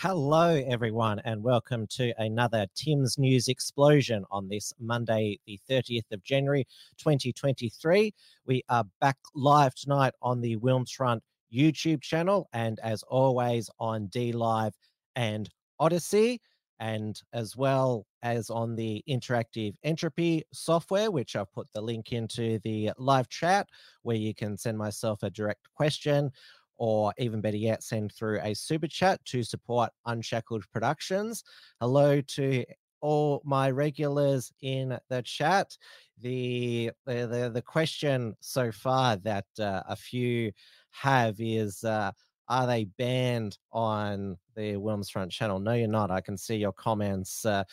Hello, 0.00 0.54
everyone, 0.68 1.18
and 1.24 1.42
welcome 1.42 1.84
to 1.88 2.14
another 2.18 2.68
Tim's 2.76 3.18
News 3.18 3.48
Explosion 3.48 4.24
on 4.30 4.48
this 4.48 4.72
Monday, 4.78 5.40
the 5.44 5.58
30th 5.68 6.12
of 6.12 6.22
January, 6.22 6.68
2023. 6.98 8.14
We 8.46 8.62
are 8.68 8.84
back 9.00 9.16
live 9.34 9.74
tonight 9.74 10.14
on 10.22 10.40
the 10.40 10.56
Wilmsfront 10.58 11.18
YouTube 11.52 12.00
channel 12.00 12.48
and, 12.52 12.78
as 12.78 13.02
always, 13.08 13.68
on 13.80 14.06
D 14.06 14.30
Live 14.30 14.72
and 15.16 15.48
Odysee, 15.80 16.38
and 16.78 17.20
as 17.32 17.56
well 17.56 18.06
as 18.22 18.50
on 18.50 18.76
the 18.76 19.02
Interactive 19.08 19.74
Entropy 19.82 20.44
software, 20.52 21.10
which 21.10 21.34
I've 21.34 21.52
put 21.52 21.66
the 21.72 21.80
link 21.80 22.12
into 22.12 22.60
the 22.62 22.92
live 22.98 23.28
chat 23.28 23.66
where 24.02 24.16
you 24.16 24.32
can 24.32 24.56
send 24.56 24.78
myself 24.78 25.24
a 25.24 25.30
direct 25.30 25.66
question 25.74 26.30
or 26.78 27.12
even 27.18 27.40
better 27.40 27.56
yet, 27.56 27.82
send 27.82 28.12
through 28.12 28.40
a 28.42 28.54
super 28.54 28.86
chat 28.86 29.22
to 29.26 29.42
support 29.42 29.90
Unshackled 30.06 30.64
Productions. 30.72 31.44
Hello 31.80 32.20
to 32.20 32.64
all 33.00 33.42
my 33.44 33.70
regulars 33.70 34.52
in 34.62 34.98
the 35.08 35.22
chat. 35.22 35.76
The 36.20 36.90
the 37.06 37.50
the, 37.52 37.62
question 37.62 38.34
so 38.40 38.72
far 38.72 39.16
that 39.16 39.46
uh, 39.60 39.82
a 39.88 39.96
few 39.96 40.52
have 40.90 41.36
is. 41.38 41.84
Uh, 41.84 42.12
are 42.50 42.66
they 42.66 42.84
banned 42.84 43.58
on 43.72 44.38
the 44.56 44.72
Wilms 44.72 45.10
Front 45.10 45.30
channel? 45.30 45.58
No, 45.58 45.74
you're 45.74 45.86
not. 45.86 46.10
I 46.10 46.22
can 46.22 46.38
see 46.38 46.56
your 46.56 46.72
comments 46.72 47.44
uh, 47.44 47.64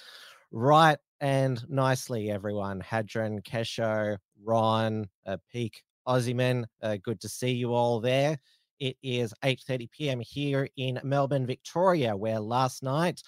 right 0.51 0.97
and 1.21 1.63
nicely, 1.69 2.29
everyone. 2.29 2.81
Hadron, 2.81 3.41
Kesho, 3.41 4.17
Ron, 4.43 5.07
uh, 5.25 5.37
Peak, 5.51 5.81
Aussieman, 6.07 6.65
uh, 6.81 6.97
good 7.01 7.19
to 7.21 7.29
see 7.29 7.51
you 7.51 7.73
all 7.73 7.99
there. 7.99 8.37
It 8.79 8.97
is 9.03 9.33
8:30 9.43 9.91
p.m. 9.91 10.19
here 10.19 10.67
in 10.77 10.99
Melbourne, 11.03 11.45
Victoria, 11.45 12.15
where 12.15 12.39
last 12.39 12.83
night 12.83 13.21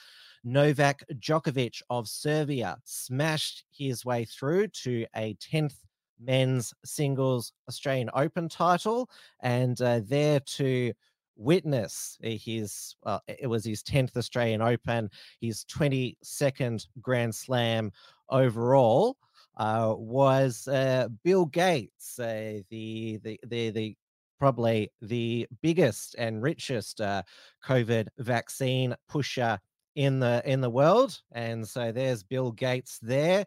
Novak 0.43 1.03
Djokovic 1.13 1.81
of 1.89 2.07
Serbia 2.07 2.77
smashed 2.83 3.65
his 3.69 4.05
way 4.05 4.25
through 4.25 4.67
to 4.69 5.05
a 5.15 5.35
10th 5.35 5.75
men's 6.19 6.73
singles 6.83 7.53
Australian 7.67 8.09
Open 8.13 8.49
title, 8.49 9.09
and 9.41 9.79
uh, 9.81 10.01
there 10.03 10.39
to 10.41 10.93
witness 11.35 12.17
his 12.21 12.95
well, 13.03 13.21
it 13.27 13.47
was 13.47 13.63
his 13.63 13.83
10th 13.83 14.17
Australian 14.17 14.61
Open, 14.61 15.09
his 15.39 15.65
22nd 15.65 16.85
Grand 17.01 17.33
Slam 17.33 17.91
overall. 18.29 19.17
Uh, 19.57 19.95
was 19.97 20.67
uh, 20.67 21.07
Bill 21.23 21.45
Gates, 21.45 22.19
uh, 22.19 22.59
the, 22.69 23.19
the 23.23 23.39
the 23.47 23.71
the 23.71 23.97
probably 24.39 24.91
the 25.01 25.47
biggest 25.61 26.15
and 26.17 26.41
richest 26.41 27.01
uh, 27.01 27.23
COVID 27.65 28.07
vaccine 28.19 28.95
pusher 29.07 29.59
in 29.95 30.19
the 30.19 30.41
in 30.45 30.61
the 30.61 30.69
world. 30.69 31.19
And 31.31 31.67
so 31.67 31.91
there's 31.91 32.23
Bill 32.23 32.51
Gates 32.51 32.99
there. 33.01 33.45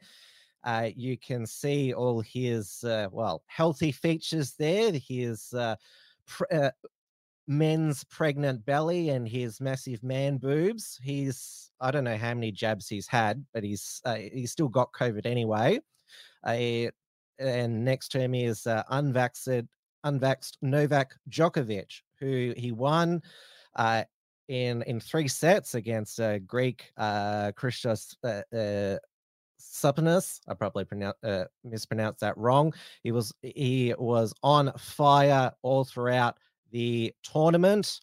Uh, 0.64 0.90
you 0.94 1.16
can 1.16 1.46
see 1.46 1.94
all 1.94 2.20
his 2.20 2.84
uh, 2.84 3.08
well 3.10 3.42
healthy 3.46 3.92
features 3.92 4.54
there. 4.58 4.92
His 4.92 5.54
uh, 5.54 5.76
uh, 6.52 6.70
men's 7.46 8.04
pregnant 8.04 8.64
belly 8.66 9.10
and 9.10 9.26
his 9.26 9.60
massive 9.60 10.02
man 10.02 10.36
boobs. 10.36 11.00
He's 11.02 11.70
I 11.80 11.90
don't 11.90 12.04
know 12.04 12.18
how 12.18 12.34
many 12.34 12.52
jabs 12.52 12.88
he's 12.88 13.06
had, 13.06 13.44
but 13.54 13.64
he's 13.64 14.02
uh, 14.04 14.16
he's 14.16 14.52
still 14.52 14.68
got 14.68 14.92
COVID 14.92 15.24
anyway. 15.24 15.80
And 16.44 17.84
next 17.86 18.08
to 18.10 18.20
him 18.20 18.34
is 18.34 18.66
unvaccinated 18.66 19.68
unvaxxed 20.04 20.56
Novak 20.62 21.14
Djokovic, 21.28 22.02
who 22.18 22.54
he 22.56 22.72
won 22.72 23.22
uh, 23.76 24.04
in 24.48 24.82
in 24.82 25.00
three 25.00 25.28
sets 25.28 25.74
against 25.74 26.20
uh, 26.20 26.38
Greek 26.40 26.92
uh, 26.96 27.52
Christos 27.52 28.16
uh, 28.24 28.42
uh. 28.54 28.98
I 30.48 30.54
probably 30.54 30.84
pronounce 30.84 31.16
uh, 31.22 31.44
mispronounced 31.64 32.20
that 32.20 32.36
wrong. 32.38 32.72
He 33.02 33.12
was 33.12 33.32
he 33.42 33.94
was 33.98 34.32
on 34.42 34.72
fire 34.78 35.52
all 35.62 35.84
throughout 35.84 36.38
the 36.70 37.12
tournament. 37.22 38.00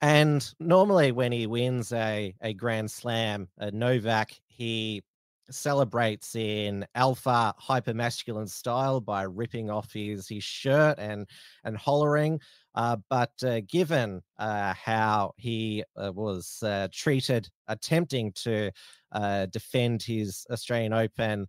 And 0.00 0.52
normally, 0.58 1.12
when 1.12 1.30
he 1.30 1.46
wins 1.46 1.92
a, 1.92 2.34
a 2.40 2.52
Grand 2.54 2.90
Slam, 2.90 3.48
uh, 3.60 3.70
Novak, 3.72 4.32
he 4.48 5.04
celebrates 5.52 6.34
in 6.34 6.86
alpha 6.94 7.54
hypermasculine 7.60 8.48
style 8.48 9.00
by 9.00 9.22
ripping 9.22 9.70
off 9.70 9.92
his 9.92 10.28
his 10.28 10.44
shirt 10.44 10.98
and 10.98 11.28
and 11.64 11.76
hollering 11.76 12.40
uh, 12.74 12.96
but 13.10 13.32
uh, 13.44 13.60
given 13.68 14.22
uh, 14.38 14.72
how 14.74 15.32
he 15.36 15.84
uh, 15.96 16.10
was 16.14 16.62
uh, 16.62 16.88
treated 16.92 17.48
attempting 17.68 18.32
to 18.32 18.70
uh, 19.12 19.46
defend 19.46 20.02
his 20.02 20.46
Australian 20.50 20.92
Open 20.92 21.46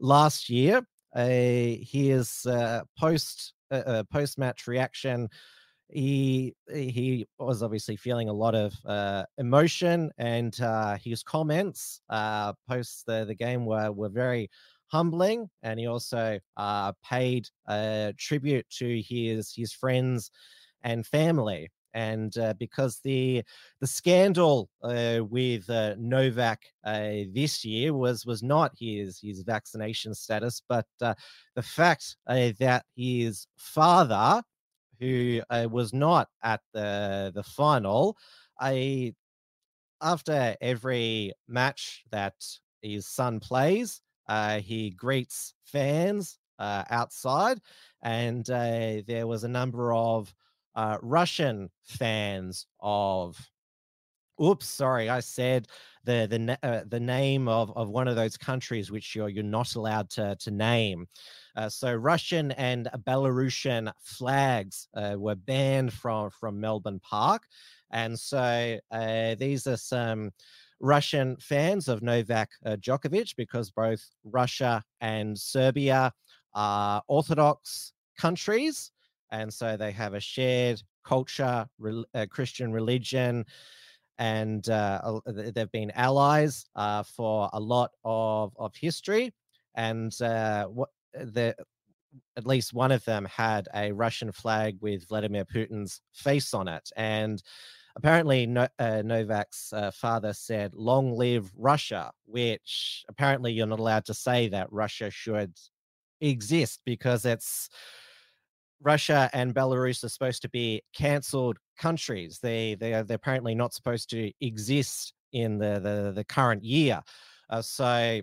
last 0.00 0.48
year, 0.48 0.82
his 1.14 2.46
post 2.98 3.52
post 4.10 4.38
match 4.38 4.66
reaction 4.66 5.28
he 5.92 6.54
he 6.72 7.26
was 7.38 7.62
obviously 7.62 7.96
feeling 7.96 8.28
a 8.28 8.32
lot 8.32 8.54
of 8.54 8.74
uh, 8.86 9.24
emotion, 9.38 10.10
and 10.18 10.58
uh, 10.60 10.96
his 10.96 11.22
comments 11.22 12.00
uh, 12.08 12.54
post 12.68 13.04
the, 13.06 13.24
the 13.26 13.34
game 13.34 13.66
were 13.66 13.92
were 13.92 14.08
very 14.08 14.50
humbling. 14.86 15.48
And 15.62 15.78
he 15.78 15.86
also 15.86 16.38
uh, 16.56 16.92
paid 17.04 17.48
a 17.68 18.14
tribute 18.18 18.66
to 18.78 19.02
his 19.02 19.52
his 19.54 19.72
friends 19.72 20.30
and 20.82 21.06
family. 21.06 21.70
And 21.94 22.36
uh, 22.38 22.54
because 22.58 23.00
the 23.04 23.42
the 23.80 23.86
scandal 23.86 24.70
uh, 24.82 25.20
with 25.28 25.68
Novak 25.98 26.62
this 26.84 27.66
year 27.66 27.92
was 27.92 28.24
was 28.24 28.42
not 28.42 28.72
his 28.78 29.20
his 29.20 29.42
vaccination 29.42 30.14
status, 30.14 30.62
but 30.68 30.86
the 31.00 31.16
fact 31.62 32.16
that 32.26 32.84
his 32.96 33.46
father 33.58 34.42
who 35.02 35.42
uh, 35.50 35.68
was 35.70 35.92
not 35.92 36.28
at 36.44 36.62
the 36.72 37.32
the 37.34 37.42
final. 37.42 38.16
I 38.60 39.14
after 40.02 40.56
every 40.60 41.32
match 41.48 42.04
that 42.10 42.34
his 42.82 43.06
son 43.06 43.40
plays, 43.40 44.02
uh, 44.28 44.60
he 44.60 44.90
greets 44.90 45.54
fans 45.64 46.38
uh, 46.58 46.84
outside, 46.90 47.60
and 48.02 48.48
uh, 48.50 49.02
there 49.06 49.26
was 49.26 49.44
a 49.44 49.48
number 49.48 49.94
of 49.94 50.34
uh, 50.74 50.98
Russian 51.02 51.70
fans 51.84 52.66
of. 52.80 53.51
Oops, 54.40 54.66
sorry, 54.66 55.08
I 55.08 55.20
said 55.20 55.68
the 56.04 56.26
the 56.28 56.58
uh, 56.66 56.84
the 56.86 56.98
name 56.98 57.48
of 57.48 57.70
of 57.76 57.90
one 57.90 58.08
of 58.08 58.16
those 58.16 58.36
countries 58.36 58.90
which 58.90 59.14
you're 59.14 59.28
you're 59.28 59.44
not 59.44 59.74
allowed 59.74 60.10
to 60.10 60.36
to 60.36 60.50
name. 60.50 61.06
Uh, 61.54 61.68
so 61.68 61.92
Russian 61.94 62.50
and 62.52 62.88
Belarusian 63.06 63.92
flags 64.00 64.88
uh, 64.94 65.14
were 65.18 65.34
banned 65.34 65.92
from 65.92 66.30
from 66.30 66.58
Melbourne 66.60 66.98
Park, 67.00 67.42
and 67.90 68.18
so 68.18 68.78
uh, 68.90 69.34
these 69.36 69.66
are 69.66 69.76
some 69.76 70.30
Russian 70.80 71.36
fans 71.36 71.86
of 71.88 72.02
Novak 72.02 72.50
uh, 72.64 72.76
Djokovic 72.76 73.36
because 73.36 73.70
both 73.70 74.02
Russia 74.24 74.82
and 75.00 75.38
Serbia 75.38 76.12
are 76.54 77.02
Orthodox 77.06 77.92
countries, 78.18 78.90
and 79.30 79.52
so 79.52 79.76
they 79.76 79.92
have 79.92 80.14
a 80.14 80.20
shared 80.20 80.82
culture, 81.04 81.68
re- 81.78 82.04
uh, 82.14 82.26
Christian 82.30 82.72
religion 82.72 83.44
and 84.18 84.68
uh, 84.68 85.20
they've 85.26 85.72
been 85.72 85.90
allies 85.92 86.64
uh, 86.76 87.02
for 87.02 87.48
a 87.52 87.60
lot 87.60 87.90
of, 88.04 88.52
of 88.58 88.74
history. 88.76 89.32
And 89.74 90.12
uh, 90.20 90.66
what 90.66 90.90
the 91.14 91.54
at 92.36 92.46
least 92.46 92.74
one 92.74 92.92
of 92.92 93.04
them 93.04 93.24
had 93.24 93.68
a 93.74 93.92
Russian 93.92 94.32
flag 94.32 94.76
with 94.80 95.08
Vladimir 95.08 95.44
Putin's 95.44 96.00
face 96.12 96.52
on 96.54 96.68
it. 96.68 96.90
And 96.96 97.42
apparently, 97.96 98.46
no, 98.46 98.68
uh, 98.78 99.02
Novak's 99.02 99.72
uh, 99.72 99.90
father 99.90 100.32
said, 100.32 100.74
Long 100.74 101.12
live 101.16 101.50
Russia, 101.56 102.10
which 102.26 103.04
apparently 103.08 103.52
you're 103.52 103.66
not 103.66 103.80
allowed 103.80 104.04
to 104.06 104.14
say 104.14 104.48
that 104.48 104.72
Russia 104.72 105.10
should 105.10 105.54
exist 106.20 106.80
because 106.84 107.24
it's 107.24 107.68
Russia 108.82 109.30
and 109.32 109.54
Belarus 109.54 110.04
are 110.04 110.08
supposed 110.08 110.42
to 110.42 110.48
be 110.48 110.82
cancelled 110.94 111.58
countries. 111.82 112.38
They 112.42 112.76
they 112.76 112.94
are 112.94 113.02
they're 113.02 113.16
apparently 113.16 113.54
not 113.54 113.74
supposed 113.74 114.08
to 114.10 114.32
exist 114.40 115.14
in 115.32 115.58
the 115.58 115.80
the, 115.80 116.12
the 116.14 116.24
current 116.24 116.62
year. 116.62 117.02
Uh, 117.50 117.62
so 117.62 118.20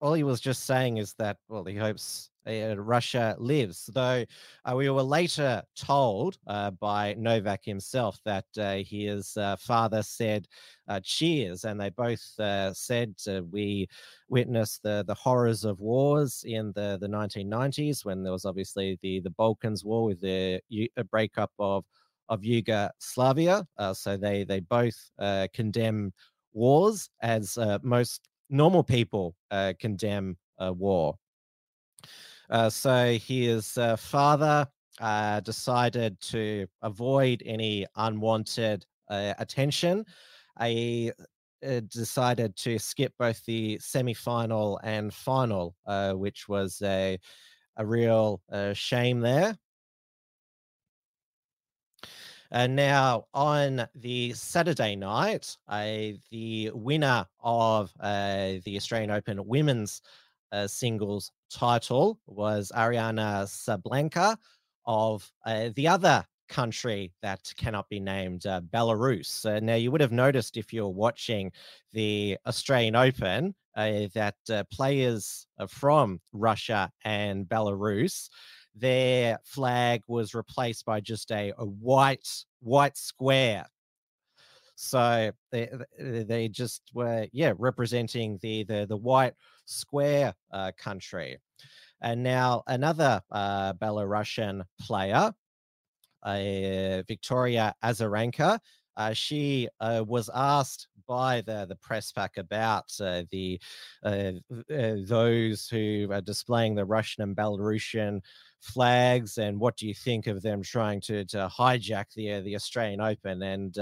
all 0.00 0.14
he 0.14 0.22
was 0.22 0.40
just 0.40 0.64
saying 0.64 0.96
is 0.96 1.14
that 1.18 1.36
well 1.48 1.64
he 1.64 1.76
hopes 1.76 2.30
uh, 2.46 2.74
Russia 2.76 3.36
lives. 3.38 3.90
Though 3.92 4.24
uh, 4.64 4.74
we 4.74 4.88
were 4.88 5.02
later 5.02 5.62
told 5.76 6.38
uh, 6.46 6.70
by 6.70 7.14
Novak 7.18 7.64
himself 7.64 8.18
that 8.24 8.46
uh, 8.58 8.78
his 8.84 9.36
uh, 9.36 9.56
father 9.56 10.02
said 10.02 10.46
cheers, 11.02 11.64
and 11.64 11.80
they 11.80 11.90
both 11.90 12.20
said 12.72 13.14
we 13.52 13.86
witnessed 14.28 14.82
the, 14.82 15.04
the 15.06 15.14
horrors 15.14 15.64
of 15.64 15.80
wars 15.80 16.42
in 16.46 16.72
the, 16.74 16.98
the 17.00 17.06
1990s 17.06 18.04
when 18.04 18.22
there 18.22 18.32
was 18.32 18.44
obviously 18.44 18.98
the, 19.02 19.20
the 19.20 19.30
Balkans 19.30 19.84
War 19.84 20.04
with 20.04 20.20
the 20.20 20.60
breakup 21.10 21.52
of, 21.58 21.84
of 22.30 22.44
Yugoslavia. 22.44 23.66
so 23.92 24.16
they, 24.16 24.44
they 24.44 24.60
both 24.60 24.96
condemn 25.52 26.12
wars 26.52 27.10
as 27.20 27.58
most 27.82 28.28
normal 28.48 28.82
people 28.82 29.36
condemn 29.78 30.36
war. 30.58 31.16
Uh, 32.50 32.68
so 32.68 33.16
his 33.18 33.78
uh, 33.78 33.96
father 33.96 34.66
uh, 35.00 35.40
decided 35.40 36.20
to 36.20 36.66
avoid 36.82 37.42
any 37.46 37.86
unwanted 37.96 38.84
uh, 39.08 39.34
attention. 39.38 40.04
Uh, 40.58 41.10
decided 41.88 42.56
to 42.56 42.78
skip 42.78 43.12
both 43.18 43.44
the 43.44 43.78
semi-final 43.78 44.80
and 44.82 45.12
final, 45.12 45.76
uh, 45.86 46.12
which 46.12 46.48
was 46.48 46.80
a 46.82 47.18
a 47.76 47.86
real 47.86 48.42
shame 48.74 49.20
there. 49.20 49.56
And 52.52 52.74
now 52.74 53.26
on 53.32 53.86
the 53.94 54.32
Saturday 54.32 54.96
night, 54.96 55.56
uh, 55.68 56.18
the 56.30 56.72
winner 56.74 57.24
of 57.40 57.92
uh, 58.00 58.54
the 58.64 58.76
Australian 58.76 59.12
Open 59.12 59.46
Women's 59.46 60.02
uh, 60.50 60.66
singles 60.66 61.30
title 61.48 62.18
was 62.26 62.72
Aryna 62.74 63.44
Sabalenka 63.46 64.36
of 64.84 65.30
uh, 65.46 65.68
the 65.76 65.86
other 65.86 66.24
country 66.48 67.12
that 67.22 67.52
cannot 67.56 67.88
be 67.88 68.00
named, 68.00 68.44
uh, 68.46 68.60
Belarus. 68.60 69.44
Now, 69.62 69.76
you 69.76 69.92
would 69.92 70.00
have 70.00 70.10
noticed 70.10 70.56
if 70.56 70.72
you're 70.72 70.88
watching 70.88 71.52
the 71.92 72.36
Australian 72.48 72.96
Open 72.96 73.54
uh, 73.76 74.08
that 74.14 74.34
players 74.72 75.46
from 75.68 76.20
Russia 76.32 76.90
and 77.04 77.46
Belarus, 77.46 78.28
their 78.74 79.38
flag 79.44 80.02
was 80.06 80.34
replaced 80.34 80.84
by 80.84 81.00
just 81.00 81.30
a, 81.32 81.52
a 81.58 81.64
white 81.64 82.28
white 82.60 82.96
square 82.96 83.66
so 84.82 85.30
they 85.50 85.68
they 85.98 86.48
just 86.48 86.80
were 86.94 87.26
yeah 87.32 87.52
representing 87.58 88.38
the 88.40 88.64
the 88.64 88.86
the 88.88 88.96
white 88.96 89.34
square 89.66 90.34
uh, 90.52 90.72
country. 90.78 91.38
And 92.00 92.22
now 92.22 92.62
another 92.66 93.20
uh, 93.30 93.74
Belarusian 93.74 94.62
player, 94.80 95.32
uh, 96.22 97.02
Victoria 97.06 97.74
Azarenka, 97.84 98.58
uh, 99.00 99.14
she 99.14 99.66
uh, 99.80 100.04
was 100.06 100.28
asked 100.34 100.88
by 101.08 101.40
the, 101.40 101.64
the 101.66 101.76
press 101.76 102.12
pack 102.12 102.36
about 102.36 102.92
uh, 103.00 103.22
the 103.30 103.58
uh, 104.04 104.32
uh, 104.70 104.96
those 105.06 105.68
who 105.68 106.06
are 106.12 106.20
displaying 106.20 106.74
the 106.74 106.84
Russian 106.84 107.22
and 107.22 107.34
Belarusian 107.34 108.20
flags, 108.60 109.38
and 109.38 109.58
what 109.58 109.78
do 109.78 109.88
you 109.88 109.94
think 109.94 110.26
of 110.26 110.42
them 110.42 110.62
trying 110.62 111.00
to, 111.00 111.24
to 111.24 111.48
hijack 111.58 112.12
the 112.14 112.34
uh, 112.34 112.40
the 112.42 112.54
Australian 112.54 113.00
Open? 113.00 113.42
And 113.42 113.74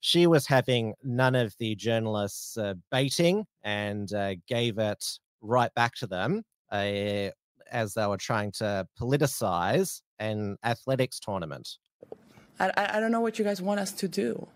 she 0.00 0.26
was 0.26 0.46
having 0.46 0.94
none 1.02 1.34
of 1.34 1.54
the 1.58 1.74
journalists 1.74 2.56
baiting 2.90 3.44
and 3.64 4.08
gave 4.48 4.78
it 4.78 5.04
right 5.42 5.74
back 5.74 5.94
to 5.96 6.06
them 6.06 6.42
as 6.70 7.92
they 7.92 8.06
were 8.06 8.16
trying 8.16 8.52
to 8.52 8.86
politicize 8.98 10.00
an 10.18 10.56
athletics 10.64 11.20
tournament. 11.20 11.68
I, 12.58 12.90
I 12.94 13.00
don't 13.00 13.10
know 13.10 13.20
what 13.20 13.38
you 13.38 13.44
guys 13.44 13.60
want 13.60 13.80
us 13.80 13.92
to 13.92 14.08
do 14.08 14.46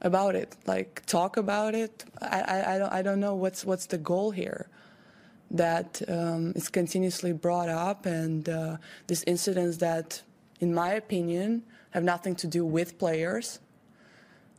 about 0.00 0.34
it. 0.34 0.54
Like 0.66 1.02
talk 1.06 1.36
about 1.36 1.74
it. 1.74 2.04
I, 2.20 2.40
I, 2.40 2.74
I 2.74 2.78
don't 2.78 2.92
I 2.92 3.02
don't 3.02 3.20
know 3.20 3.34
what's 3.34 3.64
what's 3.64 3.86
the 3.86 3.98
goal 3.98 4.30
here. 4.30 4.68
That 5.50 6.02
um, 6.08 6.52
is 6.54 6.68
continuously 6.68 7.32
brought 7.32 7.70
up, 7.70 8.04
and 8.04 8.46
uh, 8.46 8.76
these 9.06 9.24
incidents 9.24 9.78
that, 9.78 10.20
in 10.60 10.74
my 10.74 10.90
opinion, 10.90 11.62
have 11.92 12.04
nothing 12.04 12.34
to 12.36 12.46
do 12.46 12.66
with 12.66 12.98
players, 12.98 13.58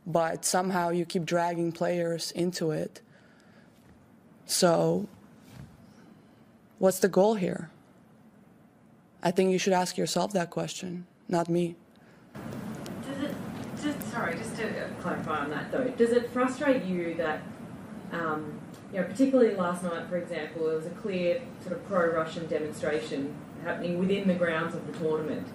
but 0.04 0.44
somehow 0.44 0.90
you 0.90 1.04
keep 1.04 1.24
dragging 1.24 1.70
players 1.70 2.32
into 2.32 2.72
it. 2.72 3.02
So, 4.46 5.06
what's 6.80 6.98
the 6.98 7.08
goal 7.08 7.36
here? 7.36 7.70
I 9.22 9.30
think 9.30 9.52
you 9.52 9.58
should 9.58 9.74
ask 9.74 9.96
yourself 9.96 10.32
that 10.32 10.50
question, 10.50 11.06
not 11.28 11.48
me 11.48 11.76
sorry, 14.10 14.36
just 14.36 14.56
to 14.56 14.90
clarify 15.00 15.38
on 15.38 15.50
that 15.50 15.70
though, 15.72 15.84
does 15.96 16.10
it 16.10 16.30
frustrate 16.30 16.84
you 16.84 17.14
that, 17.14 17.42
um, 18.12 18.60
you 18.92 19.00
know, 19.00 19.06
particularly 19.06 19.54
last 19.54 19.82
night, 19.82 20.06
for 20.08 20.16
example, 20.16 20.66
there 20.66 20.76
was 20.76 20.86
a 20.86 20.90
clear 20.90 21.40
sort 21.62 21.76
of 21.76 21.86
pro-Russian 21.86 22.46
demonstration 22.48 23.34
happening 23.64 23.98
within 23.98 24.26
the 24.26 24.34
grounds 24.34 24.74
of 24.74 24.86
the 24.86 24.98
tournament, 24.98 25.46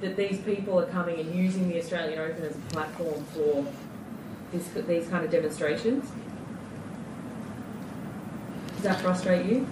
that 0.00 0.16
these 0.16 0.38
people 0.38 0.78
are 0.80 0.86
coming 0.86 1.20
and 1.20 1.34
using 1.34 1.68
the 1.68 1.78
Australian 1.78 2.18
Open 2.18 2.42
as 2.42 2.56
a 2.56 2.60
platform 2.72 3.22
for 3.26 3.66
this, 4.52 4.68
these 4.86 5.08
kind 5.08 5.24
of 5.24 5.30
demonstrations? 5.30 6.10
Does 8.76 8.82
that 8.82 9.00
frustrate 9.00 9.46
you? 9.46 9.66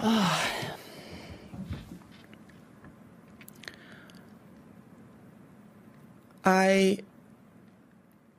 Oh. 0.00 0.73
I, 6.44 6.98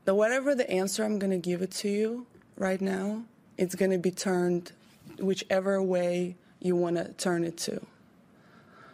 the 0.05 0.13
whatever 0.13 0.53
the 0.53 0.69
answer 0.69 1.03
I'm 1.03 1.19
going 1.19 1.31
to 1.31 1.37
give 1.37 1.61
it 1.61 1.71
to 1.71 1.89
you 1.89 2.27
right 2.57 2.79
now, 2.79 3.23
it's 3.57 3.75
going 3.75 3.91
to 3.91 3.97
be 3.97 4.11
turned 4.11 4.71
whichever 5.19 5.81
way 5.81 6.35
you 6.59 6.75
want 6.75 6.97
to 6.97 7.13
turn 7.13 7.43
it 7.43 7.57
to. 7.57 7.81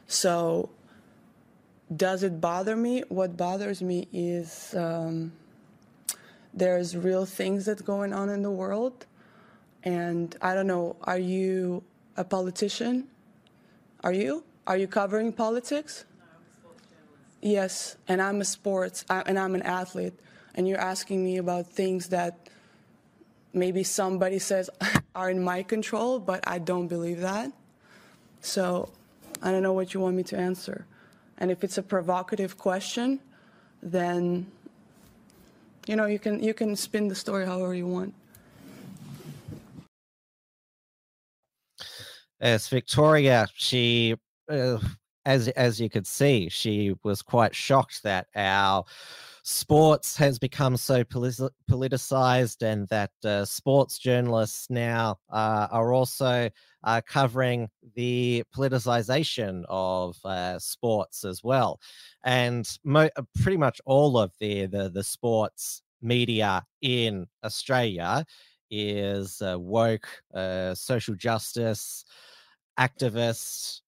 So, 0.07 0.69
does 1.95 2.23
it 2.23 2.39
bother 2.39 2.75
me? 2.75 3.03
What 3.09 3.35
bothers 3.35 3.81
me 3.81 4.07
is 4.13 4.73
um, 4.75 5.33
there's 6.53 6.95
real 6.95 7.25
things 7.25 7.65
that's 7.65 7.81
going 7.81 8.13
on 8.13 8.29
in 8.29 8.41
the 8.41 8.51
world. 8.51 9.05
And 9.83 10.35
I 10.41 10.53
don't 10.53 10.67
know, 10.67 10.95
are 11.03 11.17
you 11.17 11.83
a 12.15 12.23
politician? 12.23 13.07
Are 14.03 14.13
you? 14.13 14.43
Are 14.67 14.77
you 14.77 14.87
covering 14.87 15.33
politics? 15.33 16.05
Yes, 17.41 17.97
and 18.07 18.21
I'm 18.21 18.39
a 18.41 18.45
sports, 18.45 19.03
and 19.09 19.39
I'm 19.39 19.55
an 19.55 19.63
athlete, 19.63 20.13
and 20.53 20.67
you're 20.67 20.79
asking 20.79 21.23
me 21.23 21.37
about 21.37 21.67
things 21.67 22.09
that 22.09 22.49
maybe 23.53 23.83
somebody 23.83 24.39
says 24.39 24.69
are 25.15 25.29
in 25.29 25.43
my 25.43 25.63
control, 25.63 26.19
but 26.19 26.43
I 26.47 26.59
don't 26.59 26.87
believe 26.87 27.21
that. 27.21 27.51
So 28.41 28.89
I 29.41 29.51
don't 29.51 29.63
know 29.63 29.73
what 29.73 29.93
you 29.93 29.99
want 29.99 30.15
me 30.15 30.23
to 30.23 30.37
answer. 30.37 30.85
And 31.37 31.49
if 31.51 31.63
it's 31.63 31.77
a 31.77 31.83
provocative 31.83 32.57
question, 32.57 33.19
then 33.81 34.45
you 35.87 35.95
know 35.95 36.05
you 36.05 36.19
can 36.19 36.41
you 36.43 36.53
can 36.53 36.75
spin 36.75 37.07
the 37.07 37.15
story 37.15 37.45
however 37.45 37.73
you 37.73 37.87
want. 37.87 38.13
Yes, 42.39 42.69
Victoria, 42.69 43.47
she 43.55 44.15
uh, 44.49 44.77
as 45.25 45.47
as 45.49 45.79
you 45.79 45.89
could 45.89 46.07
see, 46.07 46.49
she 46.49 46.95
was 47.03 47.21
quite 47.21 47.55
shocked 47.55 48.03
that 48.03 48.27
our 48.35 48.83
sports 49.43 50.15
has 50.15 50.37
become 50.37 50.77
so 50.77 51.03
politicized 51.03 52.61
and 52.61 52.87
that 52.89 53.11
uh, 53.25 53.43
sports 53.43 53.97
journalists 53.97 54.69
now 54.69 55.17
uh, 55.31 55.67
are 55.71 55.93
also 55.93 56.49
uh, 56.83 57.01
covering 57.07 57.67
the 57.95 58.43
politicization 58.55 59.63
of 59.67 60.17
uh, 60.25 60.59
sports 60.59 61.23
as 61.23 61.43
well. 61.43 61.79
And 62.23 62.67
mo- 62.83 63.09
uh, 63.15 63.23
pretty 63.41 63.57
much 63.57 63.81
all 63.85 64.17
of 64.17 64.31
the, 64.39 64.67
the, 64.67 64.89
the 64.89 65.03
sports 65.03 65.81
media 66.01 66.63
in 66.81 67.27
Australia 67.43 68.25
is 68.69 69.41
uh, 69.41 69.57
woke, 69.59 70.07
social 70.73 71.15
justice, 71.15 72.05
activists. 72.79 73.81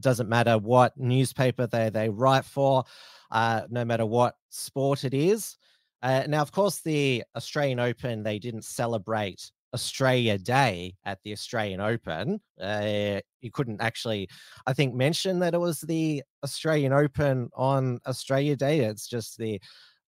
Doesn't 0.00 0.28
matter 0.28 0.58
what 0.58 0.96
newspaper 0.96 1.66
they, 1.66 1.90
they 1.90 2.08
write 2.08 2.44
for, 2.44 2.84
uh, 3.30 3.62
no 3.70 3.84
matter 3.84 4.06
what 4.06 4.36
sport 4.50 5.04
it 5.04 5.14
is. 5.14 5.56
Uh, 6.02 6.24
now, 6.28 6.40
of 6.40 6.52
course, 6.52 6.80
the 6.80 7.22
Australian 7.36 7.78
Open, 7.78 8.22
they 8.22 8.38
didn't 8.38 8.64
celebrate 8.64 9.50
Australia 9.74 10.38
Day 10.38 10.94
at 11.04 11.18
the 11.22 11.32
Australian 11.32 11.80
Open. 11.80 12.40
Uh, 12.60 13.20
you 13.40 13.50
couldn't 13.50 13.80
actually, 13.80 14.28
I 14.66 14.72
think, 14.72 14.94
mention 14.94 15.38
that 15.40 15.54
it 15.54 15.60
was 15.60 15.80
the 15.80 16.22
Australian 16.42 16.92
Open 16.92 17.50
on 17.54 18.00
Australia 18.06 18.56
Day. 18.56 18.80
It's 18.80 19.06
just 19.06 19.38
the 19.38 19.60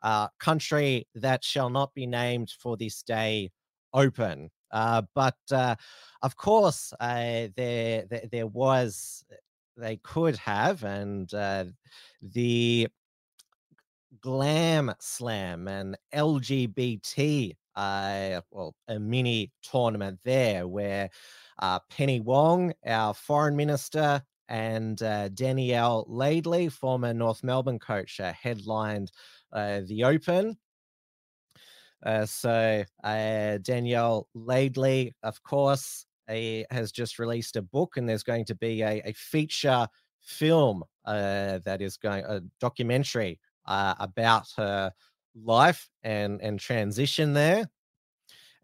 uh, 0.02 0.28
country 0.40 1.06
that 1.14 1.44
shall 1.44 1.70
not 1.70 1.94
be 1.94 2.06
named 2.06 2.52
for 2.58 2.76
this 2.76 3.02
day 3.02 3.50
open. 3.94 4.50
Uh, 4.72 5.02
but 5.14 5.36
uh, 5.50 5.74
of 6.22 6.36
course, 6.36 6.92
uh, 7.00 7.48
there, 7.56 8.04
there, 8.08 8.24
there 8.30 8.46
was 8.46 9.24
they 9.76 9.96
could 9.98 10.36
have, 10.36 10.84
and 10.84 11.32
uh, 11.34 11.64
the 12.20 12.88
Glam 14.20 14.92
Slam 15.00 15.68
and 15.68 15.96
LGBT 16.14 17.56
uh, 17.76 18.40
well, 18.50 18.74
a 18.88 18.98
mini 18.98 19.50
tournament 19.62 20.18
there 20.24 20.68
where 20.68 21.10
uh, 21.58 21.78
Penny 21.90 22.20
Wong, 22.20 22.72
our 22.86 23.14
foreign 23.14 23.56
minister, 23.56 24.22
and 24.48 25.02
uh, 25.02 25.28
Danielle 25.28 26.06
Laidley, 26.08 26.70
former 26.70 27.14
North 27.14 27.42
Melbourne 27.42 27.78
coach, 27.78 28.20
uh, 28.20 28.32
headlined 28.32 29.10
uh, 29.52 29.80
the 29.86 30.04
Open. 30.04 30.56
Uh, 32.04 32.26
so 32.26 32.84
uh, 33.04 33.58
Danielle 33.58 34.28
Laidley, 34.34 35.12
of 35.22 35.42
course, 35.42 36.06
has 36.28 36.92
just 36.92 37.18
released 37.18 37.56
a 37.56 37.62
book, 37.62 37.96
and 37.96 38.08
there's 38.08 38.22
going 38.22 38.44
to 38.46 38.54
be 38.54 38.82
a, 38.82 39.02
a 39.04 39.12
feature 39.12 39.86
film 40.20 40.82
uh, 41.04 41.58
that 41.64 41.80
is 41.80 41.96
going 41.96 42.24
a 42.24 42.40
documentary 42.60 43.38
uh, 43.66 43.94
about 43.98 44.46
her 44.56 44.92
life 45.34 45.88
and 46.02 46.40
and 46.40 46.60
transition 46.60 47.32
there. 47.32 47.68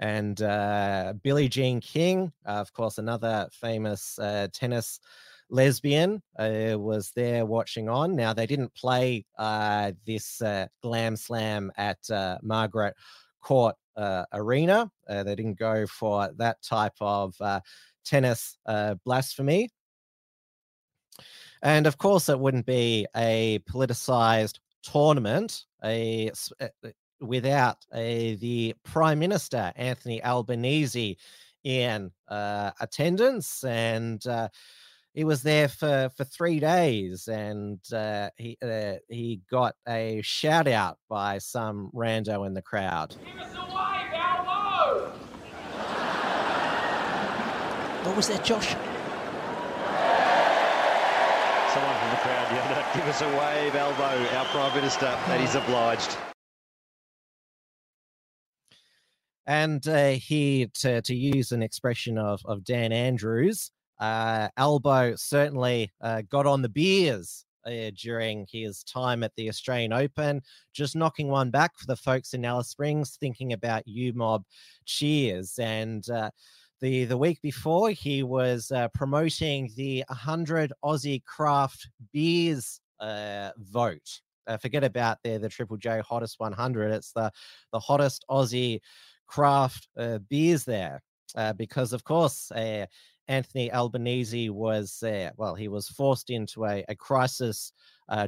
And 0.01 0.41
uh, 0.41 1.15
Billie 1.23 1.49
Jean 1.49 1.81
King, 1.81 2.33
uh, 2.47 2.53
of 2.53 2.73
course, 2.73 2.99
another 2.99 3.49
famous 3.51 4.19
uh, 4.19 4.47
tennis 4.53 5.01
lesbian, 5.51 6.23
uh, 6.39 6.77
was 6.79 7.11
there 7.17 7.45
watching 7.45 7.89
on. 7.89 8.15
Now 8.15 8.33
they 8.33 8.47
didn't 8.47 8.75
play 8.75 9.25
uh, 9.37 9.93
this 10.07 10.41
glam 10.83 11.17
slam 11.17 11.73
at 11.77 11.99
Margaret 12.43 12.95
Court 13.49 13.77
uh, 13.97 14.27
Arena. 14.35 14.91
Uh, 15.09 15.23
they 15.23 15.35
didn't 15.35 15.59
go 15.59 15.87
for 15.87 16.31
that 16.37 16.61
type 16.63 16.93
of 17.01 17.35
uh, 17.41 17.61
tennis 18.05 18.59
blasphemy. 19.07 19.71
And 21.63 21.87
of 21.87 21.97
course, 21.97 22.29
it 22.29 22.39
wouldn't 22.39 22.67
be 22.67 23.07
a 23.17 23.61
politicized 23.61 24.59
tournament 24.83 25.65
a, 25.83 26.31
a 26.61 26.71
without 27.21 27.79
a, 27.95 28.35
the 28.37 28.75
Prime 28.85 29.19
Minister 29.19 29.73
Anthony 29.77 30.23
Albanese 30.23 31.17
in 31.65 32.11
uh, 32.29 32.73
attendance, 32.81 33.65
and 33.65 34.25
uh, 34.27 34.49
he 35.19 35.25
was 35.25 35.43
there 35.43 35.67
for 35.67 36.11
for 36.17 36.23
three 36.23 36.61
days, 36.61 37.27
and 37.27 37.81
uh, 37.93 38.31
he 38.37 38.57
uh, 38.63 38.95
he 39.09 39.41
got 39.51 39.75
a 39.89 40.21
shout 40.23 40.69
out 40.69 40.99
by 41.09 41.39
some 41.39 41.91
rando 41.93 42.47
in 42.47 42.55
the 42.55 42.63
crowd. 42.63 43.17
Give 43.27 43.43
us 43.43 43.57
a 43.57 43.63
wave, 43.65 44.13
Albo! 44.15 45.11
What 48.05 48.17
was 48.17 48.29
that, 48.29 48.45
Josh? 48.45 48.69
Someone 51.75 51.99
from 51.99 52.11
the 52.11 52.23
crowd 52.23 52.53
yelled 52.55 52.79
out, 52.79 52.95
give 52.95 53.07
us 53.09 53.21
a 53.21 53.29
wave, 53.29 53.75
Albo, 53.75 54.37
our 54.37 54.45
Prime 54.45 54.75
Minister, 54.77 55.07
and 55.07 55.41
he's 55.41 55.57
obliged. 55.57 56.17
And 59.49 59.85
uh, 59.89 60.11
he, 60.11 60.69
to, 60.75 61.03
to 61.03 61.15
use 61.15 61.51
an 61.51 61.63
expression 61.63 62.19
of, 62.19 62.41
of 62.45 62.63
Dan 62.63 62.93
Andrews, 62.93 63.73
uh, 64.01 64.49
Albo 64.57 65.15
certainly 65.17 65.93
uh, 66.01 66.23
got 66.29 66.47
on 66.47 66.63
the 66.63 66.69
beers 66.69 67.45
uh, 67.67 67.91
during 68.01 68.47
his 68.51 68.83
time 68.85 69.23
at 69.23 69.33
the 69.37 69.49
Australian 69.49 69.93
Open, 69.93 70.41
just 70.73 70.97
knocking 70.97 71.29
one 71.29 71.51
back 71.51 71.77
for 71.77 71.87
the 71.87 71.97
folks 71.97 72.35
in 72.35 72.45
Alice 72.45 72.69
Springs, 72.69 73.17
thinking 73.21 73.53
about 73.53 73.87
you 73.87 74.13
mob 74.13 74.45
cheers. 74.85 75.59
And 75.59 76.09
uh, 76.11 76.31
the 76.81 77.05
the 77.05 77.17
week 77.17 77.41
before 77.43 77.91
he 77.91 78.23
was 78.23 78.71
uh, 78.71 78.89
promoting 78.95 79.71
the 79.77 80.05
100 80.09 80.73
Aussie 80.85 81.25
craft 81.25 81.89
beers 82.13 82.81
uh, 83.01 83.51
vote. 83.59 84.21
Forget 84.63 84.83
about 84.83 85.19
the 85.23 85.37
the 85.37 85.51
Triple 85.51 85.77
J 85.77 86.01
hottest 86.01 86.41
100. 86.41 86.91
It's 86.91 87.13
the 87.13 87.31
the 87.73 87.81
hottest 87.81 88.25
Aussie 88.31 88.81
craft 89.27 89.89
beers 90.31 90.65
there, 90.65 91.03
uh, 91.35 91.53
because 91.53 91.93
of 91.93 92.05
course 92.05 92.51
uh, 92.53 92.87
Anthony 93.29 93.73
Albanese 93.73 94.51
was 94.51 95.03
well, 95.37 95.55
he 95.55 95.69
was 95.69 95.89
forced 95.89 96.31
into 96.31 96.65
a, 96.65 96.85
a 96.89 96.95
crisis 96.95 97.73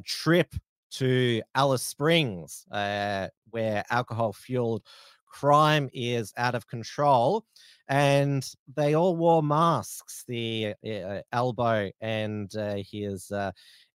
trip 0.04 0.54
to 0.92 1.42
Alice 1.54 1.82
Springs, 1.82 2.66
where 2.70 3.84
alcohol 3.90 4.32
fueled 4.32 4.82
crime 5.30 5.88
is 5.92 6.32
out 6.36 6.54
of 6.54 6.66
control 6.66 7.44
and 7.88 8.52
they 8.76 8.94
all 8.94 9.16
wore 9.16 9.42
masks 9.42 10.24
the 10.28 10.74
uh, 10.86 11.20
Albo 11.32 11.90
and 12.00 12.54
uh, 12.56 12.76
his 12.90 13.30
uh, 13.30 13.50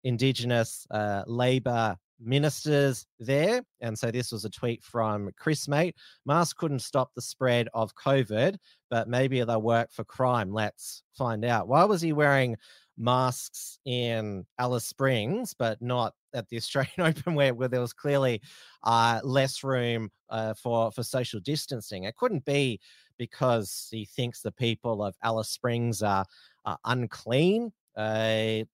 indigenous 0.05 0.87
uh, 0.91 1.23
labor 1.27 1.97
ministers 2.25 3.07
there 3.21 3.63
and 3.81 3.99
so 3.99 4.11
this 4.11 4.33
was 4.33 4.45
a 4.45 4.51
tweet 4.51 4.83
from 4.83 5.31
chris 5.39 5.69
mate 5.69 5.95
masks 6.25 6.55
couldn't 6.55 6.81
stop 6.81 7.11
the 7.15 7.23
spread 7.23 7.69
of 7.75 7.95
covid 7.95 8.57
but 8.95 9.09
maybe 9.09 9.43
they'll 9.43 9.61
work 9.61 9.91
for 9.91 10.05
crime. 10.05 10.53
Let's 10.53 11.03
find 11.19 11.45
out. 11.45 11.67
Why 11.67 11.83
was 11.83 12.01
he 12.01 12.13
wearing 12.13 12.57
masks 12.97 13.81
in 13.87 14.47
alice 14.61 14.85
springs 14.85 15.53
but 15.53 15.83
not 15.83 16.15
at 16.33 16.49
the 16.49 16.57
australian 16.57 16.93
open 17.01 17.35
where, 17.35 17.53
where 17.53 17.67
there 17.67 17.81
was 17.81 17.93
clearly 17.93 18.41
uh, 18.85 19.19
less 19.25 19.65
room 19.65 20.11
uh, 20.31 20.55
for 20.55 20.93
for 20.93 21.03
social 21.03 21.41
distancing? 21.41 22.05
It 22.05 22.15
couldn't 22.15 22.45
be 22.45 22.79
because 23.19 23.89
he 23.91 24.05
thinks 24.05 24.43
the 24.43 24.53
people 24.53 25.03
of 25.03 25.17
Alice 25.25 25.51
Springs 25.51 26.01
are, 26.01 26.25
are 26.65 26.79
unclean. 26.85 27.73
Uh, 27.97 28.65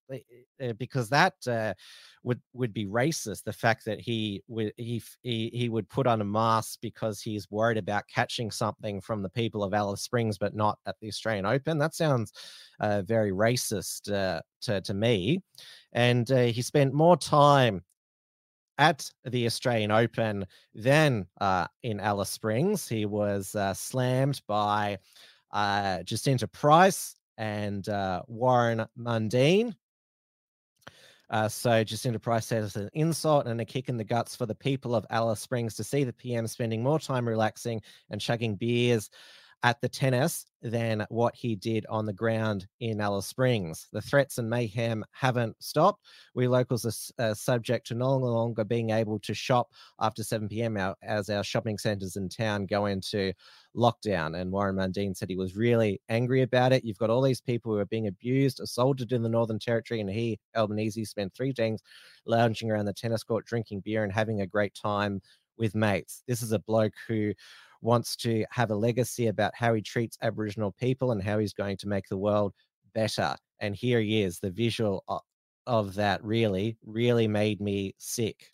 uh 0.63 0.73
because 0.79 1.09
that 1.09 1.35
uh, 1.47 1.75
would 2.23 2.41
would 2.53 2.73
be 2.73 2.87
racist. 2.87 3.45
The 3.45 3.53
fact 3.53 3.85
that 3.85 4.01
he 4.01 4.43
would 4.49 4.73
he, 4.77 5.03
he 5.23 5.51
he 5.53 5.69
would 5.69 5.89
put 5.89 6.07
on 6.07 6.21
a 6.21 6.25
mask 6.25 6.79
because 6.81 7.21
he's 7.21 7.51
worried 7.51 7.79
about 7.79 8.09
catching 8.13 8.51
something 8.51 9.01
from 9.01 9.23
the 9.23 9.29
people 9.29 9.63
of 9.63 9.75
Alice 9.75 10.03
Springs, 10.03 10.39
but 10.39 10.55
not 10.55 10.79
at 10.87 10.97
the 11.01 11.09
Australian 11.09 11.47
Open. 11.47 11.79
That 11.79 11.95
sounds 11.95 12.33
uh, 12.81 13.03
very 13.03 13.33
racist 13.33 14.13
uh, 14.13 14.41
to 14.63 14.81
to 14.81 14.95
me. 14.95 15.43
And 15.93 16.31
uh, 16.31 16.45
he 16.45 16.63
spent 16.63 16.95
more 16.95 17.17
time 17.17 17.83
at 18.79 19.11
the 19.25 19.45
Australian 19.47 19.91
Open 19.91 20.47
than 20.75 21.27
uh, 21.41 21.67
in 21.83 22.01
Alice 22.01 22.31
Springs. 22.31 22.89
He 22.89 23.05
was 23.05 23.55
slammed 23.75 24.41
by 24.47 24.99
Jacinta 26.05 26.49
Price 26.49 27.17
and 27.41 27.89
uh, 27.89 28.21
Warren 28.29 28.87
Mundine. 28.99 29.75
Uh, 31.31 31.49
so 31.49 31.83
Jacinta 31.83 32.19
Price 32.19 32.45
says 32.45 32.77
an 32.77 32.91
insult 32.93 33.47
and 33.47 33.61
a 33.61 33.65
kick 33.65 33.89
in 33.89 33.97
the 33.97 34.05
guts 34.05 34.37
for 34.37 34.45
the 34.45 34.55
people 34.55 34.95
of 34.95 35.07
Alice 35.11 35.41
Springs 35.41 35.75
to 35.77 35.85
see 35.85 36.05
the 36.05 36.13
PM 36.13 36.47
spending 36.47 36.83
more 36.83 36.99
time 36.99 37.27
relaxing 37.27 37.81
and 38.11 38.21
chugging 38.21 38.57
beers 38.57 39.09
at 39.63 39.81
the 39.81 39.89
tennis 39.89 40.47
than 40.63 41.07
what 41.11 41.35
he 41.35 41.55
did 41.55 41.85
on 41.89 42.07
the 42.07 42.13
ground 42.13 42.67
in 42.81 43.01
Alice 43.01 43.27
Springs. 43.27 43.89
The 43.93 44.01
threats 44.01 44.39
and 44.39 44.49
mayhem 44.49 45.05
haven't 45.13 45.57
stopped. 45.63 46.05
We 46.35 46.49
locals 46.49 47.13
are 47.19 47.23
uh, 47.23 47.35
subject 47.35 47.87
to 47.89 47.95
no 47.95 48.17
longer 48.17 48.65
being 48.65 48.91
able 48.91 49.19
to 49.21 49.35
shop 49.35 49.69
after 50.01 50.23
7 50.23 50.49
p.m. 50.49 50.79
as 51.03 51.29
our 51.29 51.45
shopping 51.45 51.79
centres 51.79 52.17
in 52.17 52.29
town 52.29 52.67
go 52.67 52.87
into 52.87 53.33
lockdown. 53.77 54.39
And 54.39 54.51
Warren 54.51 54.77
Mundine 54.77 55.17
said 55.17 55.29
he 55.29 55.37
was 55.37 55.57
really 55.57 56.01
angry 56.09 56.43
about 56.43 56.73
it. 56.73 56.85
You've 56.85 56.99
got 56.99 57.11
all 57.11 57.23
these 57.23 57.41
people 57.41 57.73
who 57.73 57.79
are 57.79 57.87
being 57.87 58.07
abused, 58.07 58.61
assaulted 58.61 59.13
in 59.13 59.23
the 59.23 59.29
Northern 59.29 59.59
Territory, 59.59 60.01
and 60.01 60.11
he, 60.11 60.39
Albanese, 60.57 61.05
spent 61.05 61.35
three 61.35 61.53
days 61.53 61.83
lounging 62.27 62.71
around 62.71 62.87
the 62.87 62.93
tennis 62.93 63.23
court, 63.23 63.47
drinking 63.47 63.81
beer 63.85 64.05
and 64.05 64.13
having 64.13 64.41
a 64.41 64.47
great 64.47 64.75
time 64.75 65.21
with 65.59 65.75
mates. 65.75 66.23
This 66.27 66.43
is 66.43 66.53
a 66.53 66.59
bloke 66.59 66.95
who 67.07 67.35
wants 67.81 68.17
to 68.17 68.45
have 68.51 68.71
a 68.71 68.75
legacy 68.75 69.29
about 69.29 69.55
how 69.55 69.75
he 69.75 69.83
treats 69.83 70.19
Aboriginal 70.23 70.73
people 70.73 71.13
and 71.13 71.23
how 71.23 71.39
he's 71.39 71.53
going 71.53 71.77
to 71.79 71.89
make 71.89 72.09
the 72.09 72.19
world 72.19 72.53
better. 72.95 73.35
And 73.61 73.75
here 73.75 74.01
he 74.01 74.23
is. 74.23 74.39
The 74.39 74.51
visual 74.51 75.05
of 75.67 75.95
that 75.95 76.25
really, 76.25 76.77
really 76.85 77.29
made 77.29 77.61
me 77.61 77.95
sick. 77.99 78.53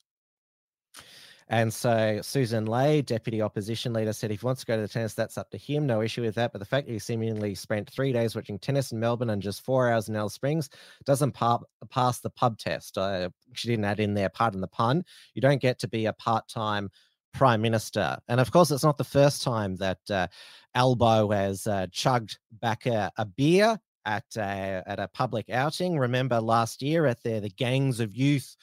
And 1.49 1.73
so 1.73 2.19
Susan 2.23 2.67
Ley, 2.67 3.03
deputy 3.03 3.41
opposition 3.41 3.93
leader, 3.93 4.13
said 4.13 4.33
if 4.33 4.41
he 4.41 4.45
wants 4.45 4.63
to 4.63 4.67
go 4.67 4.75
to 4.75 4.83
the 4.83 4.89
tennis, 4.89 5.15
that's 5.15 5.39
up 5.39 5.49
to 5.51 5.59
him. 5.59 5.87
No 5.87 6.03
issue 6.03 6.23
with 6.23 6.35
that. 6.35 6.53
But 6.53 6.59
the 6.59 6.65
fact 6.65 6.89
that 6.89 6.93
he 6.93 6.99
seemingly 6.99 7.55
spent 7.55 7.89
three 7.89 8.13
days 8.13 8.35
watching 8.35 8.59
tennis 8.59 8.91
in 8.91 8.99
Melbourne 8.99 9.31
and 9.31 9.41
just 9.41 9.65
four 9.65 9.89
hours 9.89 10.09
in 10.09 10.17
Alice 10.17 10.35
Springs 10.35 10.69
doesn't 11.05 11.33
pa- 11.33 11.61
pass 11.89 12.19
the 12.19 12.31
pub 12.31 12.59
test. 12.59 12.99
Uh, 12.99 13.29
she 13.55 13.69
didn't 13.69 13.85
add 13.85 14.01
in 14.01 14.13
there, 14.13 14.29
pardon 14.29 14.61
the 14.61 14.67
pun. 14.67 15.05
You 15.35 15.41
don't 15.43 15.63
get 15.63 15.79
to 15.81 15.89
be 15.89 16.07
a 16.07 16.13
part 16.13 16.49
time 16.49 16.91
prime 17.37 17.61
minister. 17.61 18.19
And 18.29 18.41
of 18.41 18.51
course, 18.51 18.71
it's 18.71 18.83
not 18.85 18.97
the 18.97 19.05
first 19.05 19.43
time 19.43 19.77
that 19.77 19.99
uh, 20.11 20.27
Albo 20.75 21.31
has 21.31 21.67
uh, 21.67 21.87
chugged 21.93 22.39
back 22.51 22.87
a, 22.87 23.13
a 23.19 23.27
beer 23.27 23.79
at 24.07 24.25
a, 24.37 24.83
at 24.87 24.99
a 24.99 25.09
public 25.09 25.51
outing. 25.51 25.99
Remember 25.99 26.41
last 26.41 26.81
year 26.81 27.05
at 27.05 27.23
the, 27.23 27.41
the 27.41 27.51
Gangs 27.51 28.01
of 28.01 28.17
Youth 28.17 28.57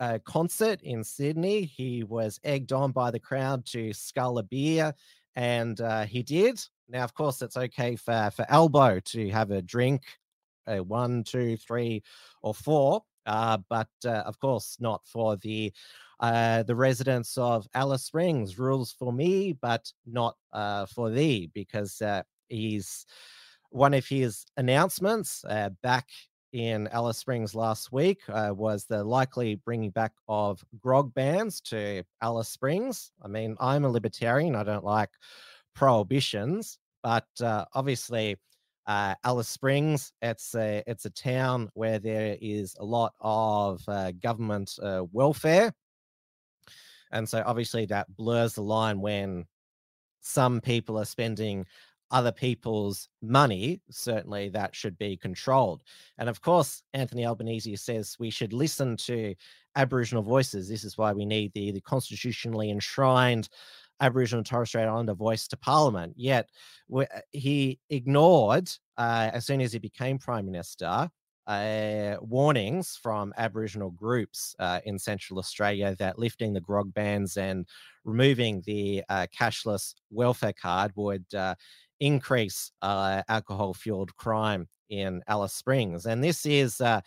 uh, 0.00 0.18
concert 0.24 0.80
in 0.82 1.04
Sydney, 1.04 1.64
he 1.64 2.02
was 2.02 2.40
egged 2.44 2.72
on 2.72 2.92
by 2.92 3.10
the 3.10 3.20
crowd 3.20 3.66
to 3.66 3.92
scull 3.92 4.38
a 4.38 4.42
beer, 4.42 4.94
and 5.36 5.78
uh, 5.80 6.04
he 6.04 6.22
did. 6.22 6.60
Now, 6.88 7.04
of 7.04 7.12
course, 7.12 7.42
it's 7.42 7.56
okay 7.56 7.96
for, 7.96 8.30
for 8.34 8.46
Albo 8.48 9.00
to 9.00 9.28
have 9.30 9.50
a 9.50 9.60
drink, 9.60 10.04
uh, 10.66 10.78
one, 10.78 11.24
two, 11.24 11.58
three, 11.58 12.02
or 12.40 12.54
four, 12.54 13.02
uh, 13.26 13.58
but 13.68 13.88
of 14.04 14.38
course, 14.38 14.78
not 14.80 15.02
for 15.04 15.36
the 15.36 15.72
uh, 16.20 16.62
the 16.64 16.74
residents 16.74 17.36
of 17.38 17.66
Alice 17.74 18.04
Springs. 18.04 18.58
Rules 18.58 18.92
for 18.92 19.12
me, 19.12 19.52
but 19.52 19.90
not 20.06 20.36
uh, 20.52 20.86
for 20.86 21.10
thee, 21.10 21.50
because 21.54 22.00
uh, 22.02 22.22
he's 22.48 23.06
one 23.70 23.94
of 23.94 24.06
his 24.06 24.44
announcements 24.56 25.44
uh, 25.48 25.70
back 25.82 26.06
in 26.52 26.88
Alice 26.88 27.18
Springs 27.18 27.54
last 27.54 27.92
week 27.92 28.20
uh, 28.28 28.50
was 28.54 28.86
the 28.86 29.04
likely 29.04 29.56
bringing 29.56 29.90
back 29.90 30.12
of 30.28 30.64
grog 30.80 31.12
bans 31.14 31.60
to 31.60 32.02
Alice 32.22 32.48
Springs. 32.48 33.12
I 33.22 33.28
mean, 33.28 33.56
I'm 33.60 33.84
a 33.84 33.90
libertarian, 33.90 34.54
I 34.56 34.64
don't 34.64 34.84
like 34.84 35.10
prohibitions, 35.74 36.78
but 37.02 37.26
uh, 37.42 37.64
obviously, 37.74 38.36
uh, 38.86 39.14
Alice 39.22 39.48
Springs, 39.48 40.12
it's 40.22 40.54
a 40.54 40.82
it's 40.86 41.04
a 41.04 41.10
town 41.10 41.68
where 41.74 41.98
there 41.98 42.38
is 42.40 42.74
a 42.80 42.84
lot 42.84 43.12
of 43.20 43.82
uh, 43.86 44.12
government 44.12 44.78
uh, 44.82 45.04
welfare, 45.12 45.74
and 47.12 47.28
so 47.28 47.42
obviously 47.46 47.86
that 47.86 48.14
blurs 48.16 48.54
the 48.54 48.62
line 48.62 49.00
when 49.00 49.46
some 50.20 50.60
people 50.60 50.98
are 50.98 51.04
spending 51.04 51.66
other 52.10 52.32
people's 52.32 53.08
money, 53.20 53.80
certainly 53.90 54.48
that 54.48 54.74
should 54.74 54.96
be 54.98 55.16
controlled. 55.16 55.82
And 56.16 56.28
of 56.28 56.40
course, 56.40 56.82
Anthony 56.94 57.26
Albanese 57.26 57.76
says 57.76 58.16
we 58.18 58.30
should 58.30 58.52
listen 58.52 58.96
to 58.98 59.34
Aboriginal 59.76 60.22
voices. 60.22 60.68
This 60.68 60.84
is 60.84 60.96
why 60.96 61.12
we 61.12 61.26
need 61.26 61.52
the, 61.54 61.70
the 61.70 61.80
constitutionally 61.82 62.70
enshrined 62.70 63.48
Aboriginal 64.00 64.38
and 64.38 64.46
Torres 64.46 64.68
Strait 64.68 64.84
Islander 64.84 65.14
voice 65.14 65.48
to 65.48 65.56
Parliament. 65.56 66.14
Yet 66.16 66.48
uh, 66.94 67.04
he 67.32 67.78
ignored, 67.90 68.70
uh, 68.96 69.30
as 69.32 69.44
soon 69.44 69.60
as 69.60 69.72
he 69.72 69.78
became 69.78 70.18
Prime 70.18 70.46
Minister, 70.46 71.10
warnings 72.20 72.98
from 73.02 73.32
Aboriginal 73.38 73.90
groups 73.90 74.54
uh, 74.58 74.80
in 74.84 74.98
Central 74.98 75.38
Australia 75.38 75.96
that 75.98 76.18
lifting 76.18 76.52
the 76.52 76.60
grog 76.60 76.92
bans 76.92 77.36
and 77.36 77.66
removing 78.04 78.62
the 78.66 79.02
uh, 79.08 79.26
cashless 79.36 79.94
welfare 80.10 80.52
card 80.52 80.92
would 80.94 81.24
uh, 81.34 81.54
increase 82.00 82.70
uh, 82.82 83.22
alcohol 83.28 83.72
fueled 83.72 84.14
crime 84.16 84.68
in 84.90 85.22
Alice 85.26 85.54
Springs. 85.54 86.06
And 86.06 86.22
this 86.22 86.44
is 86.44 86.80
uh, 86.80 87.00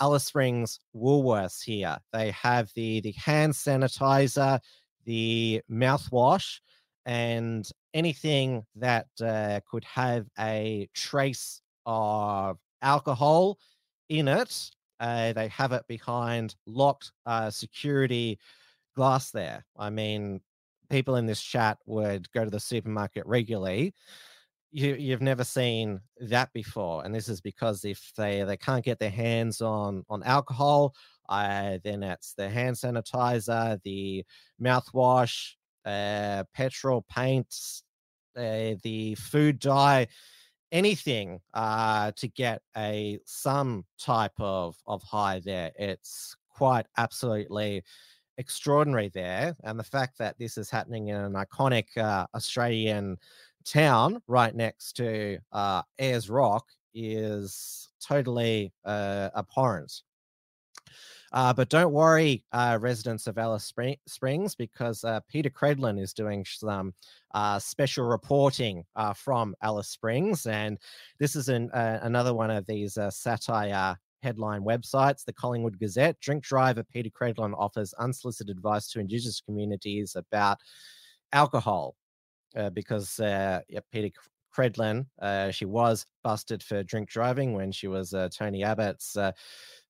Alice 0.00 0.24
Springs 0.24 0.80
Woolworths 0.94 1.62
here. 1.62 1.96
They 2.12 2.32
have 2.32 2.70
the, 2.74 3.00
the 3.00 3.12
hand 3.12 3.52
sanitizer, 3.52 4.58
the 5.04 5.62
mouthwash, 5.70 6.60
and 7.06 7.68
anything 7.92 8.64
that 8.74 9.06
could 9.70 9.84
have 9.84 10.26
a 10.38 10.88
trace 10.94 11.60
of 11.86 12.58
alcohol 12.82 13.58
in 14.18 14.28
it. 14.28 14.70
Uh, 15.00 15.32
they 15.32 15.48
have 15.48 15.72
it 15.72 15.84
behind 15.88 16.54
locked 16.66 17.12
uh, 17.26 17.50
security 17.50 18.38
glass 18.94 19.30
there. 19.30 19.64
I 19.76 19.90
mean, 19.90 20.40
people 20.88 21.16
in 21.16 21.26
this 21.26 21.42
chat 21.42 21.78
would 21.86 22.30
go 22.32 22.44
to 22.44 22.50
the 22.50 22.60
supermarket 22.60 23.26
regularly 23.26 23.94
you 24.74 24.96
you've 24.96 25.22
never 25.22 25.44
seen 25.44 26.00
that 26.18 26.52
before 26.52 27.04
and 27.04 27.14
this 27.14 27.28
is 27.28 27.40
because 27.40 27.84
if 27.84 28.12
they 28.16 28.42
they 28.42 28.56
can't 28.56 28.84
get 28.84 28.98
their 28.98 29.08
hands 29.08 29.60
on 29.62 30.04
on 30.10 30.22
alcohol 30.24 30.92
uh, 31.28 31.78
then 31.84 32.02
it's 32.02 32.34
the 32.34 32.48
hand 32.48 32.74
sanitizer 32.74 33.80
the 33.84 34.24
mouthwash 34.60 35.52
uh, 35.86 36.42
petrol 36.52 37.04
paints 37.08 37.84
uh, 38.36 38.74
the 38.82 39.14
food 39.14 39.60
dye 39.60 40.08
anything 40.72 41.40
uh, 41.54 42.10
to 42.16 42.28
get 42.28 42.62
a 42.76 43.18
some 43.24 43.84
type 43.98 44.32
of 44.38 44.76
of 44.86 45.02
high 45.02 45.40
there 45.44 45.72
it's 45.78 46.36
quite 46.50 46.86
absolutely 46.96 47.82
extraordinary 48.38 49.08
there 49.14 49.54
and 49.64 49.78
the 49.78 49.84
fact 49.84 50.18
that 50.18 50.36
this 50.38 50.58
is 50.58 50.68
happening 50.68 51.08
in 51.08 51.16
an 51.16 51.34
iconic 51.34 51.96
uh, 51.96 52.26
australian 52.34 53.16
town 53.64 54.20
right 54.26 54.54
next 54.54 54.92
to 54.94 55.38
uh, 55.52 55.82
Ayers 55.98 56.28
Rock 56.28 56.66
is 56.94 57.88
totally 58.00 58.72
uh, 58.84 59.30
abhorrent. 59.36 60.02
Uh, 61.34 61.52
but 61.52 61.68
don't 61.68 61.92
worry, 61.92 62.44
uh, 62.52 62.78
residents 62.80 63.26
of 63.26 63.38
Alice 63.38 63.64
Spring- 63.64 63.96
Springs, 64.06 64.54
because 64.54 65.02
uh, 65.02 65.18
Peta 65.28 65.50
Credlin 65.50 66.00
is 66.00 66.12
doing 66.12 66.44
some 66.44 66.94
uh, 67.34 67.58
special 67.58 68.06
reporting 68.06 68.84
uh, 68.94 69.12
from 69.12 69.56
Alice 69.60 69.88
Springs. 69.88 70.46
And 70.46 70.78
this 71.18 71.34
is 71.34 71.48
an, 71.48 71.72
uh, 71.72 71.98
another 72.02 72.34
one 72.34 72.52
of 72.52 72.64
these 72.66 72.96
satire 73.10 73.96
headline 74.22 74.62
websites, 74.62 75.24
the 75.24 75.32
Collingwood 75.32 75.76
Gazette. 75.80 76.20
Drink 76.20 76.44
driver 76.44 76.84
Peta 76.84 77.10
Credlin 77.10 77.52
offers 77.58 77.92
unsolicited 77.94 78.56
advice 78.56 78.86
to 78.90 79.00
Indigenous 79.00 79.40
communities 79.40 80.14
about 80.14 80.58
alcohol 81.32 81.96
because 82.72 83.16
yeah, 83.18 83.60
Peta 83.90 84.12
Credlin, 84.54 85.06
uh, 85.20 85.50
she 85.50 85.64
was 85.64 86.06
busted 86.22 86.62
for 86.62 86.82
drink 86.82 87.08
driving 87.08 87.54
when 87.54 87.72
she 87.72 87.88
was 87.88 88.14
uh, 88.14 88.28
Tony 88.30 88.62
Abbott's 88.62 89.16
uh, 89.16 89.32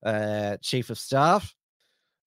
uh, 0.03 0.57
chief 0.61 0.89
of 0.89 0.97
staff. 0.97 1.53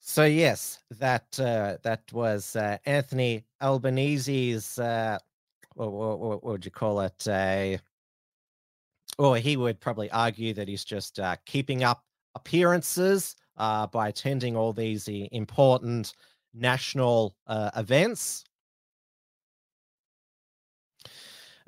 So 0.01 0.25
yes, 0.25 0.81
that 0.99 1.31
that 1.33 2.03
was 2.13 2.55
Anthony 2.87 3.45
Albanese's. 3.61 4.79
What, 4.79 5.93
what, 5.93 6.19
what, 6.19 6.45
would 6.45 6.65
you 6.65 6.71
call 6.71 7.01
it? 7.01 7.81
Or 9.19 9.37
he 9.37 9.57
would 9.57 9.81
probably 9.81 10.11
argue 10.13 10.55
that 10.55 10.69
he's 10.69 10.85
just 10.85 11.19
keeping 11.47 11.83
up 11.83 12.05
appearances 12.37 13.35
by 13.57 14.09
attending 14.09 14.57
all 14.57 14.73
these 14.73 15.09
important 15.09 16.15
national 16.55 17.37
events 17.49 18.45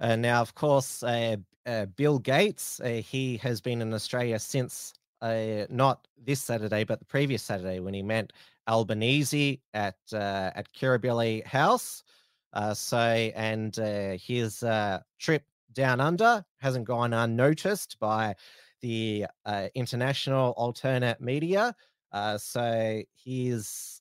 Uh, 0.00 0.16
now, 0.16 0.40
of 0.40 0.54
course, 0.54 1.02
uh, 1.02 1.36
uh, 1.66 1.86
Bill 1.86 2.18
Gates, 2.18 2.80
uh, 2.80 3.02
he 3.04 3.36
has 3.38 3.60
been 3.60 3.82
in 3.82 3.92
Australia 3.92 4.38
since 4.38 4.94
uh, 5.20 5.66
not 5.68 6.08
this 6.16 6.40
Saturday, 6.40 6.84
but 6.84 6.98
the 6.98 7.04
previous 7.04 7.42
Saturday 7.42 7.80
when 7.80 7.92
he 7.92 8.02
met 8.02 8.32
Albanese 8.66 9.60
at 9.74 9.96
uh, 10.12 10.50
at 10.54 10.72
Kirribilli 10.72 11.44
House. 11.44 12.02
so, 12.72 12.98
and 12.98 13.76
his 14.20 14.64
trip 15.18 15.44
down 15.72 16.00
under 16.00 16.44
hasn't 16.58 16.86
gone 16.86 17.12
unnoticed 17.12 17.98
by 18.00 18.34
the 18.80 19.26
international 19.74 20.52
alternate 20.56 21.20
media. 21.20 21.74
so 22.38 23.02
he's 23.12 24.00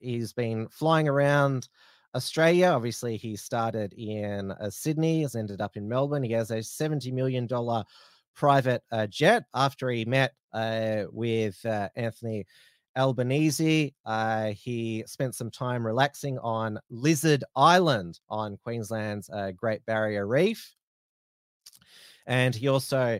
he's 0.00 0.32
been 0.32 0.68
flying 0.68 1.08
around 1.08 1.68
Australia. 2.14 2.68
Obviously, 2.68 3.16
he 3.16 3.36
started 3.36 3.92
in 3.94 4.52
uh, 4.52 4.70
Sydney, 4.70 5.22
has 5.22 5.34
ended 5.34 5.60
up 5.60 5.76
in 5.76 5.88
Melbourne. 5.88 6.22
He 6.22 6.32
has 6.32 6.50
a 6.50 6.58
$70 6.58 7.12
million 7.12 7.48
private 8.34 8.82
uh, 8.90 9.06
jet 9.06 9.44
after 9.54 9.90
he 9.90 10.04
met 10.04 10.32
uh, 10.52 11.04
with 11.10 11.64
uh, 11.64 11.88
Anthony 11.96 12.46
Albanese. 12.96 13.94
Uh, 14.04 14.48
he 14.48 15.04
spent 15.06 15.34
some 15.34 15.50
time 15.50 15.86
relaxing 15.86 16.38
on 16.38 16.78
Lizard 16.90 17.44
Island 17.56 18.20
on 18.28 18.58
Queensland's 18.62 19.30
uh, 19.30 19.52
Great 19.52 19.84
Barrier 19.86 20.26
Reef. 20.26 20.74
And 22.26 22.54
he 22.54 22.68
also 22.68 23.18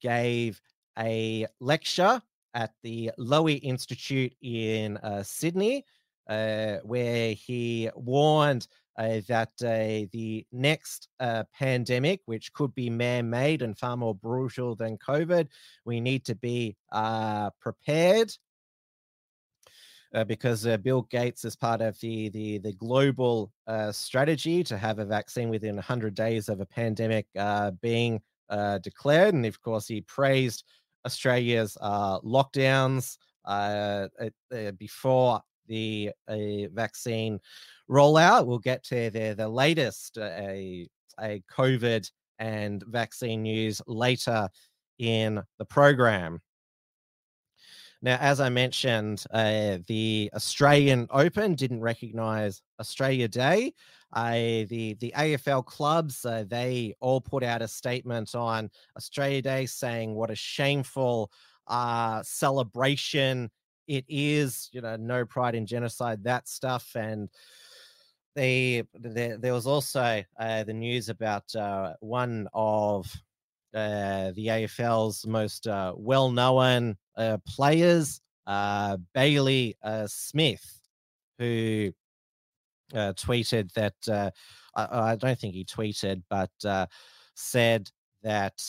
gave 0.00 0.60
a 0.98 1.46
lecture 1.60 2.22
at 2.54 2.72
the 2.82 3.10
Lowy 3.18 3.60
Institute 3.62 4.34
in 4.40 4.98
Sydney 5.22 5.84
where 6.28 7.32
he 7.32 7.90
warned 7.94 8.66
uh, 8.98 9.20
that 9.28 9.50
uh, 9.62 10.08
the 10.12 10.44
next 10.50 11.08
uh, 11.20 11.44
pandemic, 11.56 12.20
which 12.24 12.52
could 12.52 12.74
be 12.74 12.90
man 12.90 13.30
made 13.30 13.62
and 13.62 13.78
far 13.78 13.96
more 13.96 14.14
brutal 14.14 14.74
than 14.74 14.98
COVID, 14.98 15.46
we 15.84 16.00
need 16.00 16.24
to 16.24 16.34
be 16.34 16.76
uh, 16.90 17.50
prepared. 17.60 18.32
Uh, 20.14 20.24
because 20.24 20.66
Bill 20.82 21.02
Gates 21.02 21.44
is 21.44 21.54
part 21.54 21.82
of 21.82 22.00
the 22.00 22.30
the, 22.30 22.56
the 22.58 22.72
global 22.72 23.52
strategy 23.92 24.64
to 24.64 24.78
have 24.78 24.98
a 24.98 25.04
vaccine 25.04 25.50
within 25.50 25.74
100 25.74 26.14
days 26.14 26.48
of 26.48 26.60
a 26.60 26.66
pandemic 26.66 27.26
being 27.82 28.20
declared, 28.82 29.34
and 29.34 29.44
of 29.44 29.60
course 29.60 29.86
he 29.86 30.00
praised 30.00 30.64
Australia's 31.04 31.76
lockdowns 31.82 33.18
before 34.78 35.42
the 35.68 36.10
uh, 36.26 36.68
vaccine 36.72 37.38
rollout. 37.88 38.46
We'll 38.46 38.58
get 38.58 38.82
to 38.84 39.10
the 39.10 39.34
the 39.36 39.48
latest 39.48 40.18
a 40.18 40.88
a 41.20 41.42
COVID 41.50 42.10
and 42.38 42.82
vaccine 42.86 43.42
news 43.42 43.82
later 43.86 44.48
in 44.98 45.42
the 45.58 45.64
program. 45.64 46.40
Now, 48.00 48.16
as 48.20 48.40
I 48.40 48.48
mentioned, 48.48 49.24
uh, 49.32 49.78
the 49.88 50.30
Australian 50.34 51.08
Open 51.10 51.54
didn't 51.54 51.80
recognise 51.80 52.62
Australia 52.78 53.26
Day. 53.26 53.72
Uh, 54.12 54.64
the 54.68 54.96
the 55.00 55.12
AFL 55.16 55.66
clubs 55.66 56.24
uh, 56.24 56.44
they 56.46 56.94
all 57.00 57.20
put 57.20 57.42
out 57.42 57.60
a 57.60 57.68
statement 57.68 58.34
on 58.34 58.70
Australia 58.96 59.42
Day 59.42 59.66
saying 59.66 60.14
what 60.14 60.30
a 60.30 60.34
shameful 60.34 61.30
uh, 61.66 62.22
celebration 62.22 63.50
it 63.88 64.04
is. 64.08 64.68
You 64.72 64.82
know, 64.82 64.96
no 64.96 65.24
pride 65.24 65.54
in 65.54 65.66
genocide, 65.66 66.22
that 66.24 66.48
stuff, 66.48 66.94
and 66.94 67.28
the, 68.36 68.84
the 68.94 69.36
there 69.40 69.52
was 69.52 69.66
also 69.66 70.22
uh, 70.38 70.64
the 70.64 70.72
news 70.72 71.08
about 71.08 71.54
uh, 71.56 71.94
one 72.00 72.46
of 72.54 73.12
uh, 73.74 74.30
the 74.32 74.46
AFL's 74.46 75.26
most 75.26 75.66
uh, 75.66 75.92
well 75.96 76.30
known 76.30 76.96
uh, 77.16 77.38
players, 77.46 78.20
uh, 78.46 78.96
Bailey 79.12 79.76
Smith, 80.06 80.80
who 81.38 81.92
tweeted 82.94 83.72
that 83.72 84.32
I, 84.74 85.10
I, 85.12 85.16
don't 85.16 85.38
think 85.38 85.54
he 85.54 85.64
tweeted, 85.64 86.22
but 86.30 86.88
said 87.34 87.90
that 88.22 88.60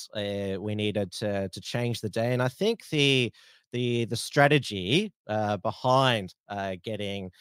we 0.59 0.75
needed 0.75 1.11
to 1.13 1.47
to 1.49 1.61
change 1.61 2.01
the 2.01 2.09
day. 2.09 2.33
And 2.33 2.41
I 2.41 2.49
think 2.49 2.87
the 2.89 3.31
the 3.71 4.05
the 4.05 4.15
strategy 4.15 5.11
uh, 5.27 5.57
behind 5.57 6.33
uh, 6.49 6.75
getting 6.83 7.31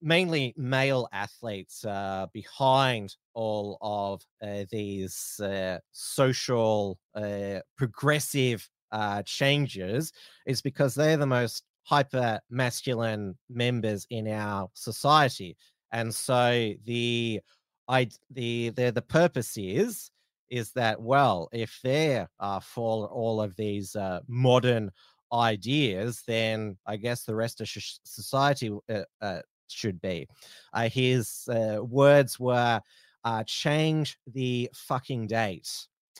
mainly 0.00 0.54
male 0.56 1.08
athletes 1.12 1.84
uh, 1.84 2.26
behind 2.32 3.16
all 3.34 3.78
of 3.80 4.22
uh, 4.42 4.64
these 4.70 5.40
uh, 5.40 5.78
social 5.92 6.98
uh, 7.14 7.58
progressive 7.76 8.68
uh, 8.92 9.22
changes 9.24 10.12
is 10.46 10.62
because 10.62 10.94
they're 10.94 11.16
the 11.16 11.26
most 11.26 11.64
hyper 11.82 12.40
masculine 12.50 13.36
members 13.48 14.06
in 14.10 14.28
our 14.28 14.68
society. 14.74 15.56
And 15.92 16.14
so 16.14 16.72
the 16.84 17.40
i 17.88 18.06
the 18.30 18.68
the 18.70 18.90
the 18.90 19.02
purpose 19.02 19.56
is 19.56 20.10
is 20.50 20.72
that 20.72 21.00
well 21.00 21.48
if 21.52 21.80
they're 21.82 22.28
for 22.62 23.06
all 23.08 23.40
of 23.40 23.56
these 23.56 23.96
uh, 23.96 24.20
modern 24.28 24.90
ideas 25.32 26.22
then 26.26 26.76
i 26.86 26.96
guess 26.96 27.24
the 27.24 27.34
rest 27.34 27.60
of 27.60 27.68
sh- 27.68 27.98
society 28.04 28.70
uh, 28.90 29.02
uh, 29.20 29.40
should 29.68 30.00
be 30.00 30.26
uh, 30.72 30.88
his 30.88 31.48
uh, 31.48 31.82
words 31.82 32.38
were 32.40 32.80
uh, 33.24 33.42
change 33.44 34.18
the 34.32 34.70
fucking 34.74 35.26
date 35.26 35.68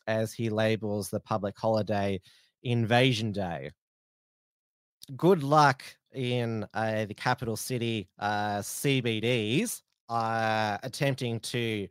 as 0.07 0.33
he 0.33 0.51
labels 0.51 1.09
the 1.09 1.21
public 1.21 1.57
holiday 1.59 2.21
invasion 2.63 3.33
day 3.33 3.71
good 5.17 5.43
luck 5.43 5.83
in 6.13 6.67
uh, 6.75 7.07
the 7.07 7.15
capital 7.15 7.57
city 7.57 8.09
CBDs 8.21 9.83
attempting 10.11 11.41
to 11.41 11.89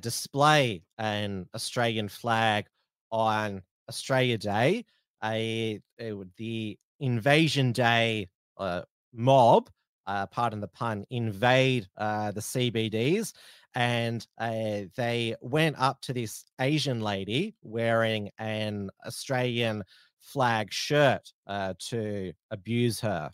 display 0.00 0.82
an 0.98 1.46
Australian 1.54 2.08
flag 2.08 2.66
on 3.10 3.62
Australia 3.88 4.38
Day. 4.38 4.84
A, 5.24 5.80
the 5.98 6.78
Invasion 7.00 7.72
Day 7.72 8.28
uh, 8.56 8.82
mob, 9.12 9.70
uh, 10.06 10.26
pardon 10.26 10.60
the 10.60 10.68
pun, 10.68 11.04
invade 11.10 11.86
the 11.96 12.32
CBDs. 12.40 13.32
And 13.74 14.26
they 14.38 15.36
went 15.40 15.78
up 15.78 16.00
to 16.02 16.12
this 16.12 16.44
Asian 16.60 17.00
lady 17.00 17.54
wearing 17.62 18.30
an 18.38 18.90
Australian 19.06 19.84
flag 20.20 20.72
shirt 20.72 21.32
to 21.46 22.32
abuse 22.50 23.00
her. 23.00 23.30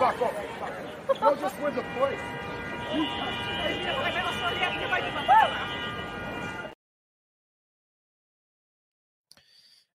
Off. 0.00 0.18
Go 1.20 1.36
just 1.36 1.60
with 1.60 1.74
the 1.74 1.84
place. 1.98 2.20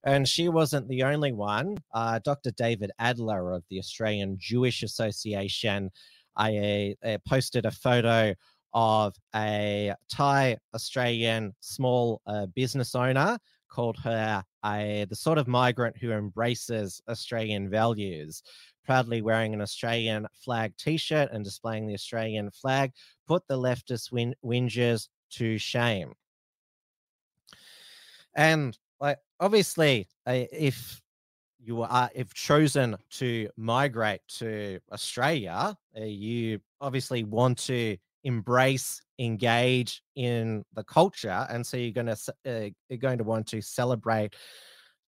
And 0.04 0.28
she 0.28 0.50
wasn't 0.50 0.88
the 0.88 1.02
only 1.02 1.32
one. 1.32 1.78
Uh, 1.92 2.20
Dr. 2.24 2.52
David 2.52 2.92
Adler 3.00 3.52
of 3.52 3.64
the 3.72 3.80
Australian 3.80 4.38
Jewish 4.40 4.84
Association 4.84 5.90
I 6.38 6.96
uh, 7.04 7.18
posted 7.28 7.66
a 7.66 7.72
photo 7.72 8.36
of 8.74 9.16
a 9.34 9.94
Thai 10.10 10.58
Australian 10.76 11.56
small 11.62 12.22
uh, 12.28 12.46
business 12.48 12.94
owner 12.94 13.40
called 13.70 13.98
her 14.04 14.44
a, 14.66 15.06
the 15.10 15.16
sort 15.16 15.38
of 15.38 15.48
migrant 15.48 15.98
who 15.98 16.12
embraces 16.12 17.02
Australian 17.10 17.70
values. 17.70 18.44
Proudly 18.86 19.22
wearing 19.22 19.54
an 19.54 19.62
Australian 19.62 20.28
flag 20.34 20.74
t 20.78 20.98
shirt 20.98 21.30
and 21.32 21.44
displaying 21.44 21.88
the 21.88 21.94
Australian 21.94 22.52
flag, 22.52 22.92
put 23.28 23.48
the 23.48 23.58
leftist 23.58 24.12
win- 24.12 24.36
to 25.32 25.58
shame. 25.58 26.14
And 28.36 28.78
like 29.00 29.18
obviously, 29.40 30.08
uh, 30.28 30.44
if 30.52 31.02
you 31.60 31.82
are 31.82 32.10
if 32.14 32.34
chosen 32.34 32.96
to 33.10 33.50
migrate 33.58 34.22
to 34.40 34.80
Australia, 34.92 35.76
uh, 35.98 36.04
you 36.04 36.60
obviously 36.80 37.24
want 37.24 37.58
to 37.58 37.98
embrace, 38.24 39.02
engage 39.20 40.04
in 40.16 40.64
the 40.74 40.84
culture, 40.84 41.48
and 41.50 41.66
so 41.66 41.78
you're 41.78 41.92
going 41.92 42.08
to 42.08 42.34
uh, 42.46 42.70
you're 42.90 42.98
going 43.00 43.18
to 43.18 43.24
want 43.24 43.48
to 43.48 43.62
celebrate 43.62 44.36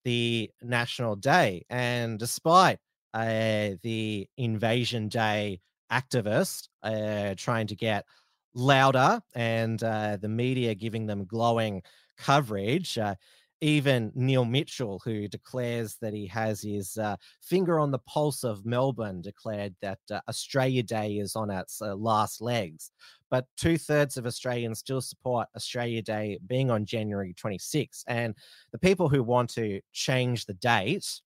the 0.03 0.49
national 0.61 1.15
day. 1.15 1.65
And 1.69 2.17
despite 2.17 2.79
the 3.25 4.27
invasion 4.37 5.07
day 5.07 5.59
activists 5.91 6.67
uh, 6.83 7.33
trying 7.37 7.67
to 7.67 7.75
get 7.75 8.05
louder 8.53 9.21
and 9.35 9.81
uh, 9.83 10.17
the 10.17 10.27
media 10.27 10.75
giving 10.75 11.05
them 11.05 11.25
glowing 11.25 11.81
coverage, 12.17 12.97
uh, 12.97 13.15
even 13.61 14.11
Neil 14.13 14.45
Mitchell, 14.45 15.01
who 15.03 15.27
declares 15.27 15.97
that 16.01 16.13
he 16.13 16.27
has 16.27 16.61
his 16.61 16.97
uh, 16.97 17.15
finger 17.41 17.79
on 17.79 17.91
the 17.91 17.99
pulse 17.99 18.43
of 18.43 18.65
Melbourne, 18.65 19.21
declared 19.21 19.75
that 19.81 19.99
uh, 20.11 20.19
Australia 20.29 20.83
Day 20.83 21.13
is 21.17 21.35
on 21.35 21.49
its 21.49 21.81
last 21.81 22.41
legs. 22.41 22.91
But 23.29 23.45
two 23.57 23.77
thirds 23.77 24.15
of 24.17 24.25
Australians 24.25 24.79
still 24.79 25.01
support 25.01 25.47
Australia 25.55 26.01
Day 26.01 26.39
being 26.45 26.69
on 26.69 26.85
January 26.85 27.33
26. 27.35 28.03
And 28.07 28.35
the 28.71 28.79
people 28.79 29.09
who 29.09 29.23
want 29.23 29.49
to 29.51 29.81
change 29.91 30.45
the 30.45 30.53
date, 30.53 31.21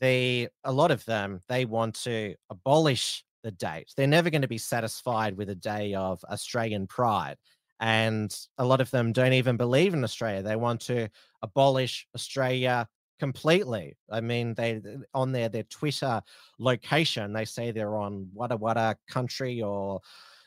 they 0.00 0.48
a 0.64 0.72
lot 0.72 0.90
of 0.90 1.04
them 1.04 1.42
they 1.48 1.64
want 1.64 1.94
to 2.02 2.34
abolish 2.50 3.24
the 3.42 3.50
date. 3.50 3.92
They're 3.96 4.06
never 4.06 4.30
going 4.30 4.42
to 4.42 4.48
be 4.48 4.58
satisfied 4.58 5.36
with 5.36 5.48
a 5.50 5.54
day 5.54 5.94
of 5.94 6.24
Australian 6.24 6.86
pride 6.86 7.36
and 7.80 8.36
a 8.58 8.64
lot 8.64 8.80
of 8.80 8.90
them 8.90 9.12
don't 9.12 9.32
even 9.32 9.56
believe 9.56 9.94
in 9.94 10.04
Australia. 10.04 10.42
They 10.42 10.56
want 10.56 10.80
to 10.82 11.08
abolish 11.42 12.06
Australia 12.14 12.88
completely. 13.18 13.96
I 14.10 14.20
mean, 14.20 14.54
they 14.54 14.80
on 15.14 15.32
their 15.32 15.48
their 15.48 15.64
Twitter 15.64 16.22
location, 16.58 17.32
they 17.32 17.44
say 17.44 17.70
they're 17.70 17.96
on 17.96 18.28
Wada 18.32 18.56
Wada 18.56 18.96
country 19.08 19.62
or 19.62 20.00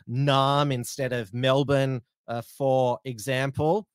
Naarm 0.10 0.74
instead 0.74 1.14
of 1.14 1.34
Melbourne, 1.34 2.02
uh, 2.28 2.42
for 2.42 3.00
example. 3.06 3.88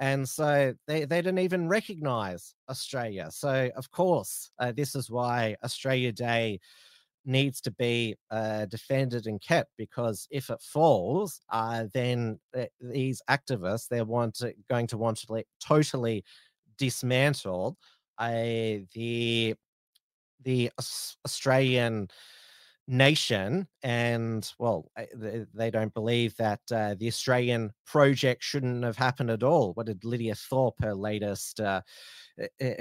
And 0.00 0.26
so 0.26 0.74
they, 0.86 1.04
they 1.04 1.18
didn't 1.20 1.40
even 1.40 1.68
recognize 1.68 2.54
Australia. 2.70 3.28
So, 3.30 3.70
of 3.76 3.90
course, 3.90 4.50
uh, 4.58 4.72
this 4.72 4.94
is 4.94 5.10
why 5.10 5.56
Australia 5.62 6.10
Day 6.10 6.58
needs 7.26 7.60
to 7.60 7.70
be 7.72 8.16
uh, 8.30 8.64
defended 8.64 9.26
and 9.26 9.42
kept 9.42 9.70
because 9.76 10.26
if 10.30 10.48
it 10.48 10.60
falls, 10.62 11.42
uh, 11.50 11.84
then 11.92 12.40
th- 12.54 12.70
these 12.80 13.20
activists 13.28 13.88
they're 13.88 14.06
want 14.06 14.34
to, 14.36 14.54
going 14.70 14.86
to 14.86 14.96
want 14.96 15.18
to 15.18 15.44
totally 15.62 16.24
dismantle 16.78 17.76
uh, 18.18 18.80
the 18.94 19.54
the 20.42 20.70
Australian 21.26 22.08
nation 22.90 23.68
and 23.84 24.52
well 24.58 24.90
they, 25.54 25.70
don't 25.70 25.94
believe 25.94 26.36
that 26.36 26.60
uh, 26.72 26.94
the 26.98 27.06
australian 27.06 27.70
project 27.86 28.42
shouldn't 28.42 28.82
have 28.82 28.96
happened 28.96 29.30
at 29.30 29.44
all 29.44 29.72
what 29.74 29.86
did 29.86 30.04
lydia 30.04 30.34
thorpe 30.34 30.74
her 30.82 30.94
latest 30.94 31.60
uh, 31.60 31.80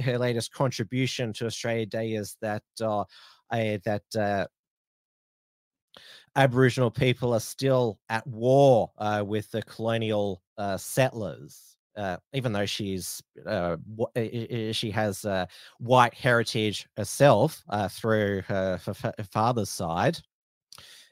her 0.03 0.17
latest 0.17 0.51
contribution 0.51 1.31
to 1.31 1.45
australia 1.45 1.85
day 1.85 2.13
is 2.13 2.35
that 2.41 2.63
uh, 2.81 3.03
uh, 3.51 3.77
that 3.85 4.03
uh, 4.17 4.45
Aboriginal 6.35 6.91
people 6.91 7.33
are 7.33 7.39
still 7.39 7.99
at 8.09 8.25
war 8.27 8.91
uh, 8.97 9.23
with 9.25 9.49
the 9.51 9.61
colonial 9.63 10.41
uh, 10.57 10.77
settlers. 10.77 11.75
Uh, 11.99 12.17
even 12.33 12.53
though 12.53 12.65
she's 12.65 13.21
uh, 13.45 13.75
she 14.71 14.89
has 14.89 15.25
uh, 15.25 15.45
white 15.79 16.13
heritage 16.13 16.87
herself 16.95 17.61
uh, 17.69 17.89
through 17.89 18.41
her, 18.47 18.79
her, 18.85 19.13
father's 19.29 19.69
side, 19.69 20.17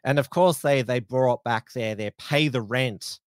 and 0.06 0.17
of 0.17 0.30
course 0.30 0.60
they 0.60 0.82
they 0.82 1.00
brought 1.00 1.43
back 1.43 1.71
their 1.73 1.93
their 1.93 2.12
pay 2.12 2.47
the 2.47 2.62
rent 2.62 3.19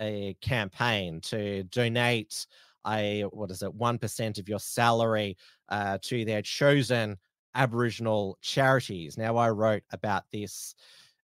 a 0.00 0.36
campaign 0.40 1.20
to 1.20 1.62
donate 1.64 2.46
a 2.88 3.22
what 3.30 3.52
is 3.52 3.62
it 3.62 3.72
one 3.72 3.98
percent 3.98 4.38
of 4.38 4.48
your 4.48 4.58
salary 4.58 5.36
uh, 5.68 5.96
to 6.02 6.24
their 6.24 6.42
chosen 6.42 7.16
Aboriginal 7.54 8.36
charities. 8.42 9.16
Now 9.16 9.36
I 9.36 9.50
wrote 9.50 9.82
about 9.92 10.24
this 10.32 10.74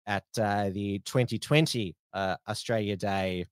at 0.07 0.25
uh, 0.41 0.71
the 0.71 1.01
2020 1.05 1.95
uh, 2.13 2.37
Australia 2.49 2.97
Day 2.97 3.47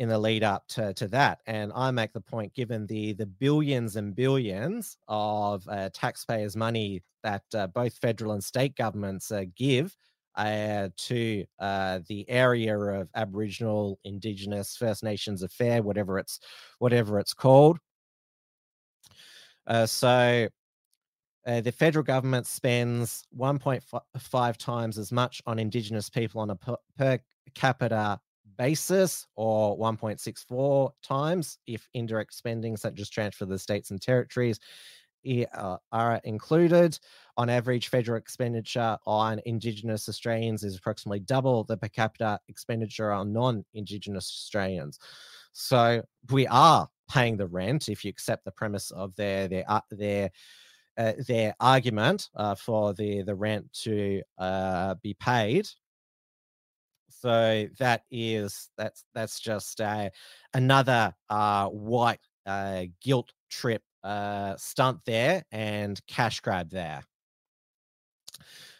in 0.00 0.08
the 0.08 0.18
lead 0.18 0.42
up 0.42 0.66
to, 0.66 0.94
to 0.94 1.06
that. 1.06 1.40
And 1.46 1.70
I 1.74 1.90
make 1.90 2.14
the 2.14 2.22
point, 2.22 2.54
given 2.54 2.86
the 2.86 3.12
the 3.12 3.26
billions 3.26 3.96
and 3.96 4.16
billions 4.16 4.96
of 5.08 5.62
uh, 5.68 5.90
taxpayers' 5.92 6.56
money 6.56 7.02
that 7.22 7.42
uh, 7.54 7.66
both 7.66 7.98
federal 7.98 8.32
and 8.32 8.42
state 8.42 8.74
governments 8.76 9.30
uh, 9.30 9.44
give 9.54 9.94
uh, 10.36 10.88
to 10.96 11.44
uh, 11.58 11.98
the 12.08 12.28
area 12.30 12.78
of 12.78 13.10
Aboriginal, 13.14 13.98
Indigenous, 14.04 14.74
First 14.74 15.04
Nations 15.04 15.42
affair, 15.42 15.82
whatever 15.82 16.18
it's 16.18 16.40
whatever 16.78 17.18
it's 17.18 17.34
called. 17.34 17.78
Uh, 19.66 19.84
so 19.84 20.48
the 21.44 21.72
federal 21.72 22.04
government 22.04 22.46
spends 22.46 23.24
1.5 23.36 24.56
times 24.56 24.96
as 24.96 25.12
much 25.12 25.42
on 25.46 25.58
Indigenous 25.58 26.08
people 26.08 26.40
on 26.40 26.50
a 26.50 26.56
per, 26.56 26.76
per 26.96 27.18
capita 27.54 28.18
basis, 28.56 29.26
or 29.36 29.76
1.64 29.78 30.92
times 31.02 31.58
if 31.66 31.88
indirect 31.94 32.34
spending, 32.34 32.76
such 32.76 33.00
as 33.00 33.10
transfer 33.10 33.44
to 33.44 33.50
the 33.50 33.58
states 33.58 33.90
and 33.90 34.00
territories, 34.00 34.60
uh, 35.54 35.76
are 35.92 36.20
included. 36.24 36.98
On 37.36 37.48
average, 37.48 37.88
federal 37.88 38.18
expenditure 38.18 38.96
on 39.06 39.40
Indigenous 39.46 40.08
Australians 40.08 40.62
is 40.64 40.76
approximately 40.76 41.20
double 41.20 41.64
the 41.64 41.76
per 41.76 41.88
capita 41.88 42.38
expenditure 42.48 43.12
on 43.12 43.32
non 43.32 43.64
Indigenous 43.74 44.26
Australians. 44.26 44.98
So 45.52 46.02
we 46.30 46.46
are 46.46 46.88
paying 47.10 47.36
the 47.36 47.46
rent 47.46 47.88
if 47.88 48.04
you 48.04 48.10
accept 48.10 48.44
the 48.44 48.52
premise 48.52 48.90
of 48.90 49.14
their 49.16 49.48
their 49.48 49.64
uh, 49.68 49.80
their 49.90 50.30
uh, 50.96 51.12
their 51.26 51.54
argument 51.60 52.28
uh, 52.36 52.54
for 52.54 52.94
the 52.94 53.22
the 53.22 53.34
rent 53.34 53.72
to 53.72 54.22
uh, 54.38 54.94
be 55.02 55.14
paid. 55.14 55.68
So 57.20 57.68
that 57.78 58.04
is 58.10 58.70
that's 58.76 59.04
that's 59.14 59.40
just 59.40 59.80
another 60.54 61.14
uh, 61.28 61.68
white 61.68 62.26
uh, 62.46 62.84
guilt 63.02 63.32
trip 63.50 63.82
stunt 64.56 65.00
there 65.04 65.44
and 65.52 66.00
cash 66.06 66.40
grab 66.40 66.70
there. 66.70 67.02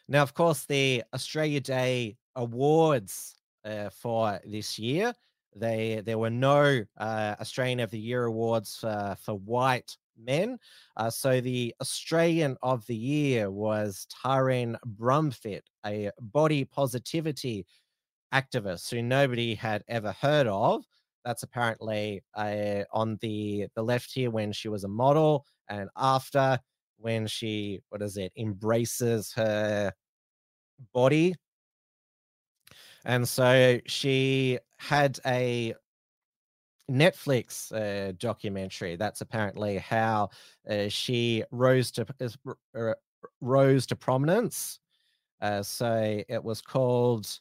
Now, 0.08 0.22
of 0.22 0.34
course, 0.34 0.64
the 0.64 1.04
Australia 1.14 1.60
Day 1.60 2.16
awards 2.34 3.36
for 3.92 4.40
this 4.44 4.78
year 4.78 5.12
they 5.54 6.02
there 6.04 6.18
were 6.18 6.30
no 6.30 6.84
uh, 6.96 7.34
Australian 7.40 7.80
of 7.80 7.90
the 7.90 7.98
Year 7.98 8.24
awards 8.24 8.76
for, 8.76 9.16
for 9.20 9.34
white 9.34 9.96
men. 10.16 10.58
Uh, 10.96 11.10
so 11.10 11.40
the 11.40 11.74
Australian 11.80 12.56
of 12.62 12.86
the 12.86 12.96
Year 12.96 13.50
was 13.50 14.06
Taryn 14.24 14.76
Brumfitt, 14.96 15.62
a 15.84 16.10
body 16.20 16.64
positivity 16.64 17.66
activist 18.32 18.90
who 18.90 19.02
nobody 19.02 19.54
had 19.54 19.84
ever 19.88 20.12
heard 20.12 20.46
of. 20.46 20.84
That's 21.24 21.42
apparently 21.42 22.22
uh, 22.34 22.84
on 22.92 23.18
the 23.20 23.66
the 23.74 23.82
left 23.82 24.12
here 24.12 24.30
when 24.30 24.52
she 24.52 24.68
was 24.68 24.84
a 24.84 24.88
model, 24.88 25.44
and 25.68 25.90
after 25.96 26.58
when 26.96 27.26
she 27.26 27.80
what 27.90 28.02
is 28.02 28.16
it 28.16 28.32
embraces 28.36 29.32
her 29.34 29.92
body. 30.92 31.34
And 33.04 33.26
so 33.26 33.80
she 33.86 34.58
had 34.78 35.18
a 35.26 35.74
Netflix 36.90 37.72
uh, 37.72 38.12
documentary. 38.18 38.96
That's 38.96 39.20
apparently 39.20 39.78
how 39.78 40.30
uh, 40.68 40.88
she 40.88 41.44
rose 41.50 41.90
to 41.92 42.06
uh, 42.76 42.94
rose 43.40 43.86
to 43.86 43.96
prominence. 43.96 44.80
Uh, 45.40 45.62
so 45.62 46.22
it 46.28 46.42
was 46.42 46.60
called, 46.60 47.40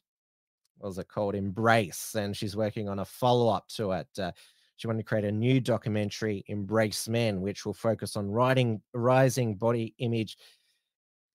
what 0.80 0.88
was 0.88 0.98
it 0.98 1.08
called? 1.08 1.36
Embrace, 1.36 2.16
and 2.16 2.36
she's 2.36 2.56
working 2.56 2.90
on 2.90 3.00
a 3.00 3.06
follow 3.06 3.50
up 3.50 3.68
to 3.70 3.92
it. 3.92 4.08
Uh, 4.18 4.32
she 4.78 4.88
wanted 4.88 5.00
to 5.00 5.06
create 5.06 5.26
a 5.26 5.32
new 5.32 5.60
documentary, 5.60 6.44
Embrace 6.48 7.08
Men, 7.08 7.42
which 7.42 7.66
will 7.66 7.74
focus 7.74 8.16
on 8.16 8.32
writing, 8.32 8.82
rising 8.94 9.56
body 9.56 9.94
image 10.00 10.38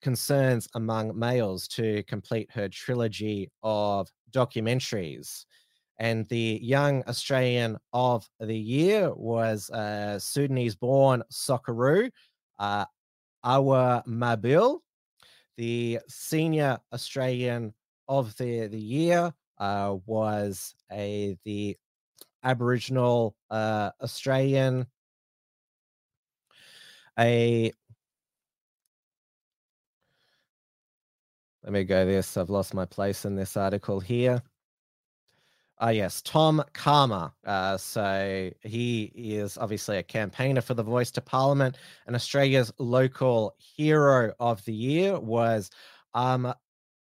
concerns 0.02 0.68
among 0.74 1.18
males 1.18 1.68
to 1.68 2.02
complete 2.04 2.50
her 2.50 2.68
trilogy 2.68 3.50
of 3.62 4.10
documentaries 4.32 5.44
and 5.98 6.26
the 6.28 6.58
Young 6.62 7.04
Australian 7.06 7.78
of 7.92 8.28
the 8.40 8.56
Year 8.56 9.12
was 9.14 9.70
uh, 9.70 10.18
Sudanese 10.18 10.74
born 10.74 11.22
Socceroo, 11.32 12.10
uh, 12.58 12.84
Awer 13.44 14.02
Mabil. 14.06 14.78
The 15.56 16.00
Senior 16.08 16.78
Australian 16.92 17.72
of 18.08 18.36
the, 18.36 18.66
the 18.68 18.78
Year 18.78 19.32
uh, 19.58 19.96
was 20.06 20.74
a 20.90 21.36
the 21.44 21.76
Aboriginal 22.42 23.34
uh, 23.50 23.90
Australian. 24.02 24.86
A 27.18 27.72
let 31.62 31.72
me 31.72 31.84
go 31.84 32.04
this. 32.04 32.36
I've 32.36 32.50
lost 32.50 32.74
my 32.74 32.84
place 32.84 33.24
in 33.24 33.36
this 33.36 33.56
article 33.56 34.00
here. 34.00 34.42
Uh, 35.82 35.88
yes, 35.88 36.22
Tom 36.22 36.62
Calma. 36.72 37.32
Uh, 37.44 37.76
so 37.76 38.50
he 38.62 39.12
is 39.14 39.58
obviously 39.58 39.98
a 39.98 40.02
campaigner 40.02 40.60
for 40.60 40.74
the 40.74 40.82
Voice 40.82 41.10
to 41.12 41.20
Parliament, 41.20 41.78
and 42.06 42.14
Australia's 42.14 42.72
local 42.78 43.54
hero 43.58 44.32
of 44.38 44.64
the 44.64 44.72
year 44.72 45.18
was 45.18 45.70
um, 46.14 46.54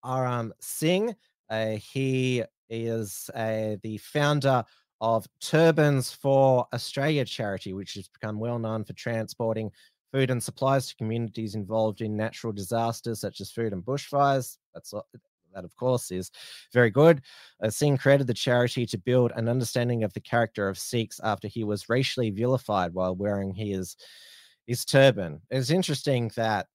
Amar 0.05 0.51
Singh. 0.61 1.15
Uh, 1.49 1.77
he 1.77 2.43
is 2.71 3.31
uh, 3.35 3.77
the 3.83 3.99
founder 3.99 4.65
of 5.01 5.27
Turbans 5.41 6.13
for 6.13 6.67
Australia 6.73 7.25
charity, 7.25 7.73
which 7.73 7.95
has 7.95 8.09
become 8.09 8.39
well 8.39 8.59
known 8.59 8.85
for 8.85 8.93
transporting 8.95 9.71
food 10.13 10.31
and 10.31 10.43
supplies 10.43 10.89
to 10.89 10.97
communities 10.97 11.55
involved 11.55 12.01
in 12.01 12.17
natural 12.17 12.53
disasters 12.53 13.21
such 13.21 13.41
as 13.41 13.51
food 13.51 13.73
and 13.73 13.85
bushfires. 13.85 14.59
That's 14.75 14.95
that, 15.55 15.65
of 15.65 15.77
course, 15.77 16.11
is 16.11 16.31
very 16.73 16.91
good. 16.91 17.21
Uh, 17.63 17.69
Singh 17.71 17.99
created 17.99 18.27
the 18.27 18.35
charity 18.35 18.87
to 18.87 18.97
build 18.97 19.33
an 19.37 19.49
understanding 19.49 20.03
of 20.03 20.13
the 20.15 20.21
character 20.21 20.69
of 20.69 20.79
Sikhs 20.79 21.21
after 21.23 21.47
he 21.49 21.65
was 21.65 21.89
racially 21.89 22.31
vilified 22.31 22.95
while 22.95 23.15
wearing 23.15 23.53
his 23.53 23.97
his 24.67 24.85
turban. 24.85 25.41
It's 25.51 25.71
interesting 25.71 26.31
that 26.37 26.69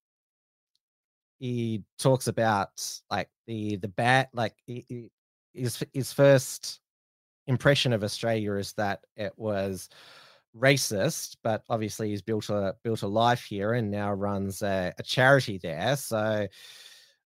he 1.39 1.84
talks 2.00 2.28
about 2.28 2.69
like 3.10 3.30
the 3.45 3.76
the 3.78 3.88
bad 3.88 4.28
like 4.34 4.56
his 5.54 5.84
his 5.93 6.13
first 6.13 6.80
impression 7.47 7.93
of 7.93 8.04
Australia 8.04 8.54
is 8.54 8.73
that 8.73 9.02
it 9.15 9.34
was 9.38 9.89
racist, 10.56 11.38
but 11.43 11.63
obviously 11.69 12.10
he's 12.10 12.21
built 12.21 12.50
a 12.50 12.76
built 12.84 13.04
a 13.04 13.08
life 13.08 13.43
here 13.43 13.73
and 13.73 13.89
now 13.91 14.12
runs 14.13 14.62
a, 14.62 14.93
a 14.97 15.04
charity 15.04 15.60
there. 15.62 15.95
So 15.95 16.47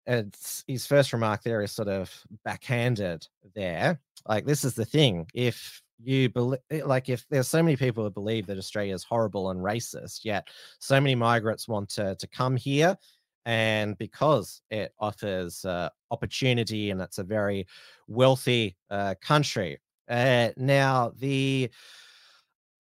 it's 0.06 0.64
his 0.68 0.88
first 0.88 1.12
remark 1.12 1.44
there 1.44 1.62
is 1.62 1.72
sort 1.72 1.90
of 1.90 2.14
backhanded 2.46 3.28
there. 3.56 4.00
Like 4.28 4.46
this 4.46 4.64
is 4.64 4.74
the 4.74 4.86
thing. 4.86 5.28
If 5.34 5.82
you 6.00 6.30
believe 6.30 6.60
eh, 6.72 6.82
like 6.86 7.10
if 7.10 7.26
there's 7.30 7.48
so 7.48 7.62
many 7.62 7.76
people 7.76 8.04
who 8.04 8.10
believe 8.10 8.46
that 8.48 8.58
Australia 8.58 8.94
is 8.94 9.04
horrible 9.04 9.50
and 9.50 9.60
racist, 9.60 10.22
yet 10.24 10.48
so 10.80 11.00
many 11.02 11.16
migrants 11.16 11.68
want 11.68 11.90
to 11.90 12.16
to 12.16 12.28
come 12.28 12.56
here 12.56 12.98
and 13.48 13.98
because 13.98 14.62
it 14.70 14.94
offers 15.00 15.64
uh, 15.64 15.88
opportunity 16.12 16.92
and 16.92 17.00
it's 17.00 17.18
a 17.18 17.24
very 17.24 17.66
wealthy 18.10 18.76
uh, 18.90 19.16
country. 19.22 19.80
Uh, 20.10 20.50
now, 20.58 21.14
the 21.18 21.70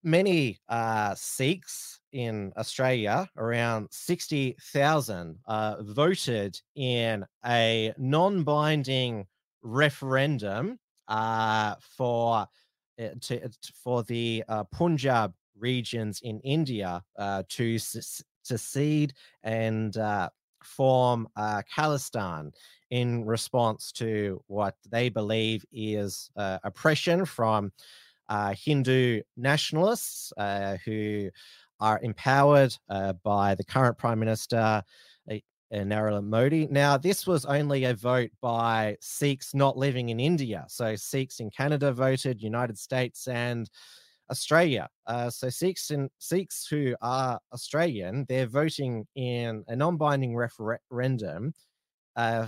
many 0.04 0.60
uh, 0.68 1.16
Sikhs 1.16 2.02
in 2.12 2.52
Australia, 2.58 3.30
around 3.38 3.88
60,000, 3.92 5.40
uh, 5.48 5.76
voted 5.80 6.60
in 6.76 7.26
a 7.46 7.94
non 7.98 8.44
binding 8.44 9.26
referendum 9.62 10.78
uh, 11.08 11.76
for, 11.80 12.46
to, 13.22 13.50
for 13.74 14.04
the 14.04 14.44
Punjab 14.74 15.34
regions 15.58 16.20
in 16.24 16.42
India 16.42 17.02
to 17.48 17.80
secede 18.48 19.14
and 19.44 19.98
uh, 19.98 20.30
form 20.68 21.28
uh, 21.36 21.62
Khalistan 21.76 22.52
in 22.92 23.26
response 23.26 23.92
to 23.94 24.42
what 24.48 24.76
they 24.90 25.10
believe 25.10 25.66
is 25.72 26.30
oppression 26.36 27.26
from 27.26 27.72
uh, 28.30 28.54
Hindu 28.54 29.22
nationalists 29.36 30.34
uh, 30.38 30.78
who 30.86 31.30
are 31.80 32.00
empowered 32.02 32.76
uh, 32.90 33.14
by 33.24 33.56
the 33.56 33.64
current 33.64 33.98
Prime 33.98 34.20
Minister. 34.20 34.84
Uh, 35.30 35.38
Narendra 35.74 36.24
Modi. 36.24 36.66
Now, 36.72 36.96
this 36.96 37.28
was 37.28 37.44
only 37.44 37.84
a 37.84 37.94
vote 37.94 38.32
by 38.40 38.96
Sikhs 39.02 39.54
not 39.54 39.78
living 39.78 40.08
in 40.08 40.18
India. 40.18 40.64
So, 40.70 40.96
Sikhs 40.96 41.42
in 41.42 41.50
Canada 41.50 41.92
voted, 41.92 42.42
United 42.42 42.78
States, 42.78 43.28
and 43.28 43.70
Australia. 44.30 44.90
Uh, 45.06 45.30
so 45.30 45.50
Sikhs 45.50 45.92
and 45.92 46.10
Sikhs 46.20 46.68
who 46.68 46.96
are 47.02 47.40
Australian, 47.54 48.26
they're 48.28 48.48
voting 48.48 49.06
in 49.16 49.64
a 49.68 49.76
non-binding 49.76 50.36
referendum 50.36 51.54
uh, 52.16 52.48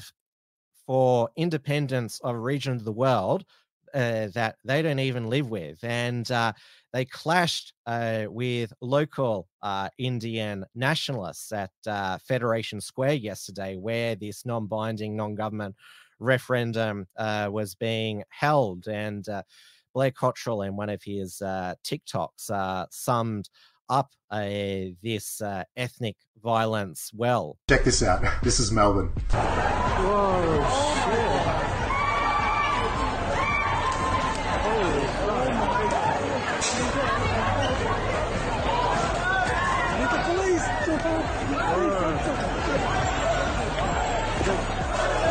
for 0.85 1.29
independence 1.35 2.19
of 2.23 2.35
a 2.35 2.39
region 2.39 2.73
of 2.75 2.83
the 2.83 2.91
world 2.91 3.45
uh, 3.93 4.27
that 4.33 4.55
they 4.65 4.81
don't 4.81 4.99
even 4.99 5.29
live 5.29 5.49
with, 5.49 5.83
and 5.83 6.29
uh, 6.31 6.53
they 6.93 7.05
clashed 7.05 7.73
uh, 7.87 8.25
with 8.27 8.71
local 8.81 9.47
uh, 9.63 9.89
Indian 9.97 10.65
nationalists 10.75 11.51
at 11.51 11.71
Federation 12.21 12.81
Square 12.81 13.13
yesterday, 13.13 13.77
where 13.77 14.15
this 14.15 14.45
non-binding, 14.45 15.15
non-government 15.15 15.75
referendum 16.19 17.07
was 17.17 17.73
being 17.75 18.23
held, 18.29 18.87
and 18.87 19.25
Blair 19.93 20.11
Cottrell 20.11 20.61
in 20.61 20.75
one 20.75 20.89
of 20.89 21.01
his 21.03 21.41
uh, 21.41 21.75
TikToks 21.83 22.49
uh, 22.49 22.85
summed 22.91 23.49
up 23.89 24.11
uh, 24.29 24.45
this 25.01 25.41
uh, 25.41 25.63
ethnic 25.75 26.15
violence 26.41 27.11
well. 27.13 27.57
Check 27.67 27.83
this 27.83 28.03
out. 28.03 28.23
This 28.43 28.59
is 28.59 28.71
Melbourne. 28.71 29.07
Whoa. 29.31 30.99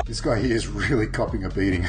This 0.06 0.20
guy 0.22 0.40
here 0.40 0.56
is 0.56 0.66
really 0.66 1.06
copping 1.06 1.44
a 1.44 1.50
beating. 1.50 1.86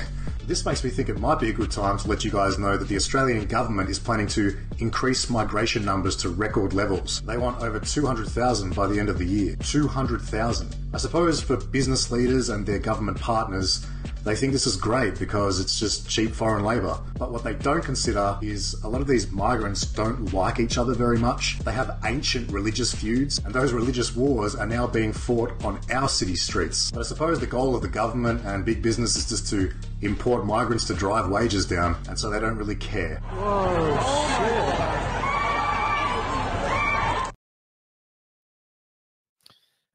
This 0.50 0.66
makes 0.66 0.84
me 0.84 0.90
think 0.90 1.10
it 1.10 1.20
might 1.20 1.40
be 1.40 1.52
a 1.52 1.54
good 1.54 1.70
time 1.70 2.00
to 2.00 2.08
let 2.08 2.26
you 2.26 2.32
guys 2.32 2.58
know 2.58 2.76
that 2.76 2.88
the 2.88 2.96
Australian 2.96 3.46
government 3.46 3.88
is 3.88 4.00
planning 4.00 4.26
to 4.30 4.58
increase 4.80 5.30
migration 5.30 5.86
numbers 5.86 6.16
to 6.16 6.30
record 6.30 6.74
levels. 6.74 7.22
They 7.22 7.38
want 7.38 7.62
over 7.62 7.80
200,000 7.80 8.74
by 8.74 8.88
the 8.88 9.00
end 9.00 9.10
of 9.10 9.20
the 9.20 9.26
year. 9.26 9.56
200,000. 9.58 10.76
I 10.92 10.98
suppose 10.98 11.40
for 11.40 11.56
business 11.56 12.10
leaders 12.10 12.50
and 12.50 12.66
their 12.66 12.80
government 12.80 13.20
partners, 13.20 13.86
they 14.24 14.36
think 14.36 14.54
this 14.54 14.68
is 14.68 14.76
great 14.76 15.18
because 15.18 15.60
it's 15.60 15.80
just 15.80 16.10
cheap 16.10 16.32
foreign 16.32 16.64
labour. 16.64 17.00
But 17.18 17.32
what 17.32 17.44
they 17.44 17.54
don't 17.54 17.84
consider 17.84 18.38
is 18.42 18.76
a 18.84 18.90
lot 18.90 19.02
of 19.02 19.08
these 19.08 19.32
migrants 19.32 19.86
don't 19.86 20.34
like 20.34 20.60
each 20.60 20.78
other 20.78 20.94
very 20.94 21.18
much. 21.18 21.60
They 21.60 21.72
have 21.72 21.98
ancient 22.06 22.52
religious 22.52 22.94
feuds, 22.94 23.40
and 23.44 23.54
those 23.54 23.74
religious 23.74 24.16
wars 24.16 24.56
are 24.56 24.68
now 24.68 24.88
being 24.88 25.14
fought 25.14 25.54
on 25.64 25.80
our 25.92 26.10
city 26.10 26.36
streets. 26.36 26.92
But 26.92 27.00
I 27.00 27.04
suppose 27.04 27.40
the 27.40 27.48
goal 27.48 27.76
of 27.76 27.82
the 27.82 27.88
government 27.88 28.46
and 28.46 28.66
big 28.66 28.82
business 28.82 29.16
is 29.16 29.28
just 29.28 29.48
to 29.50 29.72
import 30.02 30.46
migrants 30.46 30.86
to 30.88 30.94
drive 30.94 31.30
wages 31.30 31.66
down, 31.66 31.98
and 32.08 32.20
so 32.20 32.30
they 32.30 32.40
don't 32.40 32.58
really 32.58 32.76
care. 32.76 33.22
Whoa, 33.32 35.30
shit. 35.34 35.39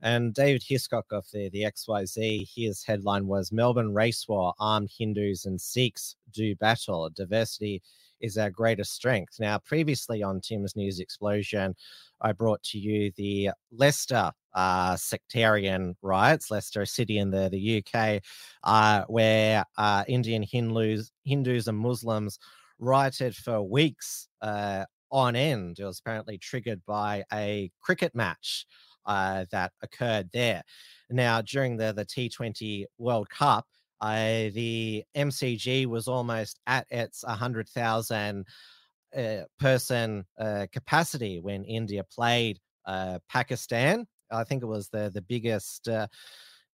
And 0.04 0.34
David 0.34 0.62
Hiscock 0.62 1.06
of 1.12 1.24
the, 1.32 1.48
the 1.48 1.62
XYZ, 1.62 2.46
his 2.54 2.84
headline 2.84 3.26
was 3.26 3.50
Melbourne 3.50 3.94
Race 3.94 4.28
War, 4.28 4.52
Armed 4.60 4.90
Hindus 4.94 5.46
and 5.46 5.58
Sikhs 5.58 6.14
Do 6.30 6.54
Battle. 6.56 7.08
Diversity 7.08 7.80
is 8.20 8.36
our 8.36 8.50
greatest 8.50 8.92
strength. 8.92 9.40
Now, 9.40 9.58
previously 9.58 10.22
on 10.22 10.42
Tim's 10.42 10.76
News 10.76 11.00
Explosion, 11.00 11.74
I 12.20 12.32
brought 12.32 12.62
to 12.64 12.78
you 12.78 13.12
the 13.16 13.52
Leicester 13.72 14.30
uh, 14.52 14.94
sectarian 14.96 15.96
riots, 16.02 16.50
Leicester 16.50 16.84
City 16.84 17.16
in 17.16 17.30
the, 17.30 17.48
the 17.48 17.82
UK, 17.82 18.20
uh, 18.62 19.04
where 19.08 19.64
uh, 19.78 20.04
Indian 20.06 20.42
Hindus, 20.42 21.12
Hindus 21.24 21.66
and 21.66 21.78
Muslims 21.78 22.38
rioted 22.78 23.34
for 23.34 23.62
weeks 23.62 24.28
uh, 24.42 24.84
on 25.10 25.34
end. 25.34 25.78
It 25.78 25.84
was 25.84 25.98
apparently 25.98 26.36
triggered 26.36 26.82
by 26.84 27.24
a 27.32 27.70
cricket 27.80 28.14
match 28.14 28.66
uh, 29.06 29.44
that 29.50 29.72
occurred 29.82 30.30
there. 30.32 30.62
Now, 31.10 31.42
during 31.42 31.76
the, 31.76 31.92
the 31.92 32.04
T20 32.04 32.84
World 32.98 33.28
Cup, 33.30 33.66
uh, 34.00 34.50
the 34.52 35.04
MCG 35.16 35.86
was 35.86 36.08
almost 36.08 36.60
at 36.66 36.86
its 36.90 37.24
100,000 37.24 38.44
uh, 39.16 39.36
person 39.60 40.24
uh, 40.38 40.66
capacity 40.72 41.40
when 41.40 41.64
India 41.64 42.04
played 42.04 42.58
uh, 42.86 43.18
Pakistan. 43.28 44.06
I 44.30 44.44
think 44.44 44.62
it 44.62 44.66
was 44.66 44.88
the, 44.88 45.10
the 45.14 45.22
biggest 45.22 45.88
uh, 45.88 46.08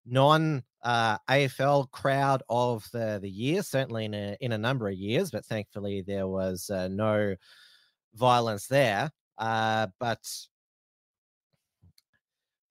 non 0.05 0.63
AFL 0.85 1.91
crowd 1.91 2.41
of 2.49 2.87
the, 2.93 3.19
the 3.21 3.29
year, 3.29 3.61
certainly 3.61 4.05
in 4.05 4.13
a, 4.13 4.37
in 4.39 4.53
a 4.53 4.57
number 4.57 4.87
of 4.87 4.95
years, 4.95 5.31
but 5.31 5.45
thankfully 5.45 6.01
there 6.01 6.27
was 6.27 6.71
no 6.89 7.35
violence 8.15 8.67
there. 8.67 9.11
but 9.37 10.25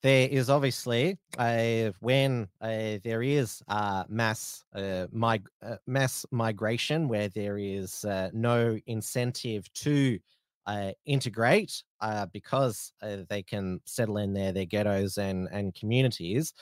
there 0.03 0.29
is 0.29 0.49
obviously 0.49 1.19
a 1.41 1.93
when 2.01 2.49
there 2.61 3.23
is 3.23 3.63
uh, 3.69 4.05
mass 4.09 4.65
uh, 4.75 5.07
mig- 5.11 5.49
uh, 5.63 5.77
mass 5.87 6.25
migration 6.31 7.09
where 7.09 7.29
there 7.29 7.59
is 7.59 8.05
uh, 8.05 8.31
no 8.33 8.79
incentive 8.87 9.73
to 9.73 10.19
uh, 10.67 10.93
integrate 11.07 11.83
uh, 12.01 12.27
because 12.27 12.93
they 13.29 13.43
can 13.43 13.81
settle 13.87 14.19
in 14.19 14.33
there 14.35 14.53
their 14.53 14.67
ghettos 14.67 15.19
and 15.19 15.49
and 15.51 15.75
communities 15.75 16.53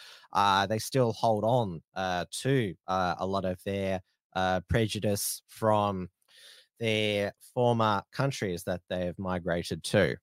they 0.69 0.79
still 0.79 1.13
hold 1.13 1.45
on 1.45 1.83
to 2.31 2.75
a 2.87 3.27
lot 3.27 3.45
of 3.45 3.63
their 3.65 4.01
prejudice 4.69 5.43
from 5.49 6.09
their 6.79 7.33
former 7.55 8.03
countries 8.13 8.63
that 8.65 8.81
they've 8.89 9.19
migrated 9.19 9.83
to 9.83 10.17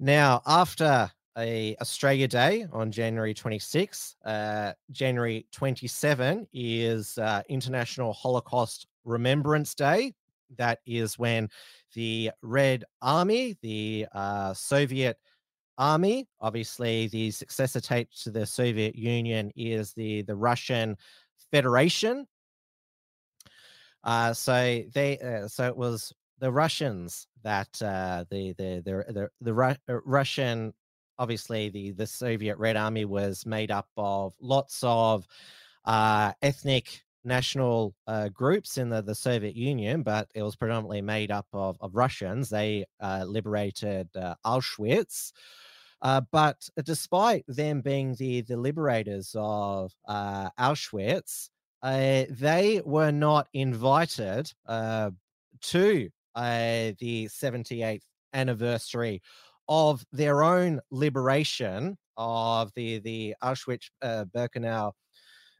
now, 0.00 0.40
after 0.46 1.10
a 1.36 1.76
Australia 1.80 2.26
Day 2.26 2.66
on 2.72 2.90
January 2.90 3.34
26, 3.34 4.16
uh, 4.24 4.72
January 4.90 5.46
27 5.52 6.48
is 6.54 7.18
uh, 7.18 7.42
International 7.50 8.14
Holocaust 8.14 8.86
Remembrance 9.04 9.74
Day. 9.74 10.14
That 10.56 10.78
is 10.86 11.18
when 11.18 11.50
the 11.94 12.30
Red 12.40 12.84
Army, 13.02 13.58
the 13.60 14.06
uh, 14.14 14.54
Soviet 14.54 15.18
Army, 15.76 16.26
obviously 16.40 17.08
the 17.08 17.30
successor 17.30 17.80
to 17.80 18.30
the 18.30 18.46
Soviet 18.46 18.96
Union 18.96 19.52
is 19.54 19.92
the 19.92 20.22
the 20.22 20.34
Russian 20.34 20.96
Federation. 21.50 22.26
Uh, 24.02 24.32
so 24.32 24.82
they, 24.94 25.18
uh, 25.18 25.46
so 25.46 25.66
it 25.66 25.76
was 25.76 26.12
the 26.38 26.50
Russians 26.50 27.26
that 27.42 27.80
uh, 27.82 28.24
the, 28.30 28.52
the 28.54 28.82
the 28.84 29.12
the 29.12 29.28
the, 29.40 29.54
Ru- 29.54 29.74
uh, 29.88 30.00
Russian, 30.04 30.72
obviously 31.18 31.68
the 31.68 31.92
the 31.92 32.06
Soviet 32.06 32.56
Red 32.58 32.76
Army 32.76 33.04
was 33.04 33.46
made 33.46 33.70
up 33.70 33.88
of 33.96 34.34
lots 34.40 34.80
of 34.82 35.26
uh, 35.84 36.32
ethnic 36.42 37.02
national 37.24 37.94
uh, 38.06 38.28
groups 38.28 38.78
in 38.78 38.88
the, 38.88 39.02
the 39.02 39.14
Soviet 39.14 39.54
Union, 39.54 40.02
but 40.02 40.28
it 40.34 40.42
was 40.42 40.56
predominantly 40.56 41.02
made 41.02 41.30
up 41.30 41.46
of, 41.52 41.76
of 41.80 41.94
Russians. 41.94 42.48
They 42.48 42.86
uh, 43.00 43.24
liberated 43.26 44.08
uh, 44.16 44.34
Auschwitz. 44.44 45.32
But 46.02 46.66
despite 46.82 47.44
them 47.46 47.82
being 47.82 48.14
the, 48.14 48.40
the 48.40 48.56
liberators 48.56 49.36
of 49.38 49.92
Auschwitz, 50.08 51.50
they 51.82 52.80
were 52.84 53.12
not 53.12 53.48
invited 53.52 54.50
to 54.66 56.10
uh, 56.34 56.92
the 56.98 57.26
78th 57.26 58.02
anniversary 58.32 59.22
of 59.68 60.04
their 60.12 60.42
own 60.42 60.80
liberation 60.90 61.96
of 62.16 62.70
the 62.74 62.98
the 63.00 63.34
Auschwitz 63.42 63.90
uh, 64.02 64.24
Birkenau 64.34 64.92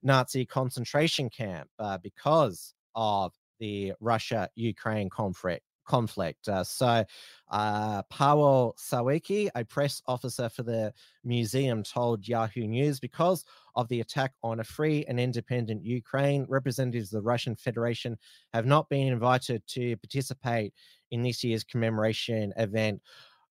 Nazi 0.03 0.47
concentration 0.47 1.31
camp 1.31 1.69
uh, 1.79 1.99
because 1.99 2.75
of 2.95 3.33
the 3.61 3.93
Russia 4.01 4.49
Ukraine 4.55 5.09
conflict 5.11 5.65
conflict. 5.91 6.49
Uh, 6.49 6.63
so, 6.63 7.05
uh, 7.51 8.03
Paweł 8.05 8.73
Sawicki, 8.79 9.49
a 9.57 9.65
press 9.65 10.01
officer 10.07 10.49
for 10.49 10.63
the 10.63 10.93
museum, 11.25 11.83
told 11.83 12.29
Yahoo 12.29 12.67
News 12.67 13.01
because 13.01 13.45
of 13.75 13.89
the 13.89 14.01
attack 14.01 14.33
on 14.45 14.61
a 14.61 14.65
free 14.65 15.05
and 15.09 15.19
independent 15.19 15.85
Ukraine, 15.85 16.47
representatives 16.49 17.13
of 17.13 17.23
the 17.23 17.29
Russian 17.29 17.57
Federation 17.57 18.17
have 18.55 18.67
not 18.67 18.89
been 18.89 19.09
invited 19.09 19.67
to 19.67 19.97
participate 19.97 20.73
in 21.11 21.23
this 21.23 21.43
year's 21.43 21.65
commemoration 21.65 22.53
event 22.57 23.03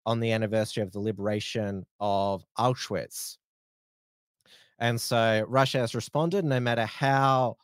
on 0.04 0.20
the 0.20 0.32
anniversary 0.32 0.82
of 0.82 0.92
the 0.92 1.00
liberation 1.00 1.86
of 2.00 2.44
Auschwitz. 2.58 3.38
And 4.78 5.00
so 5.00 5.42
Russia 5.48 5.78
has 5.78 5.94
responded, 5.94 6.44
no 6.44 6.60
matter 6.60 6.84
how 6.84 7.56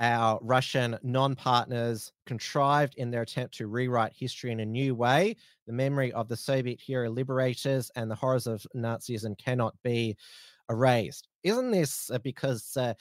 our 0.00 0.38
Russian 0.42 0.98
non 1.02 1.34
partners 1.34 2.12
contrived 2.26 2.94
in 2.96 3.10
their 3.10 3.22
attempt 3.22 3.54
to 3.56 3.66
rewrite 3.66 4.12
history 4.14 4.52
in 4.52 4.60
a 4.60 4.66
new 4.66 4.94
way. 4.94 5.36
The 5.66 5.72
memory 5.72 6.12
of 6.12 6.28
the 6.28 6.36
Soviet 6.36 6.80
hero 6.80 7.10
liberators 7.10 7.90
and 7.96 8.10
the 8.10 8.14
horrors 8.14 8.46
of 8.46 8.66
Nazism 8.74 9.36
cannot 9.38 9.74
be 9.82 10.16
erased. 10.70 11.28
Isn't 11.42 11.70
this 11.70 12.10
uh, 12.10 12.18
because 12.18 12.76
uh, 12.76 12.94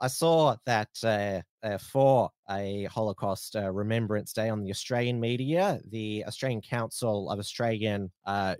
I 0.00 0.08
saw 0.08 0.56
that 0.66 0.90
uh, 1.02 1.40
uh, 1.62 1.78
for 1.78 2.30
a 2.50 2.84
Holocaust 2.84 3.56
uh, 3.56 3.72
Remembrance 3.72 4.32
Day 4.34 4.50
on 4.50 4.62
the 4.62 4.70
Australian 4.70 5.18
media, 5.20 5.80
the 5.88 6.24
Australian 6.26 6.60
Council 6.60 7.30
of 7.30 7.38
Australian 7.38 8.12
uh, 8.26 8.56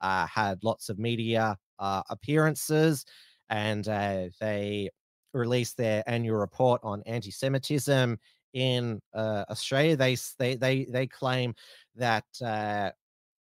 uh, 0.00 0.26
had 0.26 0.64
lots 0.64 0.88
of 0.88 0.98
media 0.98 1.56
uh, 1.78 2.02
appearances 2.10 3.04
and 3.50 3.84
they 3.84 4.90
released 5.38 5.76
their 5.76 6.02
annual 6.06 6.36
report 6.36 6.80
on 6.84 7.02
anti 7.06 7.30
Semitism 7.30 8.18
in 8.54 9.00
Australia. 9.14 9.96
They, 9.96 10.16
they, 10.38 10.56
they, 10.56 10.84
they 10.84 11.06
claim 11.06 11.54
that 11.96 12.24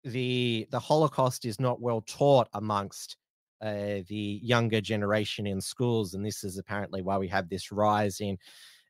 the, 0.04 0.66
the 0.70 0.80
Holocaust 0.80 1.44
is 1.44 1.60
not 1.60 1.80
well 1.80 2.02
taught 2.02 2.48
amongst 2.54 3.16
uh, 3.62 4.02
the 4.08 4.40
younger 4.42 4.80
generation 4.80 5.46
in 5.46 5.60
schools. 5.60 6.14
And 6.14 6.26
this 6.26 6.42
is 6.42 6.58
apparently 6.58 7.00
why 7.00 7.16
we 7.18 7.28
have 7.28 7.48
this 7.48 7.70
rise 7.70 8.20
in 8.20 8.36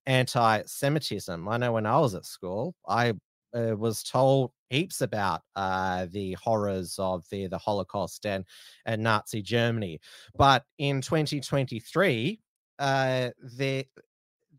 anti 0.06 0.62
Semitism. 0.64 1.46
I 1.46 1.56
know 1.58 1.72
when 1.72 1.86
I 1.86 1.98
was 1.98 2.14
at 2.14 2.24
school, 2.24 2.74
I 2.88 3.12
uh, 3.54 3.76
was 3.76 4.02
told 4.02 4.52
heaps 4.70 5.02
about 5.02 5.42
uh, 5.56 6.06
the 6.10 6.32
horrors 6.42 6.96
of 6.98 7.24
the, 7.30 7.48
the 7.48 7.58
Holocaust 7.58 8.24
and, 8.24 8.46
and 8.86 9.02
Nazi 9.02 9.42
Germany. 9.42 10.00
But 10.36 10.64
in 10.78 11.02
2023, 11.02 12.40
uh, 12.82 13.30
there, 13.38 13.84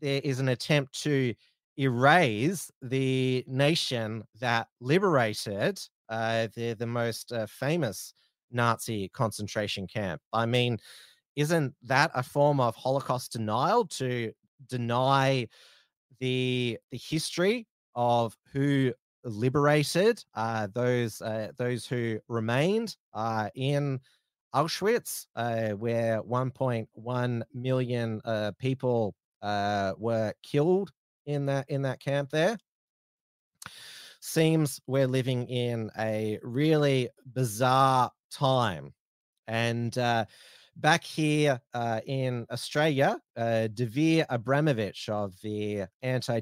there 0.00 0.20
is 0.24 0.40
an 0.40 0.48
attempt 0.48 1.00
to 1.02 1.34
erase 1.78 2.70
the 2.80 3.44
nation 3.46 4.24
that 4.40 4.68
liberated 4.80 5.78
uh, 6.08 6.48
the, 6.56 6.74
the 6.74 6.86
most 6.86 7.32
uh, 7.32 7.46
famous 7.46 8.14
Nazi 8.50 9.08
concentration 9.10 9.86
camp. 9.86 10.22
I 10.32 10.46
mean, 10.46 10.78
isn't 11.36 11.74
that 11.82 12.10
a 12.14 12.22
form 12.22 12.60
of 12.60 12.74
Holocaust 12.76 13.32
denial 13.32 13.84
to 13.86 14.32
deny 14.68 15.46
the 16.20 16.78
the 16.90 16.98
history 16.98 17.66
of 17.94 18.36
who 18.52 18.92
liberated 19.24 20.24
uh, 20.34 20.68
those 20.72 21.20
uh, 21.20 21.50
those 21.58 21.86
who 21.86 22.18
remained 22.28 22.96
uh, 23.12 23.50
in 23.54 24.00
Auschwitz, 24.54 25.26
uh, 25.36 25.70
where 25.70 26.22
1.1 26.22 27.42
million 27.52 28.20
uh, 28.24 28.52
people 28.58 29.14
uh, 29.42 29.92
were 29.98 30.32
killed 30.42 30.90
in 31.26 31.46
that 31.46 31.64
in 31.68 31.82
that 31.82 32.00
camp 32.00 32.30
there 32.30 32.58
seems 34.24 34.80
we're 34.86 35.06
living 35.06 35.46
in 35.48 35.90
a 35.98 36.38
really 36.42 37.10
bizarre 37.34 38.10
time. 38.30 38.94
And 39.46 39.96
uh, 39.98 40.24
back 40.76 41.04
here 41.04 41.60
uh, 41.74 42.00
in 42.06 42.46
Australia, 42.50 43.18
uh, 43.36 43.68
Dvir 43.74 44.24
Abramovich 44.30 45.10
of 45.10 45.38
the 45.42 45.84
Anti 46.00 46.40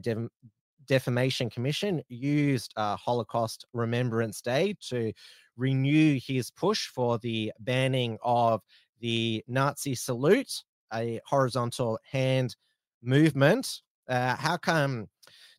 Defamation 0.86 1.50
Commission 1.50 2.02
used 2.08 2.72
uh, 2.76 2.96
Holocaust 2.96 3.66
Remembrance 3.72 4.40
Day 4.40 4.76
to 4.88 5.12
renew 5.56 6.18
his 6.24 6.50
push 6.50 6.88
for 6.88 7.18
the 7.18 7.52
banning 7.60 8.18
of 8.22 8.62
the 9.00 9.44
Nazi 9.48 9.94
salute, 9.94 10.62
a 10.92 11.20
horizontal 11.26 11.98
hand 12.10 12.56
movement. 13.02 13.82
Uh, 14.08 14.36
how 14.36 14.56
come 14.56 15.08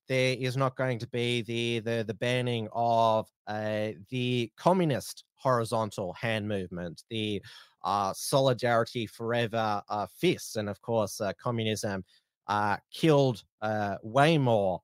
there 0.08 0.36
is 0.40 0.58
not 0.58 0.76
going 0.76 1.00
to 1.00 1.08
be 1.08 1.42
the 1.42 1.80
the, 1.80 2.04
the 2.06 2.14
banning 2.14 2.68
of 2.74 3.28
uh, 3.48 3.90
the 4.10 4.52
communist 4.58 5.24
horizontal 5.36 6.14
hand 6.14 6.48
movement, 6.48 7.04
the 7.10 7.42
uh, 7.84 8.14
solidarity 8.16 9.06
forever 9.06 9.82
uh, 9.90 10.08
fists, 10.18 10.56
and 10.56 10.70
of 10.70 10.82
course, 10.82 11.20
uh, 11.20 11.34
communism 11.42 12.04
uh, 12.48 12.78
killed 12.94 13.44
uh, 13.62 13.96
way 14.04 14.38
more 14.38 14.82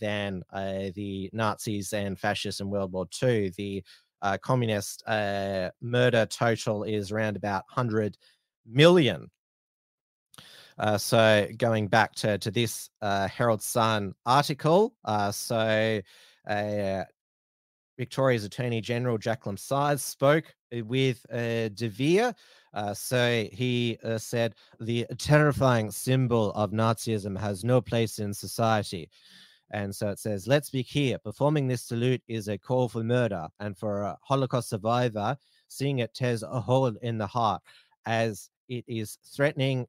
than 0.00 0.42
the 0.94 1.30
Nazis 1.32 1.94
and 1.94 2.18
fascists 2.18 2.60
in 2.60 2.68
World 2.68 2.92
War 2.92 3.06
II. 3.22 3.52
The 3.56 3.82
communist 4.42 5.02
murder 5.06 6.26
total 6.26 6.84
is 6.84 7.12
around 7.12 7.36
about 7.36 7.64
100 7.74 8.16
million. 8.66 9.30
so 10.98 11.48
going 11.56 11.88
back 11.88 12.14
to, 12.14 12.38
to 12.38 12.50
this 12.50 12.90
Herald 13.00 13.62
Sun 13.62 14.14
article, 14.26 14.94
so 15.32 16.00
Victoria's 17.98 18.44
Attorney 18.44 18.80
General 18.80 19.18
Jacqueline 19.18 19.56
Symes 19.56 20.02
spoke 20.02 20.54
uh, 20.74 20.84
with 20.84 21.24
uh, 21.30 21.68
Dvir. 21.70 22.34
Uh, 22.74 22.94
so 22.94 23.46
he 23.52 23.98
uh, 24.02 24.18
said, 24.18 24.54
the 24.80 25.06
terrifying 25.18 25.90
symbol 25.90 26.52
of 26.52 26.70
Nazism 26.70 27.38
has 27.38 27.64
no 27.64 27.80
place 27.80 28.18
in 28.18 28.32
society. 28.32 29.10
And 29.72 29.94
so 29.94 30.08
it 30.10 30.18
says, 30.18 30.46
let's 30.46 30.70
be 30.70 30.84
clear 30.84 31.18
performing 31.18 31.66
this 31.66 31.82
salute 31.82 32.22
is 32.28 32.48
a 32.48 32.58
call 32.58 32.88
for 32.88 33.02
murder. 33.02 33.48
And 33.58 33.76
for 33.76 34.02
a 34.02 34.18
Holocaust 34.22 34.68
survivor, 34.68 35.36
seeing 35.68 36.00
it 36.00 36.14
tears 36.14 36.42
a 36.42 36.60
hole 36.60 36.86
in 36.86 37.18
the 37.18 37.26
heart 37.26 37.62
as 38.06 38.50
it 38.68 38.84
is 38.86 39.18
threatening 39.34 39.86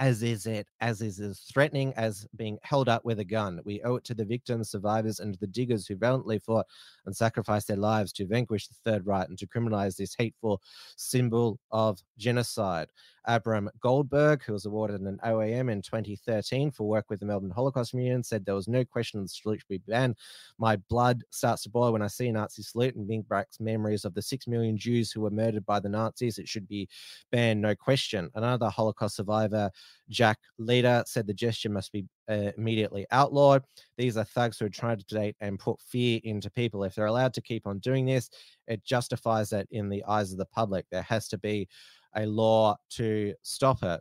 as 0.00 0.22
is 0.22 0.46
it 0.46 0.66
as 0.80 1.02
is 1.02 1.20
as 1.20 1.40
threatening 1.40 1.92
as 1.94 2.26
being 2.34 2.58
held 2.62 2.88
up 2.88 3.04
with 3.04 3.18
a 3.18 3.24
gun. 3.24 3.60
We 3.66 3.82
owe 3.82 3.96
it 3.96 4.04
to 4.04 4.14
the 4.14 4.24
victims, 4.24 4.70
survivors, 4.70 5.20
and 5.20 5.34
the 5.34 5.46
diggers 5.46 5.86
who 5.86 5.96
valiantly 5.96 6.38
fought 6.38 6.66
and 7.04 7.14
sacrificed 7.14 7.68
their 7.68 7.76
lives 7.76 8.10
to 8.14 8.26
vanquish 8.26 8.68
the 8.68 8.76
Third 8.82 9.06
Reich 9.06 9.28
and 9.28 9.38
to 9.38 9.46
criminalize 9.46 9.96
this 9.96 10.14
hateful 10.16 10.62
symbol 10.96 11.60
of 11.70 12.00
genocide. 12.16 12.88
Abram 13.26 13.70
Goldberg, 13.80 14.42
who 14.42 14.52
was 14.52 14.66
awarded 14.66 15.00
an 15.00 15.18
OAM 15.24 15.70
in 15.70 15.82
2013 15.82 16.70
for 16.70 16.88
work 16.88 17.06
with 17.08 17.20
the 17.20 17.26
Melbourne 17.26 17.50
Holocaust 17.50 17.94
Museum, 17.94 18.22
said 18.22 18.44
there 18.44 18.54
was 18.54 18.68
no 18.68 18.84
question 18.84 19.22
the 19.22 19.28
salute 19.28 19.60
should 19.60 19.68
be 19.68 19.78
banned. 19.78 20.16
My 20.58 20.76
blood 20.76 21.22
starts 21.30 21.62
to 21.64 21.70
boil 21.70 21.92
when 21.92 22.02
I 22.02 22.06
see 22.06 22.28
a 22.28 22.32
Nazi 22.32 22.62
salute 22.62 22.94
and 22.94 23.06
brings 23.06 23.26
back 23.26 23.48
memories 23.58 24.04
of 24.04 24.14
the 24.14 24.22
six 24.22 24.46
million 24.46 24.76
Jews 24.76 25.12
who 25.12 25.20
were 25.20 25.30
murdered 25.30 25.66
by 25.66 25.80
the 25.80 25.88
Nazis. 25.88 26.38
It 26.38 26.48
should 26.48 26.68
be 26.68 26.88
banned, 27.30 27.60
no 27.60 27.74
question. 27.74 28.30
Another 28.34 28.68
Holocaust 28.68 29.16
survivor, 29.16 29.70
Jack 30.08 30.38
Leader, 30.58 31.02
said 31.06 31.26
the 31.26 31.34
gesture 31.34 31.70
must 31.70 31.92
be 31.92 32.06
uh, 32.28 32.52
immediately 32.56 33.06
outlawed. 33.10 33.64
These 33.96 34.16
are 34.16 34.24
thugs 34.24 34.58
who 34.58 34.66
are 34.66 34.70
trying 34.70 34.98
to 34.98 35.04
date 35.04 35.36
and 35.40 35.58
put 35.58 35.80
fear 35.80 36.20
into 36.24 36.50
people. 36.50 36.84
If 36.84 36.94
they're 36.94 37.06
allowed 37.06 37.34
to 37.34 37.42
keep 37.42 37.66
on 37.66 37.78
doing 37.80 38.06
this, 38.06 38.30
it 38.66 38.84
justifies 38.84 39.50
that 39.50 39.66
in 39.70 39.88
the 39.88 40.04
eyes 40.04 40.32
of 40.32 40.38
the 40.38 40.46
public. 40.46 40.86
There 40.90 41.02
has 41.02 41.28
to 41.28 41.38
be 41.38 41.68
a 42.14 42.26
law 42.26 42.76
to 42.90 43.34
stop 43.42 43.82
it. 43.82 44.00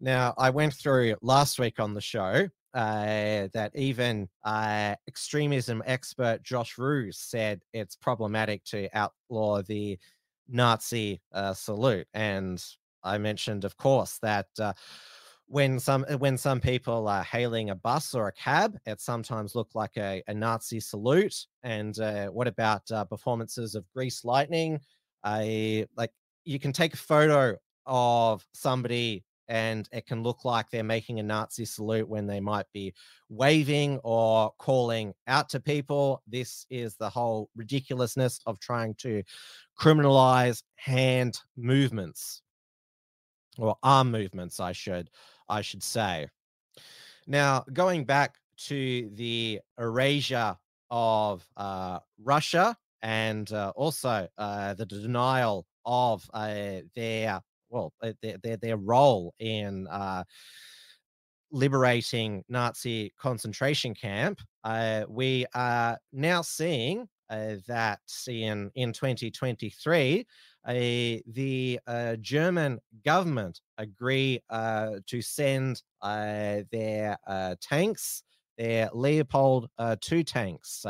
Now, 0.00 0.34
I 0.36 0.50
went 0.50 0.74
through 0.74 1.16
last 1.22 1.58
week 1.58 1.80
on 1.80 1.94
the 1.94 2.00
show 2.00 2.48
uh, 2.74 3.48
that 3.54 3.70
even 3.74 4.28
uh, 4.44 4.94
extremism 5.08 5.82
expert 5.86 6.42
Josh 6.42 6.76
Roose 6.76 7.18
said 7.18 7.62
it's 7.72 7.96
problematic 7.96 8.62
to 8.64 8.88
outlaw 8.92 9.62
the 9.62 9.98
Nazi 10.48 11.22
uh, 11.32 11.54
salute. 11.54 12.06
And 12.12 12.62
I 13.02 13.16
mentioned, 13.16 13.64
of 13.64 13.78
course, 13.78 14.18
that 14.20 14.48
uh, 14.58 14.74
when 15.46 15.78
some 15.78 16.04
when 16.18 16.36
some 16.36 16.60
people 16.60 17.08
are 17.08 17.22
hailing 17.22 17.70
a 17.70 17.74
bus 17.74 18.14
or 18.14 18.28
a 18.28 18.32
cab, 18.32 18.76
it 18.84 19.00
sometimes 19.00 19.54
look 19.54 19.74
like 19.74 19.96
a, 19.96 20.22
a 20.26 20.34
Nazi 20.34 20.80
salute. 20.80 21.46
And 21.62 21.98
uh, 21.98 22.26
what 22.26 22.48
about 22.48 22.82
uh, 22.90 23.04
performances 23.04 23.74
of 23.74 23.90
Grease 23.94 24.24
Lightning? 24.24 24.80
I 25.24 25.86
like 25.96 26.10
you 26.46 26.58
can 26.58 26.72
take 26.72 26.94
a 26.94 26.98
photo 26.98 27.56
of 27.84 28.46
somebody 28.54 29.24
and 29.48 29.88
it 29.92 30.06
can 30.06 30.22
look 30.22 30.44
like 30.44 30.70
they're 30.70 30.82
making 30.82 31.20
a 31.20 31.22
Nazi 31.22 31.64
salute 31.64 32.08
when 32.08 32.26
they 32.26 32.40
might 32.40 32.66
be 32.72 32.92
waving 33.28 34.00
or 34.02 34.52
calling 34.58 35.12
out 35.26 35.48
to 35.50 35.60
people. 35.60 36.22
This 36.26 36.66
is 36.70 36.96
the 36.96 37.10
whole 37.10 37.50
ridiculousness 37.54 38.40
of 38.46 38.58
trying 38.58 38.94
to 38.94 39.22
criminalize 39.78 40.62
hand 40.76 41.38
movements 41.56 42.42
or 43.58 43.76
arm 43.82 44.10
movements, 44.10 44.58
I 44.58 44.72
should 44.72 45.10
I 45.48 45.60
should 45.60 45.82
say. 45.82 46.28
Now, 47.26 47.64
going 47.72 48.04
back 48.04 48.36
to 48.68 49.10
the 49.14 49.60
erasure 49.78 50.56
of 50.90 51.46
uh, 51.56 52.00
Russia 52.22 52.76
and 53.02 53.50
uh, 53.52 53.72
also 53.76 54.28
uh, 54.38 54.74
the 54.74 54.86
denial 54.86 55.66
of 55.86 56.28
uh, 56.34 56.80
their 56.94 57.40
well 57.70 57.92
uh, 58.02 58.12
their, 58.22 58.36
their, 58.42 58.56
their 58.56 58.76
role 58.76 59.34
in 59.38 59.86
uh, 59.88 60.24
liberating 61.50 62.44
Nazi 62.48 63.12
concentration 63.18 63.94
camp, 63.94 64.40
uh, 64.64 65.04
we 65.08 65.46
are 65.54 65.98
now 66.12 66.42
seeing 66.42 67.08
uh, 67.30 67.56
that 67.66 68.00
in 68.28 68.70
in 68.74 68.92
2023, 68.92 70.26
uh, 70.66 70.72
the 70.72 71.80
uh, 71.86 72.16
German 72.16 72.78
government 73.04 73.60
agree 73.78 74.40
uh, 74.50 74.96
to 75.06 75.22
send 75.22 75.82
uh, 76.02 76.58
their 76.70 77.16
uh, 77.26 77.54
tanks, 77.60 78.22
their 78.58 78.88
Leopard 78.92 79.64
two 80.00 80.22
tanks, 80.22 80.84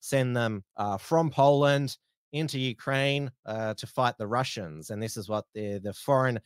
send 0.00 0.36
them 0.36 0.64
from 0.98 1.30
Poland 1.30 1.96
into 2.32 2.58
Ukraine 2.58 3.30
to 3.46 3.86
fight 3.86 4.16
the 4.18 4.26
Russians, 4.26 4.90
and 4.90 5.02
this 5.02 5.16
is 5.16 5.28
what 5.28 5.44
the 5.54 5.78
the 5.78 5.92
foreign 5.92 6.40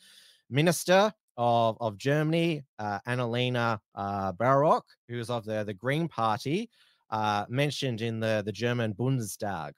minister 0.51 1.13
of, 1.37 1.77
of 1.81 1.99
Germany, 1.99 2.63
uh, 2.79 2.99
Annalena 3.07 3.79
uh, 3.95 4.33
Baerbock, 4.33 4.83
who 5.09 5.19
is 5.19 5.31
of 5.31 5.45
the, 5.45 5.65
the 5.65 5.75
Green 5.75 6.09
Party, 6.09 6.71
uh, 7.11 7.45
mentioned 7.49 8.01
in 8.03 8.21
the, 8.21 8.43
the 8.45 8.53
German 8.53 8.95
Bundestag. 8.95 9.73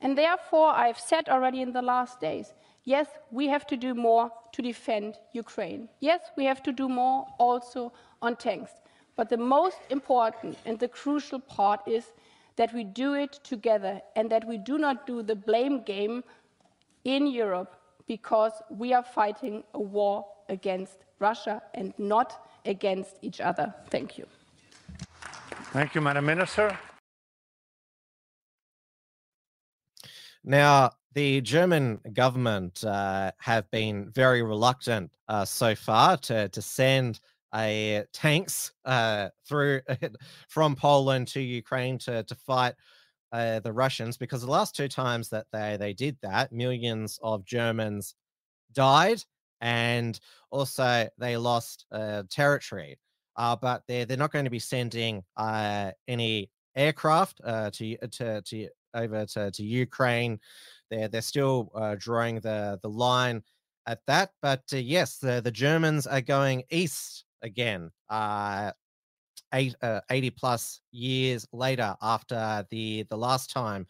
And 0.00 0.16
therefore, 0.16 0.70
I've 0.70 0.98
said 0.98 1.28
already 1.28 1.62
in 1.62 1.72
the 1.72 1.82
last 1.82 2.20
days 2.20 2.54
yes, 2.84 3.08
we 3.32 3.48
have 3.48 3.66
to 3.66 3.76
do 3.76 3.94
more 3.94 4.30
to 4.52 4.62
defend 4.62 5.16
Ukraine. 5.32 5.88
Yes, 6.00 6.20
we 6.36 6.44
have 6.44 6.62
to 6.62 6.72
do 6.72 6.88
more 6.88 7.26
also 7.38 7.92
on 8.22 8.36
tanks. 8.36 8.70
But 9.16 9.28
the 9.28 9.36
most 9.36 9.78
important 9.90 10.56
and 10.64 10.78
the 10.78 10.86
crucial 10.86 11.40
part 11.40 11.80
is 11.86 12.12
that 12.56 12.72
we 12.72 12.84
do 12.84 13.14
it 13.14 13.32
together 13.44 14.00
and 14.16 14.30
that 14.30 14.46
we 14.46 14.58
do 14.58 14.78
not 14.78 15.06
do 15.06 15.22
the 15.22 15.36
blame 15.36 15.82
game 15.82 16.24
in 17.04 17.26
Europe 17.26 17.76
because 18.06 18.52
we 18.70 18.92
are 18.92 19.02
fighting 19.02 19.62
a 19.74 19.80
war 19.80 20.24
against 20.48 21.04
Russia 21.18 21.62
and 21.74 21.92
not 21.98 22.48
against 22.64 23.16
each 23.22 23.40
other. 23.40 23.74
Thank 23.90 24.18
you. 24.18 24.26
Thank 25.72 25.94
you, 25.94 26.00
Madam 26.00 26.26
Minister. 26.26 26.78
Now, 30.44 30.92
the 31.14 31.40
German 31.40 32.00
government 32.12 32.84
uh, 32.84 33.32
have 33.38 33.68
been 33.70 34.10
very 34.10 34.42
reluctant 34.42 35.10
uh, 35.28 35.44
so 35.44 35.74
far 35.74 36.16
to, 36.18 36.48
to 36.48 36.62
send 36.62 37.20
tanks 37.52 38.72
uh, 38.84 39.28
through 39.48 39.80
from 40.48 40.76
Poland 40.76 41.28
to 41.28 41.40
Ukraine 41.40 41.98
to, 41.98 42.22
to 42.24 42.34
fight 42.34 42.74
uh, 43.32 43.60
the 43.60 43.72
Russians 43.72 44.16
because 44.16 44.42
the 44.42 44.50
last 44.50 44.74
two 44.74 44.88
times 44.88 45.28
that 45.30 45.46
they, 45.52 45.76
they 45.78 45.92
did 45.92 46.16
that, 46.22 46.52
millions 46.52 47.18
of 47.22 47.44
Germans 47.44 48.14
died 48.72 49.22
and 49.60 50.18
also 50.50 51.08
they 51.18 51.36
lost 51.36 51.86
uh, 51.92 52.22
territory. 52.30 52.98
Uh, 53.36 53.54
but 53.54 53.82
they're 53.86 54.06
they're 54.06 54.16
not 54.16 54.32
going 54.32 54.46
to 54.46 54.50
be 54.50 54.58
sending 54.58 55.22
uh, 55.36 55.90
any 56.08 56.50
aircraft 56.74 57.38
to 57.44 57.96
to 58.10 58.40
to 58.40 58.68
over 58.94 59.26
to, 59.26 59.50
to 59.50 59.62
Ukraine. 59.62 60.40
They're 60.90 61.08
they're 61.08 61.20
still 61.20 61.70
drawing 61.98 62.40
the 62.40 62.78
the 62.82 62.88
line 62.88 63.42
at 63.86 64.00
that. 64.06 64.30
But 64.40 64.62
yes, 64.72 65.18
the 65.18 65.42
the 65.42 65.50
Germans 65.50 66.06
are 66.06 66.22
going 66.22 66.62
east 66.70 67.25
again. 67.46 67.90
Eight, 69.54 69.74
80 70.10 70.30
plus 70.30 70.80
years 70.90 71.46
later 71.52 71.94
after 72.02 72.66
the 72.70 73.06
the 73.08 73.16
last 73.16 73.50
time 73.50 73.86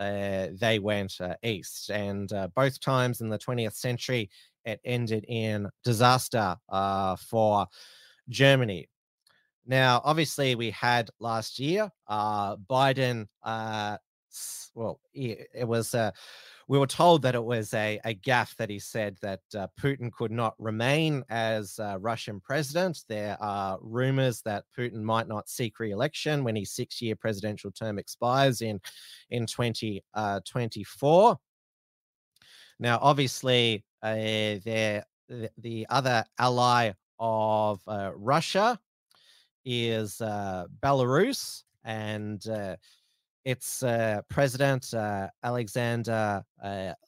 uh, 0.00 0.46
they 0.58 0.78
went 0.78 1.14
uh, 1.20 1.34
east. 1.42 1.90
And 1.90 2.32
uh, 2.32 2.48
both 2.56 2.80
times 2.80 3.20
in 3.20 3.28
the 3.28 3.38
20th 3.38 3.74
century, 3.74 4.30
it 4.64 4.80
ended 4.84 5.24
in 5.28 5.68
disaster 5.84 6.56
uh, 6.70 7.16
for 7.16 7.66
Germany. 8.28 8.88
Now, 9.66 10.00
obviously, 10.02 10.54
we 10.54 10.70
had 10.70 11.10
last 11.20 11.58
year 11.58 11.90
uh, 12.08 12.56
Biden. 12.56 13.26
Uh, 13.42 13.98
well, 14.74 15.00
it, 15.12 15.68
was. 15.68 15.94
Uh, 16.70 16.72
we 16.72 16.78
were 16.78 16.86
told 16.86 17.22
that 17.22 17.34
it 17.34 17.44
was 17.44 17.74
a, 17.74 18.00
a 18.04 18.14
gaffe 18.14 18.54
that 18.56 18.70
he 18.70 18.78
said 18.78 19.16
that 19.20 19.40
uh, 19.56 19.66
Putin 19.80 20.12
could 20.12 20.30
not 20.30 20.54
remain 20.58 21.24
as 21.28 21.78
uh, 21.78 21.98
Russian 22.00 22.40
president. 22.40 23.04
There 23.08 23.36
are 23.40 23.78
rumors 23.82 24.42
that 24.42 24.64
Putin 24.76 25.02
might 25.02 25.28
not 25.28 25.48
seek 25.48 25.78
re-election 25.80 26.44
when 26.44 26.56
his 26.56 26.72
six-year 26.72 27.16
presidential 27.16 27.70
term 27.70 27.98
expires 27.98 28.62
in 28.62 28.80
in 29.30 29.46
2024. 29.46 31.38
Now, 32.78 32.98
obviously, 33.02 33.84
uh, 34.02 34.14
the, 34.14 35.04
the 35.58 35.86
other 35.90 36.24
ally 36.38 36.92
of 37.18 37.80
uh, 37.86 38.12
Russia 38.16 38.78
is 39.66 40.20
uh, 40.20 40.64
Belarus, 40.82 41.64
and 41.84 42.46
uh, 42.48 42.76
its 43.44 43.82
uh, 43.82 44.20
president, 44.28 44.92
uh, 44.92 45.28
Alexander 45.42 46.42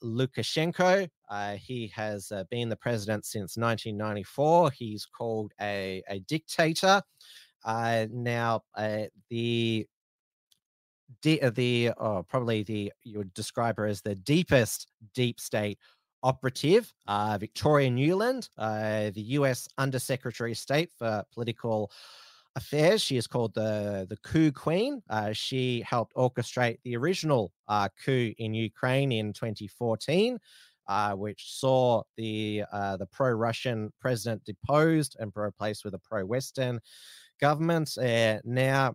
Lukashenko. 0.03 1.09
he 1.59 1.93
has 1.95 2.33
been 2.51 2.69
the 2.69 2.77
president 2.77 3.25
since 3.25 3.57
1994. 3.57 4.71
He's 4.71 5.07
called 5.07 5.53
a, 5.61 6.03
a 6.09 6.21
dictator. 6.21 7.03
now, 7.67 8.63
the 9.31 9.87
the 11.23 11.91
oh, 11.99 12.25
probably 12.29 12.63
the 12.63 12.93
you 13.05 13.19
would 13.19 13.35
describe 13.35 13.77
her 13.77 13.87
as 13.87 14.01
the 14.01 14.15
deepest 14.15 14.89
deep 15.15 15.39
state 15.39 15.79
operative, 16.23 16.93
uh, 17.09 17.37
Victoria 17.39 17.91
Nuland, 17.91 18.49
uh, 18.59 19.11
the 19.11 19.23
US 19.39 19.69
Undersecretary 19.79 20.53
of 20.53 20.59
State 20.59 20.91
for 20.97 21.25
Political 21.33 21.91
Affairs. 22.57 23.01
She 23.01 23.17
is 23.17 23.27
called 23.27 23.55
the, 23.55 24.07
the 24.09 24.17
coup 24.19 24.53
queen. 24.53 25.03
Uh, 25.09 25.33
she 25.33 25.83
helped 25.87 26.15
orchestrate 26.15 26.79
the 26.85 26.97
original 26.97 27.53
uh, 27.69 27.89
coup 28.05 28.33
in 28.39 28.55
Ukraine 28.55 29.13
in 29.13 29.33
2014. 29.33 30.39
Uh, 30.89 31.13
which 31.13 31.45
saw 31.61 32.03
the 32.17 32.65
uh, 32.73 32.97
the 32.97 33.07
pro-Russian 33.07 33.93
president 34.01 34.45
deposed 34.45 35.17
and 35.21 35.31
replaced 35.37 35.85
with 35.85 35.95
a 35.95 35.99
pro-Western 36.01 36.81
government. 37.41 37.97
now 38.45 38.93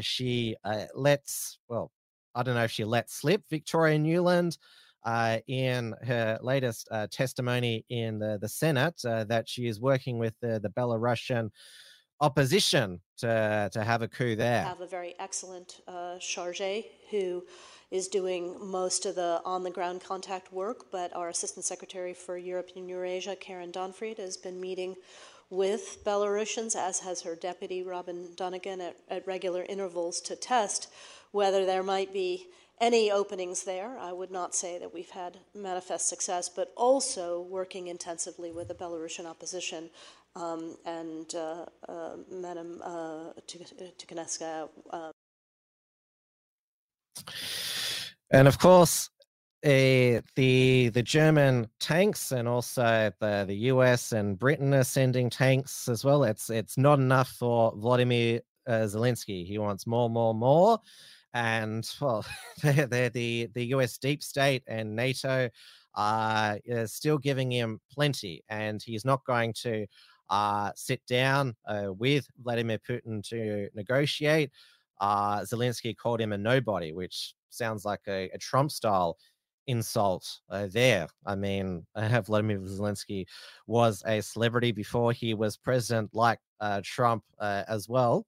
she 0.00 0.56
lets 0.94 1.58
well, 1.68 1.92
I 2.34 2.42
don't 2.42 2.54
know 2.54 2.64
if 2.64 2.70
she 2.70 2.84
let 2.84 3.10
slip 3.10 3.42
Victoria 3.50 3.98
Nuland 3.98 4.56
uh, 5.04 5.38
in 5.46 5.94
her 6.02 6.38
latest 6.42 6.88
uh, 6.90 7.06
testimony 7.10 7.84
in 7.88 8.18
the, 8.18 8.38
the 8.40 8.48
Senate 8.48 9.00
uh, 9.04 9.24
that 9.24 9.48
she 9.48 9.66
is 9.66 9.80
working 9.80 10.18
with 10.18 10.34
the, 10.40 10.60
the 10.60 10.70
Belarusian 10.70 11.50
opposition 12.20 13.00
to, 13.18 13.70
to 13.72 13.84
have 13.84 14.02
a 14.02 14.08
coup 14.08 14.36
there. 14.36 14.62
We 14.62 14.68
have 14.68 14.80
a 14.80 14.86
very 14.86 15.14
excellent 15.18 15.80
uh, 15.86 16.18
charge 16.18 16.62
who 17.10 17.44
is 17.90 18.08
doing 18.08 18.56
most 18.60 19.06
of 19.06 19.14
the 19.14 19.40
on 19.44 19.62
the 19.62 19.70
ground 19.70 20.02
contact 20.02 20.52
work, 20.52 20.90
but 20.90 21.14
our 21.14 21.28
Assistant 21.28 21.64
Secretary 21.64 22.12
for 22.12 22.36
Europe 22.36 22.70
and 22.76 22.88
Eurasia, 22.88 23.36
Karen 23.36 23.70
Donfried, 23.72 24.18
has 24.18 24.36
been 24.36 24.60
meeting 24.60 24.96
with 25.50 26.04
Belarusians, 26.04 26.76
as 26.76 27.00
has 27.00 27.22
her 27.22 27.34
deputy, 27.34 27.82
Robin 27.82 28.34
Dunnigan, 28.36 28.80
at, 28.80 28.96
at 29.08 29.26
regular 29.26 29.64
intervals 29.68 30.20
to 30.22 30.36
test 30.36 30.88
whether 31.30 31.64
there 31.64 31.82
might 31.82 32.12
be 32.12 32.46
any 32.80 33.10
openings 33.10 33.64
there. 33.64 33.98
I 33.98 34.12
would 34.12 34.30
not 34.30 34.54
say 34.54 34.78
that 34.78 34.92
we've 34.92 35.10
had 35.10 35.38
manifest 35.54 36.08
success, 36.08 36.48
but 36.48 36.72
also 36.76 37.40
working 37.40 37.88
intensively 37.88 38.52
with 38.52 38.68
the 38.68 38.74
Belarusian 38.74 39.26
opposition 39.26 39.90
um, 40.36 40.76
and 40.84 41.34
uh, 41.34 41.66
uh, 41.88 42.16
Madam 42.30 42.80
uh. 42.84 43.30
Uh, 44.90 45.12
and 48.30 48.48
of 48.48 48.58
course, 48.58 49.10
uh, 49.64 50.20
the 50.36 50.90
the 50.92 51.02
German 51.02 51.68
tanks 51.80 52.32
and 52.32 52.46
also 52.46 53.10
the, 53.20 53.44
the 53.46 53.56
US 53.72 54.12
and 54.12 54.38
Britain 54.38 54.74
are 54.74 54.84
sending 54.84 55.30
tanks 55.30 55.88
as 55.88 56.04
well. 56.04 56.24
It's 56.24 56.50
it's 56.50 56.78
not 56.78 56.98
enough 56.98 57.28
for 57.30 57.72
Vladimir 57.76 58.40
uh, 58.66 58.86
Zelensky. 58.86 59.46
He 59.46 59.58
wants 59.58 59.86
more, 59.86 60.10
more, 60.10 60.34
more 60.34 60.78
and 61.34 61.88
well, 62.00 62.24
they're, 62.62 62.86
they're 62.86 63.10
the 63.10 63.48
the 63.54 63.66
U.S. 63.66 63.98
deep 63.98 64.22
state 64.22 64.62
and 64.66 64.94
NATO 64.94 65.48
are 65.94 66.58
uh, 66.72 66.86
still 66.86 67.18
giving 67.18 67.50
him 67.50 67.80
plenty, 67.92 68.44
and 68.48 68.80
he's 68.82 69.04
not 69.04 69.24
going 69.24 69.52
to 69.62 69.86
uh, 70.30 70.72
sit 70.74 71.04
down 71.06 71.54
uh, 71.66 71.92
with 71.96 72.26
Vladimir 72.42 72.78
Putin 72.78 73.26
to 73.28 73.68
negotiate. 73.74 74.50
Uh, 75.00 75.40
Zelensky 75.40 75.96
called 75.96 76.20
him 76.20 76.32
a 76.32 76.38
nobody, 76.38 76.92
which 76.92 77.34
sounds 77.50 77.84
like 77.84 78.00
a, 78.08 78.30
a 78.34 78.38
Trump 78.38 78.70
style 78.70 79.16
insult 79.66 80.40
uh, 80.50 80.66
there. 80.70 81.06
I 81.26 81.36
mean, 81.36 81.86
Vladimir 82.24 82.58
Zelensky 82.60 83.26
was 83.66 84.02
a 84.06 84.20
celebrity 84.20 84.72
before 84.72 85.12
he 85.12 85.34
was 85.34 85.56
president, 85.56 86.10
like 86.14 86.40
uh, 86.60 86.80
Trump 86.82 87.22
uh, 87.38 87.64
as 87.68 87.88
well. 87.88 88.26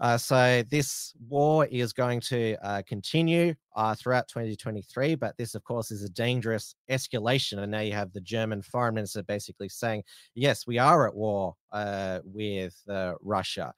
Uh, 0.00 0.16
so 0.16 0.62
this 0.70 1.12
war 1.28 1.66
is 1.66 1.92
going 1.92 2.20
to 2.20 2.56
uh, 2.66 2.82
continue 2.88 3.54
uh, 3.76 3.94
throughout 3.94 4.26
2023, 4.28 5.14
but 5.14 5.36
this, 5.36 5.54
of 5.54 5.62
course, 5.62 5.90
is 5.90 6.02
a 6.02 6.08
dangerous 6.08 6.74
escalation. 6.90 7.58
And 7.58 7.70
now 7.70 7.80
you 7.80 7.92
have 7.92 8.12
the 8.12 8.20
German 8.22 8.62
foreign 8.62 8.94
minister 8.94 9.22
basically 9.22 9.68
saying, 9.68 10.02
"Yes, 10.34 10.66
we 10.66 10.78
are 10.78 11.06
at 11.06 11.14
war 11.14 11.54
uh, 11.72 12.20
with 12.24 12.74
uh, 12.88 13.14
Russia." 13.20 13.74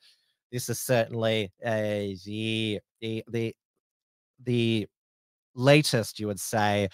This 0.52 0.68
is 0.68 0.80
certainly 0.80 1.50
the 1.60 2.80
the 3.00 3.24
the 3.28 3.54
the 4.44 4.86
latest, 5.54 6.20
you 6.20 6.26
would 6.28 6.40
say, 6.40 6.88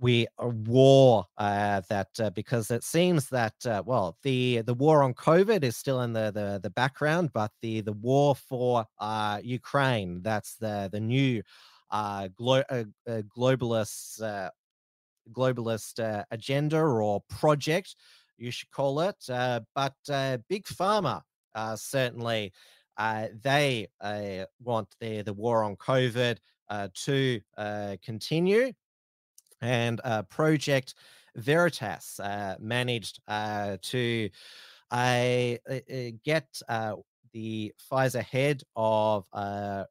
we 0.00 0.26
a 0.38 0.48
war 0.48 1.26
uh, 1.38 1.82
that 1.90 2.08
uh, 2.20 2.30
because 2.30 2.70
it 2.70 2.82
seems 2.82 3.28
that 3.28 3.54
uh, 3.66 3.82
well 3.84 4.16
the 4.22 4.62
the 4.62 4.74
war 4.74 5.02
on 5.02 5.14
COVID 5.14 5.62
is 5.62 5.76
still 5.76 6.00
in 6.02 6.12
the 6.12 6.30
the, 6.32 6.60
the 6.62 6.70
background, 6.70 7.30
but 7.32 7.52
the 7.62 7.82
the 7.82 7.92
war 7.92 8.34
for 8.34 8.86
uh, 8.98 9.40
Ukraine 9.42 10.22
that's 10.22 10.56
the 10.56 10.88
the 10.92 11.00
new 11.00 11.42
uh, 11.90 12.28
glo- 12.36 12.64
uh, 12.70 12.84
uh, 13.08 13.22
globalist 13.36 14.22
uh, 14.22 14.50
globalist 15.32 16.00
uh, 16.02 16.24
agenda 16.30 16.78
or 16.80 17.20
project, 17.28 17.94
you 18.38 18.50
should 18.50 18.70
call 18.70 19.00
it. 19.00 19.16
Uh, 19.28 19.60
but 19.74 19.94
uh, 20.10 20.38
Big 20.48 20.64
Pharma 20.64 21.22
uh, 21.54 21.76
certainly 21.76 22.52
uh, 22.96 23.28
they 23.42 23.88
uh, 24.00 24.44
want 24.62 24.88
the 25.00 25.22
the 25.22 25.32
war 25.32 25.62
on 25.62 25.76
COVID 25.76 26.38
uh, 26.68 26.88
to 26.94 27.40
uh, 27.56 27.96
continue, 28.04 28.72
and 29.60 30.00
uh, 30.04 30.22
Project 30.22 30.94
Veritas 31.36 32.18
uh, 32.20 32.56
managed 32.60 33.20
uh, 33.28 33.76
to 33.82 34.30
uh, 34.90 35.54
uh, 35.70 35.78
get 36.24 36.46
uh, 36.68 36.94
the 37.32 37.72
Pfizer 37.90 38.24
head 38.24 38.62
of 38.74 39.24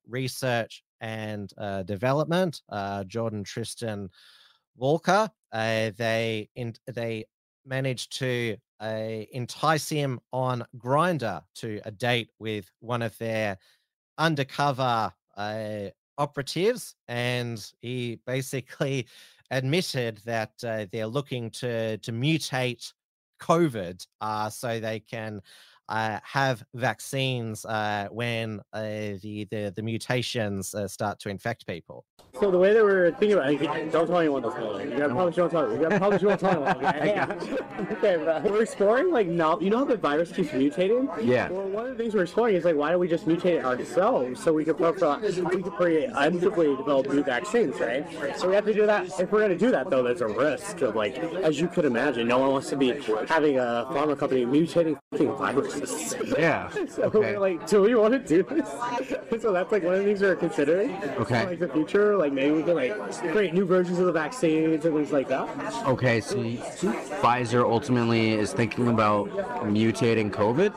research 0.07 0.83
and 1.01 1.53
development, 1.85 2.61
Jordon 2.71 3.45
Trishton 3.45 4.09
Walker. 4.75 5.29
They 5.53 6.49
in, 6.55 6.75
they 6.87 7.25
managed 7.65 8.17
to 8.19 8.57
entice 8.81 9.87
him 9.87 10.19
on 10.33 10.65
Grindr 10.77 11.41
to 11.55 11.79
a 11.85 11.91
date 11.91 12.29
with 12.39 12.69
one 12.81 13.01
of 13.01 13.17
their 13.19 13.57
undercover 14.17 15.13
operatives, 16.17 16.95
and 17.07 17.65
he 17.79 18.19
basically 18.27 19.07
admitted 19.51 20.19
that 20.25 20.51
uh, 20.63 20.85
they're 20.91 21.07
looking 21.07 21.49
to 21.51 21.97
to 21.99 22.11
mutate 22.11 22.93
COVID 23.41 24.05
uh, 24.21 24.49
so 24.49 24.79
they 24.79 24.99
can 24.99 25.41
uh, 25.89 26.19
have 26.23 26.63
vaccines 26.75 27.65
uh, 27.65 28.07
when 28.11 28.61
uh, 28.73 28.81
the, 29.21 29.47
the 29.49 29.73
the 29.75 29.81
mutations 29.81 30.73
uh, 30.75 30.87
start 30.87 31.19
to 31.19 31.29
infect 31.29 31.65
people. 31.67 32.05
So 32.39 32.51
the 32.51 32.59
way 32.59 32.73
that 32.73 32.83
we're 32.83 33.11
thinking 33.13 33.33
about 33.33 33.51
it, 33.51 33.91
don't 33.91 34.07
tell 34.07 34.19
anyone 34.19 34.43
this. 34.43 34.53
You 34.53 34.97
gotta 34.97 35.13
probably 35.13 35.33
don't 35.33 35.49
tell. 35.49 35.71
You 35.71 35.77
gotta 35.79 35.97
probably 35.97 36.19
don't 36.19 36.39
tell 36.39 36.63
anyone. 36.63 36.85
Okay, 36.85 37.19
okay 37.93 38.23
bro. 38.23 38.39
We're 38.45 38.61
exploring 38.61 39.11
like 39.11 39.27
now. 39.27 39.59
You 39.59 39.71
know 39.71 39.79
how 39.79 39.85
the 39.85 39.97
virus 39.97 40.31
keeps 40.31 40.49
mutating? 40.49 41.09
Yeah. 41.25 41.49
Well, 41.49 41.67
one 41.67 41.85
of 41.87 41.97
the 41.97 42.03
things 42.03 42.13
we're 42.13 42.23
exploring 42.23 42.55
is 42.55 42.65
like 42.65 42.75
why 42.75 42.91
don't 42.91 42.99
we 42.99 43.07
just 43.07 43.27
mutate 43.27 43.57
it 43.57 43.65
ourselves 43.65 44.43
so 44.43 44.53
we 44.53 44.63
could 44.63 44.77
put, 44.77 44.95
we 44.95 45.63
could 45.63 45.73
preemptively 45.73 46.77
develop 46.77 47.09
new 47.09 47.23
vaccines, 47.23 47.79
right? 47.79 48.05
So 48.37 48.47
we 48.47 48.55
have 48.55 48.65
to 48.65 48.73
do 48.73 48.85
that. 48.85 49.07
If 49.19 49.31
we're 49.31 49.41
gonna 49.41 49.57
do 49.57 49.71
that 49.71 49.89
though, 49.89 50.03
there's 50.03 50.21
a 50.21 50.27
risk 50.27 50.81
of 50.81 50.95
like, 50.95 51.17
as 51.17 51.59
you 51.59 51.67
could 51.67 51.85
imagine, 51.85 52.27
no 52.27 52.37
one 52.37 52.51
wants 52.51 52.69
to 52.69 52.77
be 52.77 52.91
having 53.27 53.57
a 53.57 53.87
pharma 53.89 54.17
company 54.17 54.45
mutating 54.45 54.99
fucking 55.11 55.35
viruses. 55.35 55.78
Yeah. 56.37 56.69
so 56.87 57.03
Okay. 57.03 57.19
we're 57.19 57.39
like, 57.39 57.67
do 57.67 57.81
we 57.81 57.95
want 57.95 58.13
to 58.13 58.19
do 58.19 58.43
this? 58.43 58.67
so 59.41 59.51
that's 59.51 59.71
like 59.71 59.83
one 59.83 59.93
of 59.93 59.99
the 59.99 60.05
things 60.05 60.21
we're 60.21 60.35
considering. 60.35 60.91
Okay. 61.17 61.45
Like 61.45 61.59
the 61.59 61.69
future, 61.69 62.15
like 62.17 62.33
maybe 62.33 62.51
we 62.55 62.63
can 62.63 62.75
like 62.75 62.95
create 63.31 63.53
new 63.53 63.65
versions 63.65 63.99
of 63.99 64.05
the 64.05 64.11
vaccines 64.11 64.85
and 64.85 64.93
things 64.93 65.11
like 65.11 65.27
that. 65.29 65.47
Okay, 65.87 66.19
so 66.21 66.37
Pfizer 66.37 67.63
ultimately 67.63 68.31
is 68.33 68.53
thinking 68.53 68.87
about 68.87 69.29
mutating 69.65 70.31
COVID. 70.31 70.73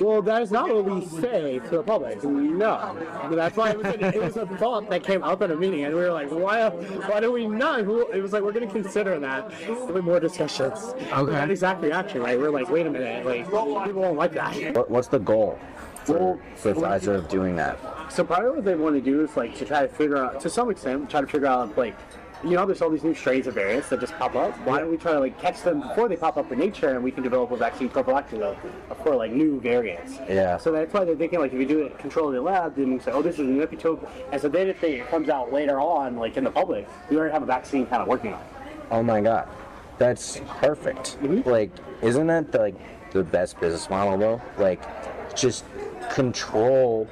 Well, 0.00 0.20
that 0.22 0.42
is 0.42 0.50
not 0.50 0.68
what 0.72 0.84
we 0.84 1.04
say 1.06 1.58
to 1.58 1.68
the 1.70 1.82
public. 1.82 2.22
No, 2.22 2.96
that's 3.30 3.56
why 3.56 3.70
it 3.70 3.78
was, 3.78 3.86
it 3.86 4.22
was 4.22 4.36
a 4.36 4.46
thought 4.46 4.88
that 4.90 5.02
came 5.02 5.22
up 5.22 5.40
at 5.42 5.50
a 5.50 5.56
meeting, 5.56 5.84
and 5.84 5.94
we 5.94 6.00
were 6.00 6.12
like, 6.12 6.30
why? 6.30 6.68
Why 6.68 7.20
do 7.20 7.32
we 7.32 7.46
not? 7.46 7.80
It 7.80 8.22
was 8.22 8.32
like 8.32 8.42
we're 8.42 8.52
going 8.52 8.66
to 8.66 8.72
consider 8.72 9.18
that 9.20 9.48
with 9.92 10.04
more 10.04 10.20
discussions. 10.20 10.78
Okay. 11.12 11.32
That 11.32 11.50
exact 11.50 11.82
reaction, 11.82 12.22
right? 12.22 12.38
We're 12.38 12.50
like, 12.50 12.68
wait 12.68 12.86
a 12.86 12.90
minute, 12.90 13.24
like 13.26 13.44
people 13.46 14.02
won't 14.02 14.16
like 14.18 14.25
that. 14.32 14.74
What, 14.74 14.90
what's 14.90 15.08
the 15.08 15.18
goal 15.18 15.58
for, 16.04 16.38
for 16.56 16.74
Pfizer 16.74 17.16
of 17.16 17.28
doing 17.28 17.56
that? 17.56 17.78
So 18.10 18.24
probably 18.24 18.50
what 18.50 18.64
they 18.64 18.74
want 18.74 18.94
to 18.94 19.00
do 19.00 19.22
is 19.22 19.36
like 19.36 19.56
to 19.56 19.64
try 19.64 19.82
to 19.82 19.88
figure 19.88 20.16
out, 20.16 20.40
to 20.40 20.50
some 20.50 20.70
extent, 20.70 21.10
try 21.10 21.20
to 21.20 21.26
figure 21.26 21.48
out 21.48 21.76
like, 21.76 21.96
you 22.44 22.50
know, 22.50 22.66
there's 22.66 22.82
all 22.82 22.90
these 22.90 23.02
new 23.02 23.14
strains 23.14 23.46
of 23.46 23.54
variants 23.54 23.88
that 23.88 23.98
just 23.98 24.12
pop 24.14 24.36
up. 24.36 24.54
Why 24.66 24.78
don't 24.78 24.90
we 24.90 24.98
try 24.98 25.12
to 25.12 25.20
like 25.20 25.40
catch 25.40 25.62
them 25.62 25.80
before 25.80 26.06
they 26.06 26.16
pop 26.16 26.36
up 26.36 26.52
in 26.52 26.58
nature, 26.58 26.90
and 26.90 27.02
we 27.02 27.10
can 27.10 27.22
develop 27.22 27.50
a 27.50 27.56
vaccine 27.56 27.88
prophylactically 27.88 28.56
for 29.02 29.16
like 29.16 29.32
new 29.32 29.58
variants. 29.58 30.18
Yeah. 30.28 30.58
So 30.58 30.70
that's 30.70 30.92
why 30.92 31.04
they're 31.04 31.16
thinking 31.16 31.40
like 31.40 31.54
if 31.54 31.58
you 31.58 31.66
do 31.66 31.80
it 31.80 31.98
control 31.98 32.28
in 32.28 32.34
the 32.34 32.42
lab, 32.42 32.76
then 32.76 32.92
you 32.92 33.00
say, 33.00 33.10
oh, 33.10 33.22
this 33.22 33.36
is 33.38 33.48
an 33.48 33.58
epitope, 33.58 34.06
and 34.32 34.40
so 34.40 34.48
then 34.50 34.68
if 34.68 34.84
it 34.84 35.08
comes 35.08 35.30
out 35.30 35.50
later 35.50 35.80
on, 35.80 36.16
like 36.16 36.36
in 36.36 36.44
the 36.44 36.50
public, 36.50 36.86
we 37.08 37.16
already 37.16 37.32
have 37.32 37.42
a 37.42 37.46
vaccine 37.46 37.86
kind 37.86 38.02
of 38.02 38.06
working 38.06 38.34
on 38.34 38.40
it. 38.40 38.46
Oh 38.90 39.02
my 39.02 39.22
god, 39.22 39.48
that's 39.96 40.38
perfect. 40.60 41.18
Mm-hmm. 41.22 41.48
Like, 41.48 41.70
isn't 42.02 42.26
that 42.26 42.52
the, 42.52 42.58
like 42.58 42.74
the 43.12 43.22
best 43.24 43.58
business 43.60 43.88
model 43.90 44.16
though? 44.18 44.40
Like, 44.58 44.82
just 45.36 45.64
control 46.10 47.08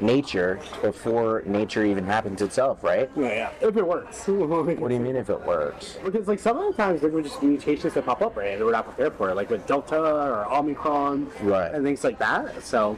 nature 0.00 0.58
before 0.80 1.42
nature 1.46 1.84
even 1.84 2.04
happens 2.04 2.42
itself, 2.42 2.82
right? 2.82 3.08
Yeah, 3.16 3.22
yeah. 3.28 3.50
If 3.68 3.76
it 3.76 3.86
works. 3.86 4.26
What 4.28 4.88
do 4.88 4.94
you 4.94 5.00
mean 5.00 5.16
if 5.16 5.30
it 5.30 5.40
works? 5.46 5.96
Because 6.04 6.26
like 6.28 6.38
some 6.40 6.56
of 6.58 6.64
the 6.76 6.82
times 6.82 7.00
there 7.00 7.10
were 7.10 7.22
just 7.22 7.42
mutations 7.42 7.94
that 7.94 8.04
pop 8.04 8.20
up, 8.20 8.36
right? 8.36 8.52
And 8.54 8.64
we're 8.64 8.72
not 8.72 8.84
prepared 8.86 9.14
for 9.14 9.30
it, 9.30 9.36
like 9.36 9.48
with 9.50 9.66
Delta 9.66 9.98
or 10.00 10.52
Omicron, 10.52 11.30
Right. 11.42 11.72
and 11.72 11.84
things 11.84 12.02
like 12.02 12.18
that. 12.18 12.62
So 12.64 12.96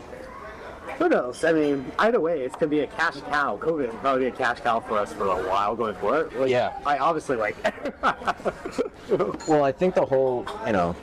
who 0.98 1.08
knows? 1.08 1.44
I 1.44 1.52
mean, 1.52 1.84
either 1.98 2.20
way, 2.20 2.40
it's 2.42 2.54
gonna 2.56 2.68
be 2.68 2.80
a 2.80 2.86
cash 2.86 3.16
cow. 3.30 3.58
COVID 3.58 3.90
will 3.90 3.98
probably 3.98 4.22
be 4.22 4.28
a 4.28 4.30
cash 4.32 4.60
cow 4.60 4.80
for 4.80 4.96
us 4.98 5.12
for 5.12 5.24
a 5.24 5.48
while 5.48 5.74
going 5.76 5.94
forward. 5.96 6.32
Like, 6.34 6.50
Yeah. 6.50 6.72
I 6.86 6.98
obviously 6.98 7.36
like. 7.36 7.56
Well, 9.46 9.62
I 9.62 9.72
think 9.72 9.94
the 9.94 10.04
whole, 10.06 10.46
you 10.66 10.72
know, 10.72 10.96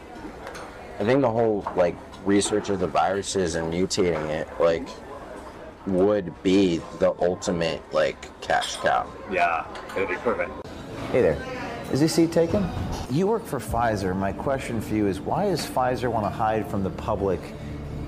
I 0.99 1.03
think 1.03 1.21
the 1.21 1.29
whole 1.31 1.65
like 1.75 1.95
research 2.25 2.69
of 2.69 2.79
the 2.79 2.87
viruses 2.87 3.55
and 3.55 3.73
mutating 3.73 4.27
it, 4.29 4.47
like, 4.59 4.87
would 5.87 6.31
be 6.43 6.79
the 6.99 7.13
ultimate 7.21 7.81
like 7.93 8.39
cash 8.41 8.75
cow. 8.77 9.07
yeah, 9.31 9.65
it'd 9.95 10.09
be 10.09 10.15
perfect. 10.15 10.51
Hey 11.11 11.21
there. 11.21 11.37
Is 11.91 11.99
this 11.99 12.13
seat 12.13 12.31
taken? 12.31 12.69
You 13.09 13.27
work 13.27 13.45
for 13.45 13.59
Pfizer. 13.59 14.15
My 14.15 14.31
question 14.31 14.79
for 14.79 14.93
you 14.93 15.07
is 15.07 15.19
why 15.19 15.45
does 15.49 15.65
Pfizer 15.65 16.09
want 16.09 16.25
to 16.25 16.29
hide 16.29 16.69
from 16.69 16.83
the 16.83 16.89
public 16.91 17.41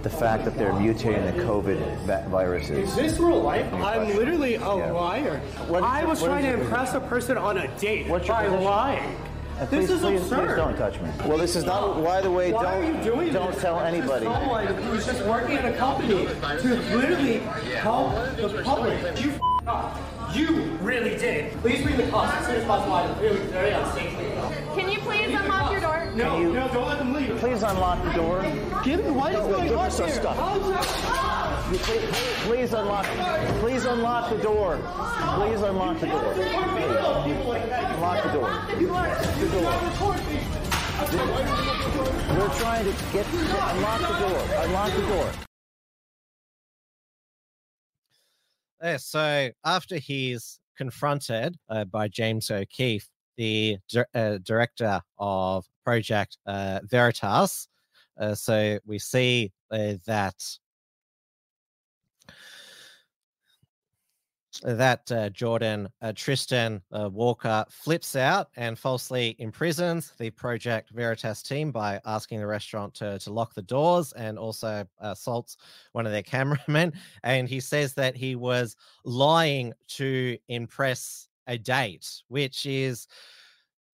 the 0.03 0.09
fact 0.09 0.45
that 0.45 0.57
they're 0.57 0.71
mutating 0.71 1.25
the 1.35 1.43
COVID 1.43 1.77
va- 2.05 2.25
viruses? 2.29 2.89
Is 2.89 2.95
this 2.95 3.19
real 3.19 3.41
life? 3.41 3.71
I'm 3.73 4.07
literally 4.15 4.55
a 4.55 4.69
liar. 4.69 5.41
I 5.71 6.05
was 6.05 6.21
what 6.21 6.27
trying 6.27 6.43
to 6.43 6.61
impress 6.61 6.93
a 6.93 6.99
person 7.01 7.37
on 7.37 7.57
a 7.57 7.67
date 7.79 8.07
What's 8.07 8.27
your 8.27 8.37
by 8.37 8.43
position? 8.45 8.63
lying. 8.63 9.17
And 9.59 9.69
This 9.69 9.87
please, 9.87 9.89
is 9.91 10.01
please, 10.01 10.21
absurd. 10.21 10.47
Please 10.47 10.55
don't 10.57 10.75
touch 10.77 10.99
me. 10.99 11.09
Well, 11.25 11.37
this 11.37 11.55
is 11.55 11.63
not. 11.63 12.03
By 12.03 12.21
the 12.21 12.31
way, 12.31 12.51
Why 12.51 12.63
don't 12.63 12.73
are 12.73 12.97
you 12.97 13.03
doing 13.03 13.31
don't 13.33 13.51
this? 13.51 13.61
tell 13.61 13.77
This 13.79 13.93
anybody. 13.93 14.25
Someone 14.25 14.65
who's 14.67 15.05
just 15.05 15.23
working 15.25 15.57
at 15.57 15.65
a 15.65 15.77
company 15.77 16.25
to 16.25 16.75
literally 16.95 17.37
help 17.77 18.13
the 18.35 18.61
public. 18.63 18.99
You 19.23 19.31
f- 19.31 19.39
up. 19.67 19.99
You 20.35 20.63
really 20.81 21.11
did. 21.17 21.51
Please 21.61 21.83
bring 21.83 21.95
the 21.95 22.07
cops 22.07 22.33
as 22.33 22.45
soon 22.47 22.55
as 22.55 22.65
possible. 22.65 22.93
I'm 22.95 23.19
really 23.21 23.39
very 23.47 23.69
unsafe. 23.71 24.11
Can 24.75 24.89
you 24.89 24.97
please 24.99 25.29
unlock 25.39 25.71
your 25.71 25.81
door? 25.81 26.11
No, 26.15 26.39
you- 26.39 26.51
no, 26.53 26.67
don't 26.73 26.87
let 26.87 26.97
them 26.97 27.13
leave. 27.13 27.37
Please 27.37 27.61
unlock 27.61 28.03
the 28.03 28.11
door. 28.13 28.41
Give 28.83 29.03
me 29.05 29.11
why 29.11 29.29
is 29.29 29.35
Give 29.37 29.49
going 29.55 29.73
us 29.77 29.99
on 29.99 30.05
our 30.05 30.11
here? 30.11 30.19
stuff. 30.21 31.42
Please, 31.63 32.73
unlock. 32.73 33.05
Please 33.61 33.85
unlock 33.85 34.29
the 34.29 34.37
door. 34.37 34.77
Please 35.35 35.61
unlock 35.61 35.97
the 35.99 36.07
door. 36.07 36.33
Unlock 36.33 38.23
the 38.23 38.31
door. 38.33 38.49
The 38.79 39.47
door. 39.49 39.71
We're 42.37 42.53
trying 42.59 42.85
to 42.85 42.91
get 43.13 43.25
unlock 43.25 44.01
the 44.01 44.07
door. 44.19 44.41
Unlock 44.65 44.93
the 44.93 45.01
door. 45.07 45.31
Yeah, 48.81 48.97
so 48.97 49.49
after 49.63 49.95
he's 49.95 50.59
confronted 50.77 51.55
uh, 51.69 51.85
by 51.85 52.09
James 52.09 52.51
O'Keefe, 52.51 53.07
the 53.37 53.77
uh, 54.13 54.39
director 54.43 55.01
of 55.17 55.65
Project 55.85 56.37
uh, 56.45 56.81
Veritas, 56.83 57.69
uh, 58.19 58.35
so 58.35 58.79
we 58.85 58.99
see 58.99 59.53
uh, 59.71 59.93
that 60.05 60.35
that 64.63 65.11
uh, 65.11 65.29
Jordon 65.29 65.87
uh, 66.01 66.13
Trishton 66.13 66.81
uh, 66.91 67.09
Walker 67.11 67.65
flips 67.69 68.15
out 68.15 68.49
and 68.55 68.79
falsely 68.79 69.35
imprisons 69.39 70.13
the 70.17 70.29
Project 70.31 70.89
Veritas 70.91 71.43
team 71.43 71.71
by 71.71 71.99
asking 72.05 72.39
the 72.39 72.47
restaurant 72.47 72.93
to, 72.95 73.19
to 73.19 73.31
lock 73.31 73.53
the 73.53 73.61
doors 73.61 74.13
and 74.13 74.39
also 74.39 74.85
assaults 74.99 75.57
one 75.91 76.05
of 76.05 76.11
their 76.11 76.23
cameramen. 76.33 76.93
And 77.23 77.47
he 77.47 77.59
says 77.59 77.93
that 77.95 78.15
he 78.15 78.35
was 78.35 78.75
lying 79.03 79.73
to 79.89 80.37
impress 80.47 81.27
a 81.47 81.57
date, 81.57 82.21
which 82.29 82.65
is 82.65 83.07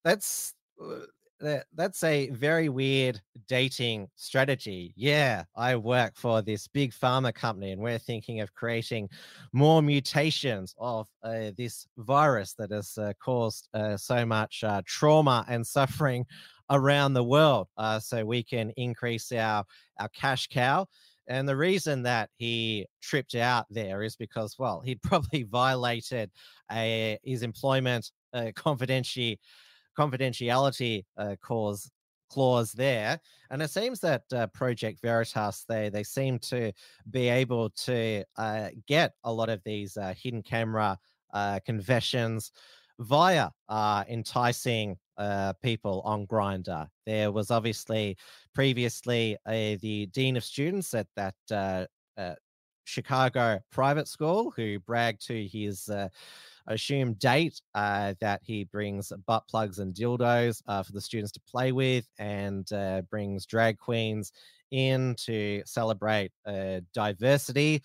that's 0.03 0.53
uh, 0.81 0.99
that, 1.39 1.65
that's 1.75 2.03
a 2.03 2.29
very 2.29 2.69
weird 2.69 3.21
dating 3.47 4.07
strategy. 4.15 4.93
Yeah, 4.95 5.43
I 5.55 5.75
work 5.75 6.13
for 6.15 6.41
this 6.41 6.67
big 6.67 6.91
pharma 6.91 7.33
company, 7.33 7.71
and 7.71 7.81
we're 7.81 7.99
thinking 7.99 8.41
of 8.41 8.53
creating 8.53 9.09
more 9.53 9.81
mutations 9.81 10.75
of 10.77 11.07
uh, 11.23 11.51
this 11.57 11.87
virus 11.97 12.53
that 12.55 12.71
has 12.71 12.97
uh, 12.97 13.13
caused 13.23 13.67
uh, 13.73 13.97
so 13.97 14.25
much 14.25 14.63
uh, 14.63 14.81
trauma 14.85 15.45
and 15.47 15.65
suffering 15.65 16.25
around 16.69 17.13
the 17.13 17.23
world, 17.23 17.67
uh, 17.77 17.99
so 17.99 18.25
we 18.25 18.43
can 18.43 18.71
increase 18.77 19.31
our 19.31 19.63
our 19.99 20.09
cash 20.09 20.47
cow. 20.47 20.85
And 21.27 21.47
the 21.47 21.55
reason 21.55 22.01
that 22.03 22.29
he 22.37 22.87
tripped 23.01 23.35
out 23.35 23.67
there 23.69 24.01
is 24.01 24.15
because, 24.15 24.55
well, 24.57 24.81
he'd 24.81 25.01
probably 25.03 25.43
violated 25.43 26.31
a, 26.71 27.19
his 27.23 27.43
employment 27.43 28.11
uh, 28.33 28.51
confidentiality 28.55 29.37
confidentiality 29.99 31.03
uh, 31.17 31.35
clause 31.41 31.91
clause 32.29 32.71
there 32.71 33.19
and 33.49 33.61
it 33.61 33.69
seems 33.69 33.99
that 33.99 34.21
uh, 34.33 34.47
project 34.47 35.01
veritas 35.01 35.65
they 35.67 35.89
they 35.89 36.03
seem 36.03 36.37
to 36.39 36.71
be 37.09 37.27
able 37.27 37.69
to 37.71 38.23
uh, 38.37 38.69
get 38.87 39.13
a 39.23 39.33
lot 39.33 39.49
of 39.49 39.61
these 39.63 39.97
uh, 39.97 40.13
hidden 40.15 40.43
camera 40.43 40.97
uh, 41.33 41.59
confessions 41.65 42.51
via 42.99 43.49
uh, 43.69 44.03
enticing 44.09 44.95
uh, 45.17 45.53
people 45.63 46.01
on 46.05 46.25
grindr 46.27 46.87
there 47.05 47.31
was 47.31 47.49
obviously 47.51 48.15
previously 48.53 49.35
the 49.45 50.07
dean 50.13 50.37
of 50.37 50.43
students 50.43 50.93
at 50.93 51.07
that 51.15 51.87
chicago 52.85 53.59
private 53.71 54.07
school 54.07 54.51
who 54.55 54.79
bragged 54.79 55.25
to 55.25 55.47
his 55.47 55.89
assume 56.69 57.13
date 57.13 57.61
uh, 57.75 58.13
that 58.21 58.41
he 58.43 58.63
brings 58.63 59.11
butt 59.27 59.43
plugs 59.47 59.79
and 59.79 59.93
dildos 59.93 60.61
uh, 60.67 60.83
for 60.83 60.91
the 60.93 61.01
students 61.01 61.31
to 61.33 61.41
play 61.41 61.71
with 61.71 62.07
and 62.19 62.71
uh, 62.71 63.01
brings 63.09 63.45
drag 63.45 63.77
queens 63.77 64.31
in 64.71 65.15
to 65.17 65.61
celebrate 65.65 66.31
uh, 66.45 66.79
diversity. 66.93 67.81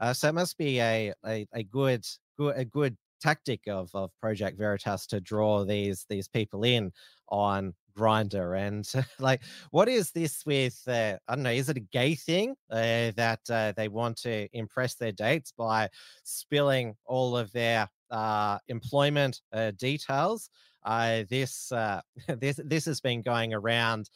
Uh, 0.00 0.12
so 0.12 0.28
it 0.28 0.34
must 0.34 0.58
be 0.58 0.80
a, 0.80 1.12
a, 1.26 1.46
a 1.54 1.62
good, 1.62 2.04
good 2.36 2.56
a 2.56 2.64
good 2.64 2.96
tactic 3.22 3.60
of, 3.68 3.88
of 3.94 4.10
Project 4.20 4.58
Veritas 4.58 5.06
to 5.06 5.20
draw 5.20 5.64
these 5.64 6.04
these 6.10 6.28
people 6.28 6.64
in 6.64 6.92
on 7.28 7.72
grindr 7.96 8.58
and 8.58 8.90
like 9.18 9.40
what 9.70 9.88
is 9.88 10.10
this 10.10 10.44
with 10.46 10.80
uh, 10.88 11.16
i 11.28 11.34
don't 11.34 11.44
know 11.44 11.50
is 11.50 11.68
it 11.68 11.76
a 11.76 11.80
gay 11.80 12.14
thing 12.14 12.54
uh, 12.70 13.12
that 13.16 13.40
uh, 13.50 13.72
they 13.76 13.88
want 13.88 14.16
to 14.16 14.48
impress 14.52 14.94
their 14.94 15.12
dates 15.12 15.52
by 15.56 15.88
spilling 16.24 16.94
all 17.06 17.36
of 17.36 17.52
their 17.52 17.88
uh, 18.14 18.58
employment 18.68 19.40
uh, 19.52 19.72
details. 19.72 20.48
Uh, 20.84 21.24
this 21.28 21.72
this 22.38 22.60
this 22.64 22.84
has 22.84 23.00
been 23.00 23.22
going 23.22 23.52
around. 23.52 24.08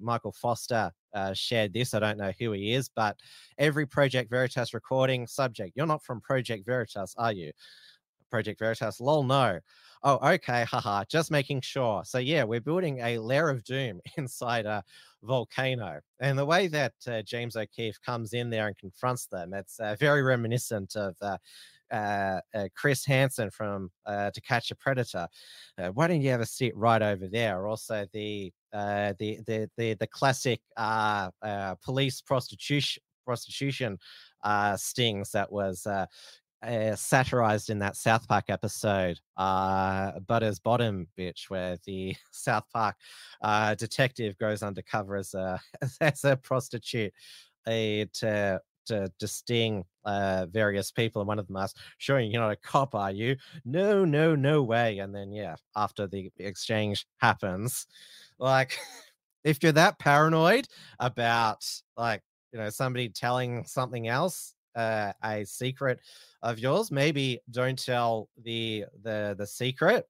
Michael 0.00 0.32
Foster 0.32 0.92
shared 1.34 1.72
this. 1.72 1.94
I 1.94 1.98
don't 1.98 2.18
know 2.18 2.32
who 2.38 2.52
he 2.52 2.74
is, 2.74 2.88
but 2.94 3.16
every 3.58 3.86
Project 3.86 4.30
Veritas 4.30 4.72
recording 4.72 5.26
subject. 5.26 5.72
You're 5.74 5.86
not 5.86 6.04
from 6.04 6.20
Project 6.20 6.64
Veritas, 6.64 7.14
are 7.18 7.32
you? 7.32 7.50
Project 8.30 8.58
Veritas. 8.58 9.00
Lol, 9.00 9.24
no. 9.24 9.60
Oh, 10.02 10.32
okay, 10.34 10.64
haha. 10.64 11.04
Just 11.08 11.30
making 11.30 11.60
sure. 11.60 12.02
So 12.04 12.18
yeah, 12.18 12.44
we're 12.44 12.60
building 12.60 13.00
a 13.00 13.18
lair 13.18 13.50
of 13.50 13.64
doom 13.64 14.00
inside 14.16 14.66
a 14.66 14.82
volcano, 15.22 16.00
and 16.20 16.38
the 16.38 16.46
way 16.46 16.66
that 16.68 16.94
uh, 17.06 17.20
James 17.22 17.54
O'Keefe 17.56 18.00
comes 18.00 18.32
in 18.32 18.48
there 18.48 18.66
and 18.66 18.78
confronts 18.78 19.26
them, 19.26 19.52
it's 19.52 19.78
uh, 19.78 19.96
very 20.00 20.22
reminiscent 20.22 20.96
of 20.96 21.14
uh, 21.20 21.36
uh, 21.90 22.40
uh, 22.54 22.68
Chris 22.74 23.04
Hansen 23.04 23.50
from 23.50 23.90
uh, 24.06 24.30
To 24.30 24.40
Catch 24.40 24.70
a 24.70 24.76
Predator. 24.76 25.26
Uh, 25.76 25.88
why 25.88 26.06
don't 26.06 26.20
you 26.20 26.30
have 26.30 26.40
a 26.40 26.46
seat 26.46 26.76
right 26.76 27.02
over 27.02 27.26
there? 27.28 27.66
Also, 27.66 28.06
the 28.12 28.52
uh, 28.72 29.14
the 29.18 29.40
the 29.46 29.68
the 29.76 29.94
the 29.94 30.06
classic 30.06 30.60
uh, 30.76 31.30
police 31.84 32.20
prostitution 32.20 33.02
prostitution 33.24 33.98
stings 34.76 35.30
that 35.32 35.50
was. 35.50 35.86
Satirized 36.96 37.70
in 37.70 37.78
that 37.78 37.96
South 37.96 38.26
Park 38.28 38.46
episode, 38.48 39.18
uh, 39.36 40.20
Butter's 40.20 40.58
Bottom 40.58 41.06
Bitch, 41.18 41.48
where 41.48 41.78
the 41.86 42.14
South 42.30 42.64
Park 42.72 42.96
uh, 43.42 43.74
detective 43.74 44.36
goes 44.38 44.62
undercover 44.62 45.16
as 45.16 45.34
a 45.34 45.60
as 46.00 46.24
a 46.24 46.36
prostitute 46.36 47.12
to 47.66 48.60
to, 48.86 49.12
to 49.18 49.28
sting 49.28 49.84
uh, 50.04 50.46
various 50.50 50.90
people, 50.90 51.22
and 51.22 51.28
one 51.28 51.38
of 51.38 51.46
them 51.46 51.56
asks, 51.56 51.80
"Sure, 51.98 52.18
you're 52.18 52.40
not 52.40 52.50
a 52.50 52.56
cop, 52.56 52.94
are 52.94 53.12
you?" 53.12 53.36
No, 53.64 54.04
no, 54.04 54.34
no 54.34 54.62
way. 54.62 54.98
And 54.98 55.14
then, 55.14 55.32
yeah, 55.32 55.56
after 55.76 56.06
the 56.06 56.30
exchange 56.38 57.06
happens, 57.18 57.86
like, 58.38 58.78
if 59.44 59.62
you're 59.62 59.72
that 59.72 59.98
paranoid 59.98 60.66
about, 60.98 61.64
like, 61.96 62.22
you 62.52 62.58
know, 62.58 62.70
somebody 62.70 63.08
telling 63.08 63.64
something 63.64 64.08
else, 64.08 64.54
uh, 64.76 65.12
a 65.24 65.44
secret 65.44 66.00
of 66.42 66.58
yours, 66.58 66.90
maybe 66.90 67.40
don't 67.50 67.78
tell 67.78 68.28
the 68.42 68.84
the 69.02 69.34
the 69.38 69.46
secret. 69.46 70.06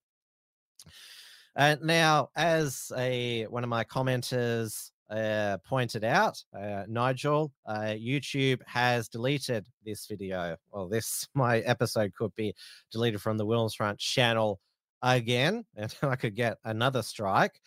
And 1.57 1.81
uh, 1.81 1.85
now, 1.85 2.31
as 2.37 2.93
a 2.97 3.45
one 3.47 3.65
of 3.65 3.71
my 3.71 3.85
commenters 3.85 4.91
uh, 5.11 5.59
pointed 5.65 6.05
out, 6.05 6.43
uh, 6.57 6.85
Nigel, 6.89 7.53
uh, 7.67 7.95
YouTube 7.97 8.61
has 8.67 9.09
deleted 9.09 9.67
this 9.85 10.07
video. 10.07 10.57
Well, 10.73 10.89
this 10.89 11.29
my 11.35 11.59
episode 11.61 12.13
could 12.15 12.35
be 12.37 12.55
deleted 12.93 13.21
from 13.21 13.37
the 13.37 13.47
Williams 13.47 13.75
Front 13.75 13.99
channel 13.99 14.61
again, 15.03 15.65
and 15.77 15.95
I 16.03 16.17
could 16.17 16.37
get 16.37 16.59
another 16.65 17.03
strike. 17.03 17.61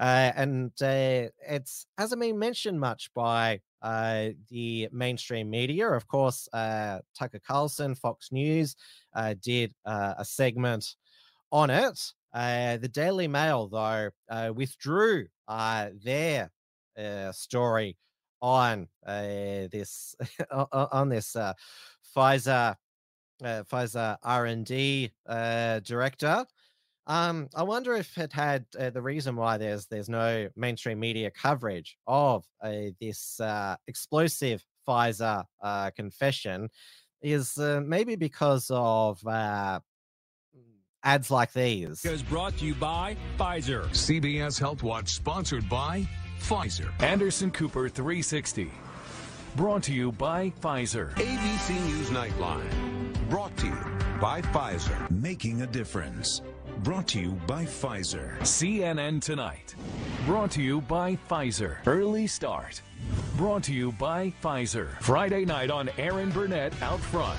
Uh, 0.00 0.32
and 0.34 0.72
uh, 0.82 1.28
it's 1.46 1.86
hasn't 1.98 2.20
been 2.20 2.38
mentioned 2.38 2.80
much 2.80 3.10
by 3.14 3.60
uh, 3.82 4.30
the 4.48 4.88
mainstream 4.92 5.50
media. 5.50 5.88
Of 5.90 6.08
course, 6.08 6.48
Tucker 6.52 7.40
Carlson, 7.46 7.94
Fox 7.94 8.32
News, 8.32 8.74
did 9.42 9.74
a 9.84 10.24
segment 10.24 10.96
on 11.52 11.70
it. 11.70 12.12
the 12.32 12.90
Daily 12.90 13.28
Mail, 13.28 13.68
though, 13.68 14.10
withdrew 14.54 15.26
their 15.46 16.50
uh, 16.98 17.32
story 17.32 17.96
on 18.42 18.88
uh, 19.06 19.68
this 19.70 20.14
on 20.50 21.08
this 21.08 21.36
uh, 21.36 21.52
Pfizer 22.16 22.74
uh, 23.44 23.62
Pfizer 23.70 24.16
R 24.22 24.46
and 24.46 24.64
D 24.64 25.10
uh, 25.26 25.80
director. 25.80 26.44
Um, 27.10 27.48
I 27.56 27.64
wonder 27.64 27.94
if 27.94 28.16
it 28.18 28.32
had 28.32 28.66
uh, 28.78 28.90
the 28.90 29.02
reason 29.02 29.34
why 29.34 29.58
there's 29.58 29.86
there's 29.86 30.08
no 30.08 30.48
mainstream 30.54 31.00
media 31.00 31.32
coverage 31.32 31.96
of 32.06 32.44
uh, 32.62 32.92
this 33.00 33.40
uh, 33.40 33.74
explosive 33.88 34.64
Pfizer 34.86 35.42
uh, 35.60 35.90
confession 35.90 36.68
is 37.20 37.58
uh, 37.58 37.80
maybe 37.84 38.14
because 38.14 38.70
of 38.72 39.26
uh, 39.26 39.80
ads 41.02 41.32
like 41.32 41.52
these. 41.52 42.04
Is 42.04 42.22
brought 42.22 42.56
to 42.58 42.64
you 42.64 42.76
by 42.76 43.16
Pfizer. 43.36 43.88
CBS 43.88 44.60
Health 44.60 44.84
Watch 44.84 45.08
sponsored 45.08 45.68
by 45.68 46.08
Pfizer. 46.38 46.90
Anderson 47.02 47.50
Cooper 47.50 47.88
360. 47.88 48.70
Brought 49.56 49.82
to 49.82 49.92
you 49.92 50.12
by 50.12 50.50
Pfizer. 50.60 51.12
ABC 51.14 51.74
News 51.86 52.10
Nightline. 52.10 53.28
Brought 53.28 53.56
to 53.56 53.66
you 53.66 54.00
by 54.20 54.42
Pfizer. 54.42 55.10
Making 55.10 55.62
a 55.62 55.66
difference. 55.66 56.42
Brought 56.82 57.08
to 57.08 57.20
you 57.20 57.32
by 57.46 57.66
Pfizer. 57.66 58.38
CNN 58.38 59.20
Tonight. 59.20 59.74
Brought 60.24 60.50
to 60.52 60.62
you 60.62 60.80
by 60.80 61.18
Pfizer. 61.28 61.76
Early 61.86 62.26
Start. 62.26 62.80
Brought 63.36 63.62
to 63.64 63.74
you 63.74 63.92
by 63.92 64.32
Pfizer. 64.42 64.98
Friday 65.02 65.44
night 65.44 65.70
on 65.70 65.90
Erin 65.98 66.30
Burnett 66.30 66.72
Out 66.80 67.00
Front. 67.00 67.38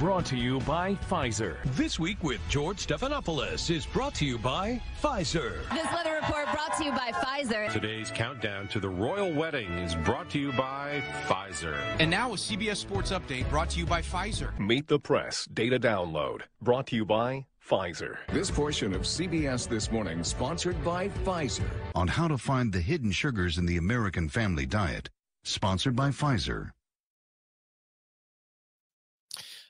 Brought 0.00 0.26
to 0.26 0.36
you 0.36 0.58
by 0.60 0.96
Pfizer. 1.08 1.58
This 1.76 2.00
week 2.00 2.24
with 2.24 2.40
George 2.48 2.84
Stephanopoulos 2.84 3.70
is 3.70 3.86
brought 3.86 4.14
to 4.16 4.24
you 4.24 4.36
by 4.36 4.82
Pfizer. 5.00 5.52
This 5.72 5.86
weather 5.92 6.14
report 6.20 6.50
brought 6.50 6.76
to 6.78 6.84
you 6.84 6.90
by 6.90 7.12
Pfizer. 7.12 7.70
Today's 7.72 8.10
countdown 8.10 8.66
to 8.68 8.80
the 8.80 8.88
royal 8.88 9.32
wedding 9.32 9.70
is 9.78 9.94
brought 9.94 10.28
to 10.30 10.40
you 10.40 10.50
by 10.54 11.00
Pfizer. 11.28 11.76
And 12.00 12.10
now 12.10 12.32
a 12.32 12.36
CBS 12.36 12.78
Sports 12.78 13.12
Update 13.12 13.48
brought 13.48 13.70
to 13.70 13.78
you 13.78 13.86
by 13.86 14.02
Pfizer. 14.02 14.58
Meet 14.58 14.88
the 14.88 14.98
Press 14.98 15.46
Data 15.52 15.78
Download 15.78 16.40
brought 16.60 16.88
to 16.88 16.96
you 16.96 17.04
by 17.04 17.44
Pfizer. 17.68 18.16
This 18.28 18.50
portion 18.50 18.92
of 18.92 19.02
CBS 19.02 19.68
This 19.68 19.90
Morning 19.90 20.24
sponsored 20.24 20.82
by 20.84 21.08
Pfizer. 21.08 21.68
On 21.94 22.08
how 22.08 22.28
to 22.28 22.36
find 22.36 22.72
the 22.72 22.80
hidden 22.80 23.12
sugars 23.12 23.58
in 23.58 23.66
the 23.66 23.76
American 23.76 24.28
family 24.28 24.66
diet. 24.66 25.08
Sponsored 25.44 25.96
by 25.96 26.08
Pfizer. 26.08 26.70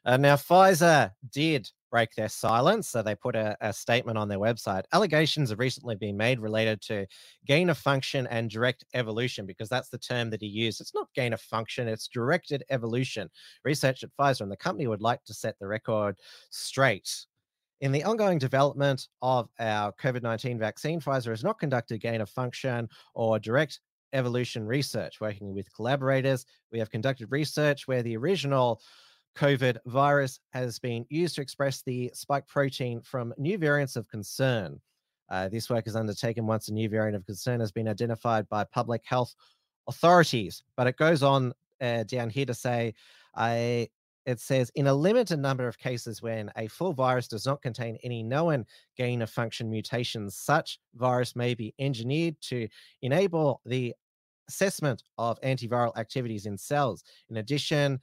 Uh, 0.05 0.16
now, 0.16 0.36
Pfizer 0.36 1.12
did 1.32 1.70
break 1.93 2.14
their 2.16 2.28
silence. 2.28 2.88
So 2.88 3.03
they 3.03 3.14
put 3.14 3.36
a, 3.36 3.57
a, 3.61 3.72
statement 3.72 4.16
on 4.18 4.26
their 4.26 4.38
website. 4.38 4.84
Allegations 4.93 5.51
have 5.51 5.61
recently 5.61 5.95
been 5.95 6.16
made 6.16 6.40
related 6.40 6.80
to 6.82 7.07
gain 7.47 7.68
of 7.68 7.76
function 7.76 8.26
and 8.28 8.51
direct 8.51 8.84
evolution, 8.95 9.47
because 9.47 9.68
that's 9.68 9.90
the 9.90 9.99
term 9.99 10.30
that 10.30 10.40
he 10.40 10.49
used. 10.49 10.80
It's 10.80 10.95
not 10.95 11.12
gain 11.14 11.34
of 11.34 11.40
function, 11.40 11.86
it's 11.86 12.09
directed 12.09 12.64
evolution. 12.70 13.28
Research 13.64 14.03
at 14.03 14.11
Pfizer 14.18 14.40
and 14.40 14.51
the 14.51 14.57
company 14.57 14.86
would 14.86 15.03
like 15.03 15.22
to 15.24 15.34
set 15.34 15.57
the 15.61 15.68
record 15.68 16.16
straight. 16.51 17.26
In 17.83 17.91
the 17.91 18.05
ongoing 18.05 18.39
development 18.39 19.09
of 19.22 19.49
our 19.59 19.93
COVID 19.95 20.22
19 20.22 20.57
vaccine, 20.57 21.01
Pfizer 21.01 21.30
has 21.30 21.43
not 21.43 21.59
conducted 21.59 22.01
gain 22.01 22.20
of 22.20 22.30
function 22.30 22.89
or 23.12 23.41
direct 23.41 23.80
evolution 24.12 24.64
research. 24.64 25.20
Working 25.20 25.53
with 25.53 25.74
collaborators, 25.74 26.47
we 26.70 26.78
have 26.78 26.91
conducted 26.91 27.33
research 27.33 27.89
where 27.89 28.05
the 28.05 28.16
original 28.16 28.80
COVID 29.35 29.78
virus 29.87 30.39
has 30.51 30.78
been 30.78 31.05
used 31.09 31.35
to 31.35 31.43
express 31.43 31.83
the 31.83 32.09
spike 32.14 32.47
protein 32.47 33.01
from 33.01 33.35
new 33.37 33.59
variants 33.59 33.97
of 33.97 34.07
concern. 34.07 34.80
Uh, 35.28 35.49
this 35.49 35.68
work 35.68 35.89
is 35.89 35.97
undertaken 35.97 36.47
once 36.47 36.68
a 36.68 36.72
new 36.72 36.89
variant 36.89 37.16
of 37.16 37.26
concern 37.26 37.59
has 37.59 37.72
been 37.72 37.89
identified 37.89 38.49
by 38.49 38.62
public 38.62 39.03
health 39.05 39.35
authorities. 39.89 40.62
But 40.76 40.87
it 40.87 40.97
goes 40.97 41.24
on 41.24 41.53
uh, 41.80 42.05
down 42.05 42.30
here 42.30 42.47
to 42.47 42.55
say, 42.55 42.95
I 43.35 43.89
it 44.27 44.41
says 44.41 44.70
in 44.75 44.87
a 44.87 44.95
limited 44.95 45.39
number 45.39 45.66
of 45.66 45.79
cases 45.79 46.23
when 46.23 46.51
a 46.57 46.68
full 46.68 46.93
virus 46.93 47.29
does 47.29 47.47
not 47.47 47.62
contain 47.62 47.99
any 48.05 48.23
known 48.23 48.64
gain 48.97 49.23
of 49.23 49.31
function 49.31 49.70
mutations, 49.70 50.37
such 50.37 50.79
virus 50.95 51.35
may 51.35 51.55
be 51.55 51.75
engineered 51.79 52.37
to 52.43 52.68
enable 53.03 53.61
the 53.64 53.95
assessment 54.49 55.03
of 55.18 55.41
antiviral 55.41 55.97
activities 55.97 56.47
in 56.47 56.57
cells. 56.57 57.03
In 57.31 57.39
addition, 57.39 58.01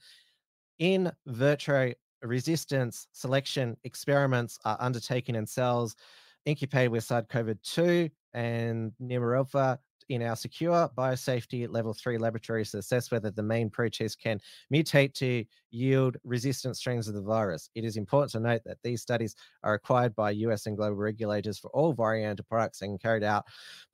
in 0.78 1.10
vitro 1.26 1.92
resistance 2.22 3.06
selection 3.12 3.76
experiments 3.84 4.58
are 4.64 4.76
undertaken 4.80 5.34
in 5.34 5.46
cells 5.46 5.96
incubated 6.44 6.90
with 6.90 7.04
SARS-CoV-2 7.04 8.10
and 8.34 8.92
nirmatrelvir 9.02 9.78
in 10.10 10.22
our 10.22 10.34
secure 10.34 10.90
biosafety 10.98 11.68
level 11.70 11.94
three 11.94 12.18
laboratories 12.18 12.72
to 12.72 12.78
assess 12.78 13.12
whether 13.12 13.30
the 13.30 13.42
main 13.42 13.70
protease 13.70 14.18
can 14.18 14.40
mutate 14.72 15.14
to 15.14 15.44
yield 15.70 16.16
resistant 16.24 16.76
strains 16.76 17.06
of 17.06 17.14
the 17.14 17.22
virus. 17.22 17.70
It 17.76 17.84
is 17.84 17.96
important 17.96 18.32
to 18.32 18.40
note 18.40 18.62
that 18.66 18.78
these 18.82 19.00
studies 19.00 19.36
are 19.62 19.72
required 19.72 20.16
by 20.16 20.32
US 20.32 20.66
and 20.66 20.76
global 20.76 20.96
regulators 20.96 21.60
for 21.60 21.70
all 21.70 21.92
variant 21.92 22.40
products 22.48 22.82
and 22.82 23.00
carried 23.00 23.22
out 23.22 23.44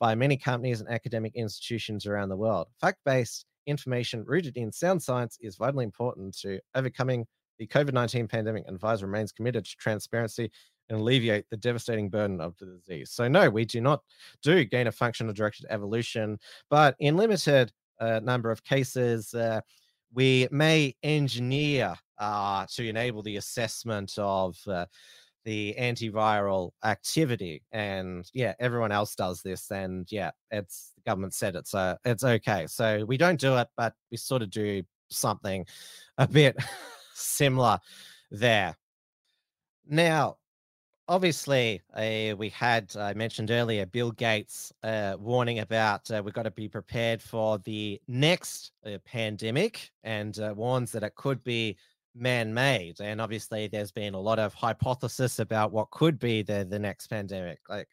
by 0.00 0.14
many 0.14 0.38
companies 0.38 0.80
and 0.80 0.88
academic 0.88 1.34
institutions 1.34 2.06
around 2.06 2.30
the 2.30 2.36
world. 2.36 2.68
Fact 2.80 2.98
based 3.04 3.44
information 3.66 4.24
rooted 4.26 4.56
in 4.56 4.72
sound 4.72 5.02
science 5.02 5.36
is 5.42 5.56
vitally 5.56 5.84
important 5.84 6.34
to 6.38 6.58
overcoming 6.74 7.26
the 7.58 7.66
COVID 7.66 7.92
19 7.92 8.28
pandemic, 8.28 8.64
and 8.66 8.78
Pfizer 8.80 9.02
remains 9.02 9.32
committed 9.32 9.64
to 9.64 9.76
transparency 9.76 10.50
and 10.88 11.00
alleviate 11.00 11.48
the 11.50 11.56
devastating 11.56 12.08
burden 12.08 12.40
of 12.40 12.56
the 12.58 12.66
disease. 12.66 13.10
So, 13.10 13.28
no, 13.28 13.50
we 13.50 13.64
do 13.64 13.80
not 13.80 14.02
do 14.42 14.64
gain 14.64 14.86
of 14.86 14.94
function 14.94 15.28
or 15.28 15.32
directed 15.32 15.66
evolution, 15.70 16.38
but 16.70 16.94
in 16.98 17.16
limited 17.16 17.72
uh, 18.00 18.20
number 18.22 18.50
of 18.50 18.64
cases, 18.64 19.34
uh, 19.34 19.60
we 20.12 20.48
may 20.50 20.94
engineer 21.02 21.94
uh, 22.18 22.66
to 22.74 22.88
enable 22.88 23.22
the 23.22 23.36
assessment 23.36 24.12
of 24.18 24.56
uh, 24.66 24.86
the 25.44 25.74
antiviral 25.78 26.70
activity. 26.84 27.62
And 27.72 28.28
yeah, 28.34 28.54
everyone 28.58 28.92
else 28.92 29.14
does 29.14 29.42
this. 29.42 29.70
And 29.70 30.06
yeah, 30.10 30.30
it's 30.50 30.92
the 30.96 31.02
government 31.02 31.34
said 31.34 31.54
it, 31.54 31.68
so 31.68 31.96
it's 32.04 32.24
okay. 32.24 32.66
So 32.66 33.04
we 33.06 33.16
don't 33.16 33.40
do 33.40 33.56
it, 33.56 33.68
but 33.76 33.94
we 34.10 34.16
sort 34.16 34.42
of 34.42 34.50
do 34.50 34.82
something 35.08 35.64
a 36.18 36.26
bit 36.26 36.56
similar 37.14 37.78
there. 38.30 38.74
Now, 39.86 40.38
obviously, 41.08 41.80
uh, 41.94 42.34
we 42.36 42.48
had, 42.50 42.94
I 42.96 43.14
mentioned 43.14 43.50
earlier, 43.50 43.86
Bill 43.86 44.10
Gates 44.10 44.72
uh, 44.82 45.16
warning 45.18 45.60
about 45.60 46.10
uh, 46.10 46.22
we've 46.24 46.34
got 46.34 46.44
to 46.44 46.50
be 46.50 46.68
prepared 46.68 47.22
for 47.22 47.58
the 47.58 48.00
next 48.08 48.72
uh, 48.84 48.98
pandemic 49.04 49.90
and 50.04 50.38
uh, 50.38 50.52
warns 50.56 50.92
that 50.92 51.02
it 51.02 51.14
could 51.14 51.42
be 51.44 51.76
man 52.14 52.52
made. 52.52 53.00
And 53.00 53.20
obviously, 53.20 53.68
there's 53.68 53.92
been 53.92 54.14
a 54.14 54.20
lot 54.20 54.38
of 54.38 54.54
hypothesis 54.54 55.38
about 55.38 55.72
what 55.72 55.90
could 55.90 56.18
be 56.18 56.42
the, 56.42 56.66
the 56.68 56.78
next 56.78 57.06
pandemic. 57.08 57.60
Like 57.68 57.88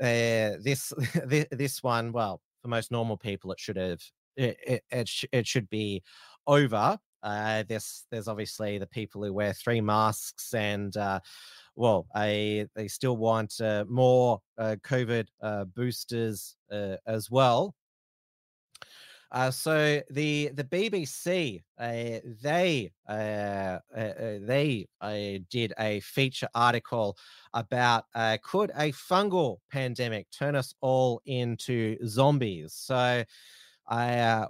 uh, 0.00 0.58
this, 0.60 0.92
this 1.50 1.82
one, 1.82 2.12
well, 2.12 2.40
for 2.60 2.68
most 2.68 2.90
normal 2.90 3.16
people, 3.16 3.52
it 3.52 3.60
should 3.60 3.76
have, 3.76 4.02
it, 4.36 4.56
it, 4.66 4.84
it, 4.90 5.08
sh- 5.08 5.24
it 5.32 5.46
should 5.46 5.68
be 5.70 6.02
over. 6.46 6.98
Uh, 7.22 7.62
there's 7.68 8.04
there's 8.10 8.26
obviously 8.26 8.78
the 8.78 8.86
people 8.86 9.22
who 9.22 9.32
wear 9.32 9.52
three 9.52 9.80
masks 9.80 10.54
and 10.54 10.96
uh, 10.96 11.20
well, 11.74 12.06
I, 12.14 12.66
they 12.74 12.88
still 12.88 13.16
want 13.16 13.60
uh, 13.60 13.84
more 13.88 14.40
uh, 14.58 14.76
COVID 14.84 15.26
uh, 15.42 15.64
boosters 15.64 16.56
uh, 16.70 16.96
as 17.06 17.30
well. 17.30 17.74
Uh, 19.30 19.50
so 19.50 19.98
the 20.10 20.50
the 20.52 20.64
BBC 20.64 21.62
uh, 21.78 22.20
they 22.42 22.90
they 23.08 24.86
did 25.50 25.72
a 25.78 26.00
feature 26.00 26.48
article 26.54 27.16
about 27.54 28.04
could 28.42 28.70
a 28.76 28.92
fungal 28.92 29.56
pandemic 29.70 30.26
turn 30.30 30.54
us 30.54 30.74
all 30.82 31.22
into 31.24 31.96
zombies? 32.06 32.74
So 32.74 33.24
I 33.88 34.46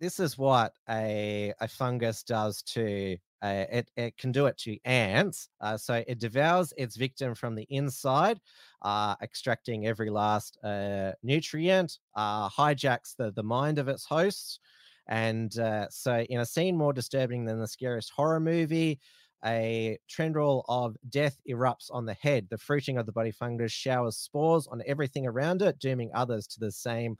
this 0.00 0.18
is 0.18 0.36
what 0.36 0.72
a 0.88 1.54
a 1.60 1.68
fungus 1.68 2.24
does 2.24 2.62
to 2.62 3.16
uh, 3.42 3.64
it, 3.70 3.90
it 3.96 4.16
can 4.16 4.32
do 4.32 4.46
it 4.46 4.56
to 4.58 4.78
ants. 4.84 5.48
Uh, 5.60 5.76
so 5.76 6.02
it 6.06 6.18
devours 6.18 6.72
its 6.76 6.96
victim 6.96 7.34
from 7.34 7.54
the 7.54 7.66
inside, 7.68 8.40
uh, 8.82 9.14
extracting 9.22 9.86
every 9.86 10.10
last 10.10 10.58
uh, 10.64 11.12
nutrient, 11.22 11.98
uh, 12.14 12.48
hijacks 12.48 13.14
the, 13.16 13.30
the 13.32 13.42
mind 13.42 13.78
of 13.78 13.88
its 13.88 14.04
host. 14.04 14.60
And 15.08 15.56
uh, 15.58 15.88
so, 15.88 16.20
in 16.20 16.40
a 16.40 16.46
scene 16.46 16.76
more 16.76 16.92
disturbing 16.92 17.44
than 17.44 17.60
the 17.60 17.68
scariest 17.68 18.10
horror 18.10 18.40
movie, 18.40 18.98
a 19.44 19.98
tendril 20.08 20.64
of 20.68 20.96
death 21.08 21.38
erupts 21.48 21.90
on 21.90 22.06
the 22.06 22.14
head. 22.14 22.48
The 22.50 22.58
fruiting 22.58 22.98
of 22.98 23.06
the 23.06 23.12
body 23.12 23.30
fungus 23.30 23.70
showers 23.70 24.16
spores 24.16 24.66
on 24.66 24.82
everything 24.84 25.24
around 25.24 25.62
it, 25.62 25.78
dooming 25.78 26.10
others 26.12 26.48
to 26.48 26.60
the 26.60 26.72
same 26.72 27.16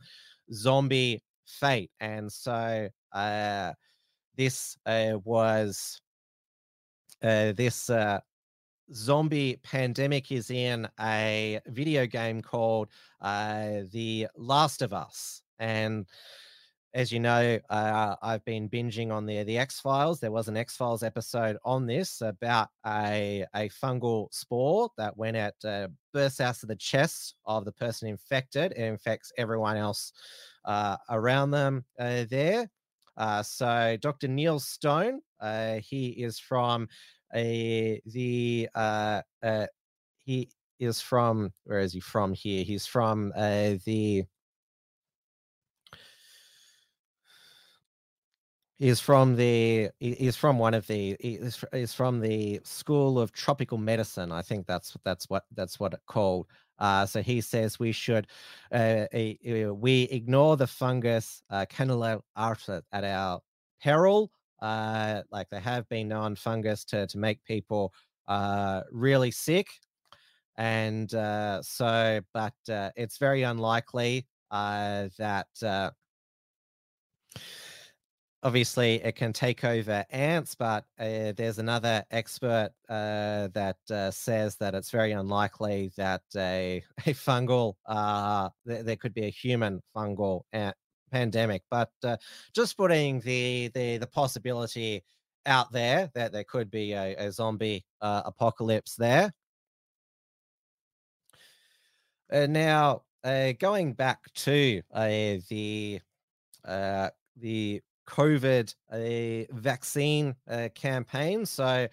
zombie 0.53 1.23
fate. 1.47 1.93
And 2.01 2.33
so, 2.33 2.89
this 4.37 4.77
was 4.85 6.01
uh, 7.23 7.53
this 7.53 7.91
uh, 7.91 8.21
zombie 8.93 9.59
pandemic 9.63 10.31
is 10.31 10.51
in 10.51 10.89
a 11.01 11.61
video 11.67 12.07
game 12.07 12.41
called 12.43 12.89
uh, 13.21 13.81
The 13.93 14.29
Last 14.37 14.83
of 14.83 14.93
Us. 14.93 15.43
And 15.59 16.07
as 16.97 17.13
you 17.13 17.21
know, 17.21 17.59
uh, 17.69 18.17
I've 18.23 18.45
been 18.47 18.71
binging 18.71 19.13
on 19.13 19.27
the 19.27 19.43
the 19.43 19.59
X 19.59 19.81
Files. 19.81 20.19
There 20.19 20.33
was 20.33 20.49
an 20.49 20.57
X 20.57 20.77
Files 20.77 21.03
episode 21.03 21.59
on 21.63 21.87
this 21.87 22.23
about 22.23 22.69
a 22.87 23.45
a 23.55 23.69
fungal 23.69 24.33
spore 24.33 24.89
that 24.97 25.15
when 25.15 25.35
it 25.37 25.55
uh, 25.63 25.89
bursts 26.15 26.41
out 26.41 26.63
of 26.63 26.69
the 26.71 26.77
chest 26.77 27.35
of 27.45 27.67
the 27.67 27.73
person 27.73 28.09
infected, 28.09 28.73
it 28.73 28.79
infects 28.79 29.31
everyone 29.37 29.77
else 29.77 30.13
uh, 30.65 30.97
around 31.11 31.51
them 31.51 31.85
uh, 31.99 32.25
there. 32.31 32.71
Uh, 33.19 33.43
so 33.43 33.97
Dr. 34.01 34.29
Neil 34.29 34.59
Stone, 34.59 35.21
he 35.83 36.09
is 36.09 36.39
from 36.39 36.89
a 37.35 38.01
the 38.07 38.69
uh, 38.75 39.23
uh, 39.43 39.67
he 40.25 40.49
is 40.79 41.01
from 41.01 41.53
where 41.65 41.81
is 41.81 41.93
he 41.93 42.01
from 42.01 42.33
here? 42.35 42.65
He's 42.65 42.87
from 42.87 43.33
uh, 43.37 43.75
the 43.85 44.25
He's 48.79 49.01
from 49.01 49.37
the 49.37 49.91
he's 50.01 50.37
from 50.37 50.59
one 50.59 50.75
of 50.75 50.87
the 50.87 51.17
he's 51.73 51.95
from 51.95 52.21
the 52.21 52.61
School 52.63 53.19
of 53.19 53.33
Tropical 53.33 53.79
Medicine. 53.79 54.31
I 54.31 54.43
think 54.43 54.67
that's 54.67 54.95
that's 55.03 55.31
what 55.31 55.45
that's 55.55 55.81
what 55.81 55.95
it 55.95 56.01
called. 56.07 56.47
Uh, 56.79 57.07
so 57.07 57.23
he 57.23 57.41
says 57.41 57.79
we 57.79 57.91
should 57.93 58.27
uh, 58.71 59.07
uh, 59.15 59.75
we 59.75 60.03
ignore 60.11 60.59
the 60.59 60.67
fungus 60.67 61.43
uh, 61.49 61.65
Candida 61.71 62.21
at 62.37 63.05
our 63.05 63.41
peril. 63.83 64.31
Uh, 64.67 65.23
like 65.31 65.49
they 65.49 65.61
have 65.61 65.89
been 65.89 66.09
known 66.09 66.35
fungus 66.35 66.85
to 66.85 67.07
to 67.07 67.19
make 67.19 67.43
people 67.45 67.93
uh, 68.27 68.83
really 68.91 69.31
sick, 69.31 69.69
and 70.57 71.15
uh, 71.15 71.63
so 71.63 72.21
but 72.35 72.55
uh, 72.69 72.91
it's 72.97 73.19
very 73.19 73.43
unlikely 73.43 74.27
uh, 74.51 75.09
that. 75.19 75.47
Uh, 75.63 75.91
obviously, 78.43 78.97
it 79.05 79.15
can 79.15 79.33
take 79.33 79.63
over 79.63 80.05
ants, 80.11 80.57
but 80.57 80.85
uh, 80.99 81.31
there's 81.37 81.61
another 81.61 82.05
expert 82.11 82.71
uh, 82.89 83.47
that 83.55 83.79
uh, 83.89 84.11
says 84.11 84.57
that 84.57 84.75
it's 84.75 84.91
very 84.91 85.13
unlikely 85.13 85.93
that 85.97 86.23
a, 86.35 86.83
a 87.07 87.11
fungal, 87.11 87.75
th- 88.67 88.85
there 88.85 88.97
could 88.97 89.15
be 89.15 89.27
a 89.27 89.31
human 89.31 89.81
fungal 89.95 90.43
ant 90.53 90.77
pandemic. 91.11 91.63
But 91.71 91.91
uh, 92.05 92.17
just 92.55 92.77
putting 92.77 93.21
the, 93.21 93.69
the 93.75 93.99
the 93.99 94.07
possibility 94.07 95.05
out 95.47 95.73
there 95.73 96.11
that 96.15 96.33
there 96.33 96.45
could 96.45 96.71
be 96.71 96.93
a, 96.93 97.15
a 97.17 97.33
zombie 97.33 97.85
uh, 98.01 98.23
apocalypse 98.25 98.97
there. 98.97 99.33
Uh, 102.33 102.47
now, 102.47 103.03
uh, 103.23 103.53
going 103.59 103.93
back 103.93 104.21
to 104.35 104.83
uh, 104.93 105.37
the 105.49 106.01
uh, 106.65 107.09
the 107.37 107.81
COVID 108.09 108.75
vaccine 109.53 110.35
campaign, 110.75 111.47
so 111.47 111.89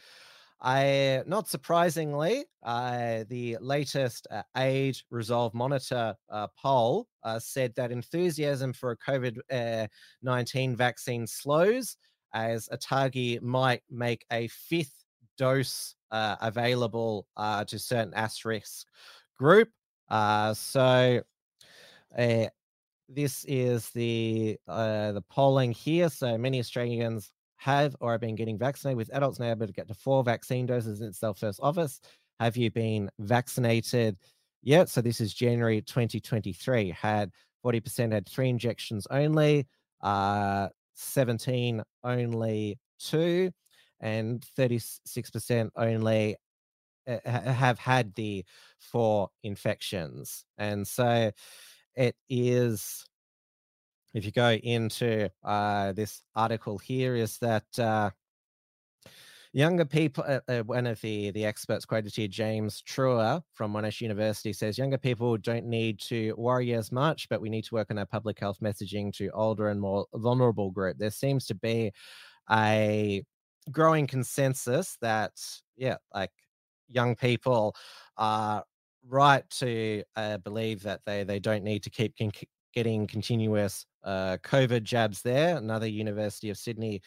I, 0.64 1.24
not 1.28 1.50
surprisingly, 1.50 2.46
uh, 2.64 3.26
the 3.28 3.58
latest 3.60 4.28
uh, 4.32 4.44
Age 4.56 5.06
Resolve 5.10 5.54
Monitor 5.54 6.16
uh, 6.30 6.48
poll 6.58 7.08
uh, 7.24 7.38
said 7.38 7.76
that 7.76 7.92
enthusiasm 7.92 8.72
for 8.72 8.92
a 8.92 8.98
COVID 8.98 9.40
uh, 9.52 9.88
19 10.22 10.78
vaccine 10.78 11.28
slows 11.28 11.98
as 12.34 12.70
ATAGI 12.70 13.42
might 13.42 13.84
make 13.92 14.26
a 14.32 14.48
fifth 14.48 15.04
dose 15.38 15.96
uh, 16.12 16.38
available 16.40 17.28
to 17.68 17.78
certain 17.78 18.14
asterisk 18.14 18.88
group. 19.38 19.70
so 20.54 21.22
this 23.10 23.46
is 23.50 23.90
the 23.90 24.58
the 24.68 25.24
polling 25.30 25.74
here. 25.74 26.10
So 26.10 26.38
many 26.38 26.60
Australians 26.60 27.34
have 27.64 27.96
or 28.02 28.12
have 28.12 28.22
been 28.22 28.36
getting 28.36 28.58
vaccinated, 28.58 28.98
with 28.98 29.14
adults 29.14 29.40
now 29.40 29.50
able 29.50 29.66
to 29.66 29.74
get 29.74 29.88
to 29.88 29.94
four 29.94 30.24
vaccine 30.24 30.66
doses 30.66 31.00
in 31.02 31.14
their 31.22 31.34
first 31.34 31.60
office. 31.64 32.02
Have 32.40 32.58
you 32.58 32.70
been 32.70 33.10
vaccinated 33.20 34.18
yet? 34.62 34.90
So 34.90 35.00
this 35.00 35.22
is 35.22 35.34
January 35.34 35.82
2023. 35.82 36.90
Had 36.92 37.32
40% 37.66 38.12
had 38.12 38.28
three 38.28 38.50
injections 38.50 39.08
only, 39.10 39.66
uh, 40.02 40.68
17 40.96 41.82
only 42.04 42.80
two, 43.00 43.52
and 44.02 44.46
36% 44.58 45.70
only 45.78 46.36
uh, 47.08 47.18
have 47.26 47.80
had 47.80 48.14
the 48.16 48.44
four 48.80 49.30
infections. 49.44 50.44
And 50.58 50.86
so 50.86 51.32
it 51.96 52.16
is 52.30 53.06
if 54.14 54.26
you 54.26 54.32
go 54.32 54.52
into 54.52 55.30
uh, 55.44 55.92
this 55.94 56.24
article 56.36 56.78
here, 56.78 57.16
is 57.16 57.38
that 57.40 57.80
uh, 57.80 58.12
younger 59.54 59.86
people, 59.86 60.24
uh, 60.28 60.40
uh, 60.48 60.62
one 60.64 60.88
of 60.88 61.00
the, 61.02 61.32
the 61.32 61.46
experts 61.46 61.86
quoted 61.86 62.14
here, 62.14 62.28
James 62.28 62.82
Trauer 62.82 63.42
from 63.54 63.74
Monash 63.74 64.02
University, 64.02 64.54
says 64.54 64.78
younger 64.78 64.98
people 64.98 65.38
don't 65.38 65.66
need 65.66 66.00
to 66.02 66.34
worry 66.38 66.74
as 66.74 66.92
much, 66.92 67.30
but 67.30 67.42
we 67.42 67.50
need 67.50 67.64
to 67.66 67.76
work 67.76 67.90
on 67.92 67.98
our 67.98 68.06
public 68.06 68.40
health 68.40 68.60
messaging 68.62 69.14
to 69.14 69.30
older 69.30 69.70
and 69.70 69.80
more 69.80 70.06
vulnerable 70.16 70.72
group. 70.72 70.98
There 70.98 71.12
seems 71.12 71.46
to 71.48 71.56
be 71.56 71.92
a 72.52 73.24
growing 73.72 74.08
consensus 74.08 74.98
that, 75.02 75.32
yeah, 75.78 75.98
like 76.14 76.32
young 76.90 77.16
people 77.16 77.76
are 78.18 78.64
right 79.08 79.48
to 79.50 80.04
uh, 80.16 80.38
believe 80.38 80.84
that 80.84 81.02
they 81.06 81.24
they 81.24 81.40
don't 81.40 81.64
need 81.64 81.84
to 81.84 81.90
keep 81.90 82.18
con- 82.18 82.32
getting 82.74 83.08
continuous 83.08 83.86
uh, 84.04 84.38
COVID 84.44 84.84
jabs 84.84 85.22
there. 85.22 85.58
Another 85.58 85.88
University 85.88 86.50
of 86.50 86.58
Sydney 86.58 87.02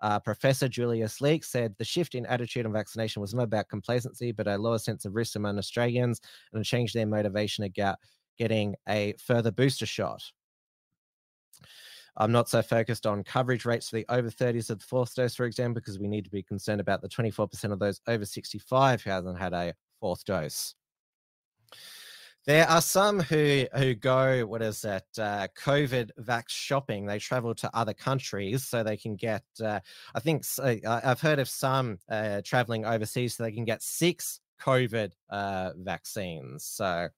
uh, 0.00 0.20
Professor 0.20 0.68
Julie 0.68 1.00
Leask 1.00 1.44
said 1.44 1.74
the 1.78 1.84
shift 1.84 2.14
in 2.14 2.26
attitude 2.26 2.66
on 2.66 2.72
vaccination 2.72 3.22
was 3.22 3.34
not 3.34 3.44
about 3.44 3.68
complacency, 3.68 4.32
but 4.32 4.46
a 4.46 4.58
lower 4.58 4.78
sense 4.78 5.04
of 5.04 5.14
risk 5.14 5.36
among 5.36 5.58
Australians 5.58 6.20
and 6.52 6.60
a 6.60 6.64
change 6.64 6.94
in 6.94 6.98
their 6.98 7.06
motivation 7.06 7.64
about 7.64 7.98
getting 8.38 8.74
a 8.88 9.14
further 9.18 9.50
booster 9.50 9.86
shot. 9.86 10.22
I'm 12.18 12.32
not 12.32 12.48
so 12.48 12.62
focused 12.62 13.06
on 13.06 13.24
coverage 13.24 13.66
rates 13.66 13.90
for 13.90 13.96
the 13.96 14.06
over 14.08 14.30
30s 14.30 14.70
of 14.70 14.78
the 14.78 14.84
fourth 14.84 15.14
dose, 15.14 15.34
for 15.34 15.44
example, 15.44 15.80
because 15.80 15.98
we 15.98 16.08
need 16.08 16.24
to 16.24 16.30
be 16.30 16.42
concerned 16.42 16.80
about 16.80 17.02
the 17.02 17.08
24% 17.08 17.72
of 17.72 17.78
those 17.78 18.00
over 18.06 18.24
65 18.24 19.02
who 19.02 19.10
hasn't 19.10 19.38
had 19.38 19.52
a 19.52 19.74
fourth 20.00 20.24
dose. 20.24 20.74
There 22.46 22.68
are 22.68 22.80
some 22.80 23.18
who 23.18 23.66
who 23.76 23.94
go 23.94 24.46
what 24.46 24.62
is 24.62 24.82
that 24.82 25.06
uh, 25.18 25.48
COVID 25.58 26.10
vax 26.20 26.50
shopping. 26.50 27.04
They 27.04 27.18
travel 27.18 27.56
to 27.56 27.76
other 27.76 27.92
countries 27.92 28.62
so 28.62 28.84
they 28.84 28.96
can 28.96 29.16
get. 29.16 29.42
Uh, 29.60 29.80
I 30.14 30.20
think 30.20 30.44
uh, 30.62 31.00
I've 31.02 31.20
heard 31.20 31.40
of 31.40 31.48
some 31.48 31.98
uh, 32.08 32.42
traveling 32.44 32.84
overseas 32.84 33.34
so 33.34 33.42
they 33.42 33.50
can 33.50 33.64
get 33.64 33.82
six 33.82 34.40
COVID 34.62 35.10
uh, 35.28 35.72
vaccines. 35.78 36.64
So 36.64 37.08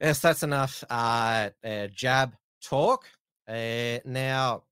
yes, 0.00 0.20
that's 0.20 0.44
enough 0.44 0.84
uh, 0.88 1.50
jab 1.92 2.36
talk. 2.62 3.06
now 3.48 4.62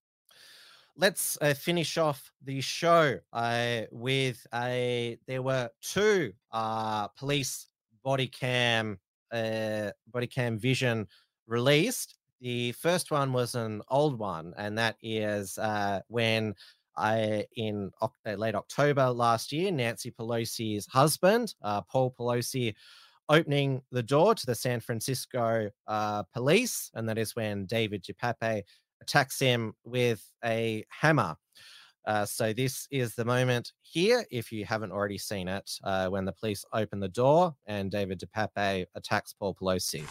let's 0.96 1.36
uh, 1.40 1.54
finish 1.54 1.98
off 1.98 2.30
the 2.44 2.60
show 2.60 3.18
uh, 3.32 3.82
with 3.90 4.46
a. 4.54 5.18
There 5.26 5.42
were 5.42 5.70
two 5.80 6.32
uh, 6.52 7.08
police 7.08 7.66
body 8.04 8.28
cam 8.28 8.98
uh, 9.32 9.90
body 10.06 10.26
cam 10.26 10.58
vision 10.58 11.08
released. 11.46 12.16
The 12.40 12.72
first 12.72 13.10
one 13.10 13.32
was 13.32 13.54
an 13.54 13.82
old 13.88 14.18
one, 14.18 14.52
and 14.56 14.78
that 14.78 14.96
is 15.02 15.58
uh, 15.58 16.00
when 16.08 16.54
I 16.96 17.46
in 17.56 17.90
uh, 18.00 18.08
late 18.34 18.54
October 18.54 19.10
last 19.10 19.50
year, 19.50 19.72
Nancy 19.72 20.10
Pelosi's 20.10 20.86
husband, 20.86 21.54
uh, 21.62 21.80
Paul 21.82 22.14
Pelosi, 22.16 22.74
opening 23.28 23.82
the 23.90 24.02
door 24.02 24.34
to 24.34 24.46
the 24.46 24.54
San 24.54 24.80
Francisco 24.80 25.70
uh, 25.86 26.22
police, 26.34 26.90
and 26.94 27.08
that 27.08 27.18
is 27.18 27.34
when 27.34 27.66
David 27.66 28.04
DePape 28.04 28.62
attacks 29.00 29.38
him 29.38 29.74
with 29.84 30.22
a 30.44 30.84
hammer. 30.88 31.36
Uh, 32.06 32.26
so 32.26 32.52
this 32.52 32.86
is 32.90 33.14
the 33.14 33.24
moment 33.24 33.72
here, 33.80 34.26
if 34.30 34.52
you 34.52 34.64
haven't 34.66 34.92
already 34.92 35.16
seen 35.16 35.48
it, 35.48 35.70
uh, 35.84 36.08
when 36.08 36.24
the 36.24 36.32
police 36.32 36.64
open 36.72 37.00
the 37.00 37.08
door 37.08 37.54
and 37.66 37.90
David 37.90 38.20
DePape 38.20 38.86
attacks 38.94 39.32
Paul 39.32 39.54
Pelosi. 39.54 40.04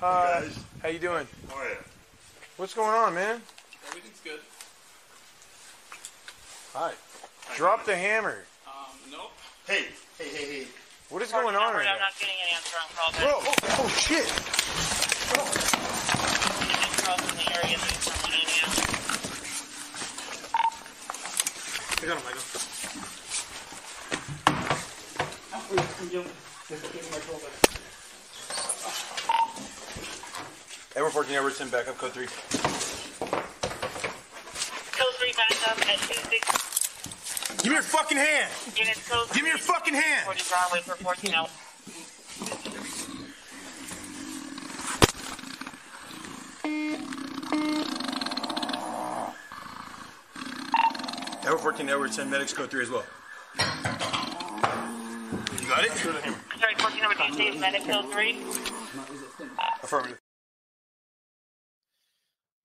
Hi, 0.00 0.48
how 0.82 0.88
you 0.88 1.00
doing? 1.00 1.26
How 1.48 1.56
are 1.56 1.68
you? 1.68 1.76
What's 2.56 2.74
going 2.74 2.90
on, 2.90 3.14
man? 3.14 3.40
Everything's 3.88 4.20
good. 4.20 4.40
Hi. 6.74 6.92
Drop 7.56 7.84
the 7.84 7.96
hammer. 7.96 8.44
Um, 8.66 8.94
nope. 9.10 9.32
Hey, 9.66 9.86
hey, 10.18 10.28
hey, 10.28 10.58
hey. 10.60 10.66
What 11.08 11.22
is 11.22 11.32
going 11.32 11.56
on 11.56 11.74
right 11.74 11.86
I'm 11.86 11.96
now? 11.96 12.04
not 12.04 12.18
getting 12.20 12.36
an 12.44 12.54
answer 12.54 12.76
on 12.80 12.88
calls. 12.94 13.16
Bro, 13.16 13.32
oh, 13.40 13.84
oh 13.84 13.88
shit. 13.88 14.26
Calls 15.34 15.68
in 22.02 22.08
the 22.08 22.14
area 22.14 22.24
that 22.24 22.34
you're 25.72 25.82
from 25.82 26.06
Indiana. 26.06 26.30
I 26.70 26.74
got 26.74 26.94
him, 26.94 27.10
Michael. 27.10 27.40
Edward 30.96 31.12
14, 31.12 31.34
Everton, 31.34 31.70
10, 31.70 31.78
back 31.78 31.88
up, 31.88 31.98
code 31.98 32.12
3. 32.12 32.26
Code 34.96 35.14
3 35.14 35.32
back 35.32 35.52
up 35.68 35.78
at 35.88 35.98
26. 35.98 37.62
Give 37.62 37.70
me 37.70 37.74
your 37.74 37.82
fucking 37.82 38.18
hand! 38.18 38.50
Units 38.76 39.08
code 39.08 39.30
Give 39.32 39.42
me 39.42 39.48
your 39.50 39.58
fucking 39.58 39.94
hand! 39.94 40.24
40 40.24 40.42
Broadway 40.48 40.80
for 40.80 40.96
14 40.96 41.34
hours. 41.34 41.50
Edward 51.48 51.60
14, 51.60 51.88
Edward 51.88 52.12
10, 52.12 52.28
medics 52.28 52.52
code 52.52 52.70
3 52.70 52.82
as 52.82 52.90
well. 52.90 53.04
You 53.56 53.62
got 55.66 55.82
it? 55.82 55.92
Sorry, 55.92 56.74
14 56.76 57.00
number 57.00 57.16
2 57.26 57.32
stays 57.32 57.58
medic 57.58 57.84
code 57.84 58.12
3. 58.12 58.38
Affirmative. 59.82 60.18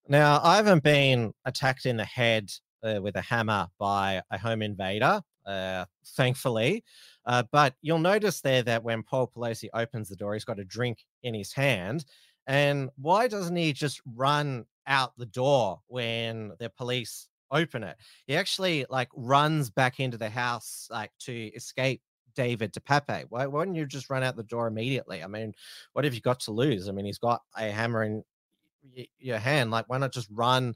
Now, 0.10 0.42
I 0.44 0.58
haven't 0.58 0.84
been 0.84 1.32
attacked 1.46 1.86
in 1.86 1.96
the 1.96 2.04
head 2.04 2.52
uh, 2.84 3.00
with 3.02 3.16
a 3.16 3.22
hammer 3.22 3.68
by 3.80 4.22
a 4.30 4.38
home 4.38 4.62
invader, 4.62 5.22
uh, 5.46 5.86
thankfully. 6.18 6.84
Uh, 7.26 7.44
but 7.54 7.76
you'll 7.82 8.00
notice 8.00 8.42
there 8.42 8.64
that 8.64 8.84
when 8.84 9.02
Paul 9.02 9.32
Pelosi 9.34 9.70
opens 9.74 10.10
the 10.10 10.18
door, 10.18 10.34
he's 10.34 10.44
got 10.44 10.60
a 10.60 10.66
drink 10.66 11.06
in 11.24 11.34
his 11.34 11.54
hand. 11.54 12.04
And 12.48 12.90
why 12.98 13.30
doesn't 13.30 13.56
he 13.56 13.72
just 13.72 14.02
run 14.14 14.66
out 14.88 15.14
the 15.18 15.26
door 15.26 15.80
when 15.88 16.52
the 16.60 16.70
police 16.70 17.30
open 17.54 17.84
it? 17.84 17.98
He 18.28 18.36
actually 18.36 18.86
like 18.90 19.10
runs 19.16 19.70
back 19.70 20.00
into 20.00 20.18
the 20.18 20.30
house 20.30 20.88
like 20.92 21.12
to 21.20 21.34
escape 21.54 22.02
David 22.36 22.74
DePape. 22.74 23.28
Why, 23.30 23.46
why 23.46 23.60
wouldn't 23.60 23.78
you 23.78 23.86
just 23.86 24.10
run 24.10 24.24
out 24.24 24.36
the 24.36 24.44
door 24.44 24.68
immediately? 24.68 25.24
I 25.24 25.28
mean, 25.28 25.54
what 25.94 26.06
have 26.06 26.14
you 26.14 26.22
got 26.22 26.40
to 26.42 26.52
lose? 26.52 26.90
I 26.90 26.92
mean, 26.92 27.06
he's 27.06 27.20
got 27.20 27.42
a 27.56 27.70
hammer 27.72 28.04
in 28.04 28.24
y- 28.96 29.08
your 29.20 29.38
hand. 29.40 29.72
Like, 29.72 29.88
why 29.90 29.98
not 29.98 30.14
just 30.14 30.30
run, 30.32 30.76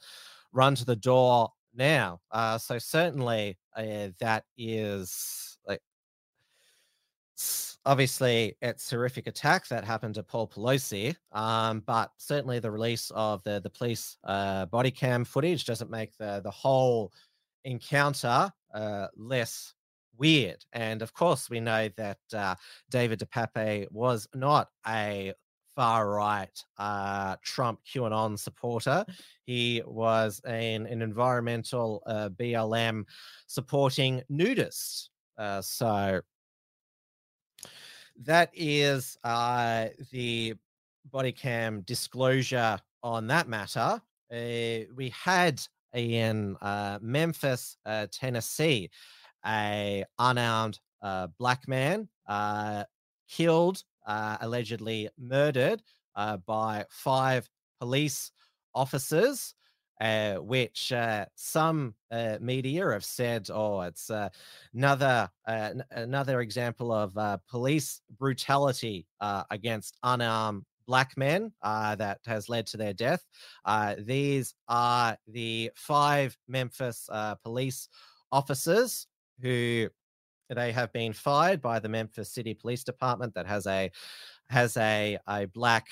run 0.54 0.76
to 0.76 0.86
the 0.86 0.96
door 0.96 1.52
now? 1.74 2.22
Uh, 2.32 2.58
so 2.58 2.78
certainly 2.80 3.58
uh, 3.76 4.10
that 4.20 4.46
is 4.58 5.58
like 5.68 5.82
obviously 7.88 8.56
it's 8.62 8.92
horrific 8.92 9.28
attack 9.28 9.68
that 9.70 9.86
happened 9.86 10.16
to 10.16 10.24
Paul 10.24 10.48
Pelosi. 10.48 11.16
Um, 11.32 11.82
but 11.86 12.12
certainly 12.18 12.60
the 12.60 12.70
release 12.70 13.12
of 13.16 13.42
the 13.44 13.62
the 13.62 13.70
police 13.70 14.18
uh, 14.26 14.66
body 14.68 14.92
cam 14.92 15.26
footage 15.26 15.66
doesn't 15.66 15.90
make 15.90 16.16
the 16.18 16.42
the 16.44 16.52
whole 16.52 17.14
encounter 17.64 18.52
uh, 18.74 19.08
less 19.16 19.74
weird. 20.18 20.64
And 20.74 21.02
of 21.02 21.14
course, 21.14 21.50
we 21.50 21.60
know 21.60 21.90
that 21.96 22.20
uh, 22.34 22.56
David 22.90 23.20
DePape 23.20 23.92
was 23.92 24.28
not 24.36 24.70
a 24.86 25.34
far 25.76 26.10
right 26.10 26.64
uh, 26.78 27.36
Trump 27.44 27.80
QAnon 27.86 28.38
supporter. 28.38 29.06
He 29.46 29.82
was 29.86 30.42
an, 30.46 30.88
an 30.88 31.02
environmental 31.02 32.04
uh, 32.06 32.30
BLM 32.30 33.06
supporting 33.46 34.24
nudist. 34.28 35.12
Uh, 35.38 35.62
so 35.62 36.22
that 38.24 38.52
is 38.54 39.18
uh, 39.24 39.88
the 40.12 40.56
body 41.12 41.32
cam 41.32 41.82
disclosure 41.82 42.80
on 43.04 43.28
that 43.28 43.48
matter. 43.48 44.02
Uh, 44.32 44.86
we 44.96 45.14
had 45.14 45.62
in 45.94 46.56
uh, 46.62 47.00
Memphis, 47.02 47.78
uh, 47.86 48.08
Tennessee, 48.12 48.90
a 49.46 50.04
unarmed 50.20 50.80
uh, 51.02 51.28
black 51.40 51.68
man 51.68 52.10
uh, 52.28 52.84
killed, 53.30 53.84
allegedly 54.08 55.10
murdered 55.18 55.82
by 56.46 56.86
five 56.90 57.50
police 57.80 58.32
officers. 58.74 59.54
Uh, 60.00 60.36
which 60.36 60.92
uh, 60.94 61.26
some 61.34 61.96
uh, 62.12 62.38
media 62.40 62.88
have 62.92 63.04
said, 63.04 63.48
"Oh, 63.52 63.82
it's 63.82 64.12
uh, 64.12 64.30
another 64.72 65.28
uh, 65.48 65.52
n- 65.72 65.84
another 65.90 66.42
example 66.42 66.92
of 66.92 67.18
uh, 67.18 67.38
police 67.50 68.02
brutality 68.20 69.08
against 69.50 69.98
unarmed 70.04 70.66
black 70.86 71.18
men 71.18 71.52
that 71.64 72.20
has 72.28 72.48
led 72.48 72.68
to 72.68 72.78
their 72.78 72.94
death." 72.94 73.26
these 73.98 74.54
are 74.68 75.18
the 75.28 75.72
five 75.76 76.38
Memphis 76.48 77.10
police 77.42 77.90
officers 78.32 79.08
who 79.42 79.90
they 80.50 80.72
have 80.72 80.94
been 80.94 81.12
fired 81.12 81.60
by 81.60 81.80
the 81.80 81.90
Memphis 81.90 82.32
City 82.32 82.54
Police 82.54 82.84
Department 82.84 83.34
that 83.34 83.48
has 83.48 83.66
a 83.66 83.92
has 84.50 84.78
a 84.78 85.18
a 85.28 85.46
black 85.48 85.88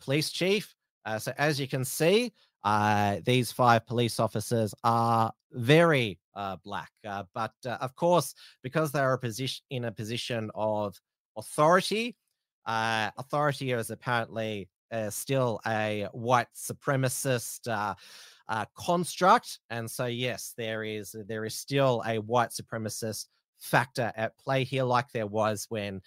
police 0.00 0.30
chief. 0.32 0.74
so 1.18 1.32
as 1.38 1.60
you 1.60 1.68
can 1.68 1.84
see, 1.84 2.32
uh, 2.64 3.16
these 3.24 3.50
five 3.50 3.86
police 3.86 4.20
officers 4.20 4.74
are 4.84 5.32
very 5.52 6.18
uh, 6.34 6.56
black, 6.64 6.90
uh, 7.06 7.24
but 7.34 7.52
uh, 7.66 7.76
of 7.80 7.94
course, 7.96 8.34
because 8.62 8.92
they 8.92 9.00
are 9.00 9.14
a 9.14 9.18
position 9.18 9.64
in 9.70 9.84
a 9.84 9.92
position 9.92 10.50
of 10.54 10.98
authority, 11.36 12.16
uh, 12.66 13.10
authority 13.18 13.72
is 13.72 13.90
apparently 13.90 14.68
uh, 14.92 15.10
still 15.10 15.60
a 15.66 16.08
white 16.12 16.46
supremacist 16.56 17.66
construct, 18.76 19.58
and 19.70 19.90
so 19.90 20.06
yes, 20.06 20.54
there 20.56 20.84
is 20.84 21.16
there 21.26 21.44
is 21.44 21.54
still 21.54 22.02
a 22.06 22.18
white 22.18 22.50
supremacist 22.50 23.26
factor 23.58 24.12
at 24.16 24.36
play 24.38 24.64
here, 24.64 24.84
like 24.84 25.10
there 25.12 25.26
was 25.26 25.66
when 25.68 26.00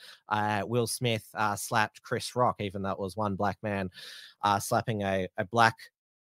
Will 0.66 0.88
Smith 0.88 1.28
slapped 1.56 2.02
Chris 2.02 2.36
Rock, 2.36 2.56
even 2.60 2.82
though 2.82 2.92
it 2.92 3.00
was 3.00 3.18
one 3.18 3.36
black 3.36 3.58
man 3.62 3.90
slapping 4.60 5.04
a, 5.04 5.28
a 5.38 5.46
black 5.46 5.76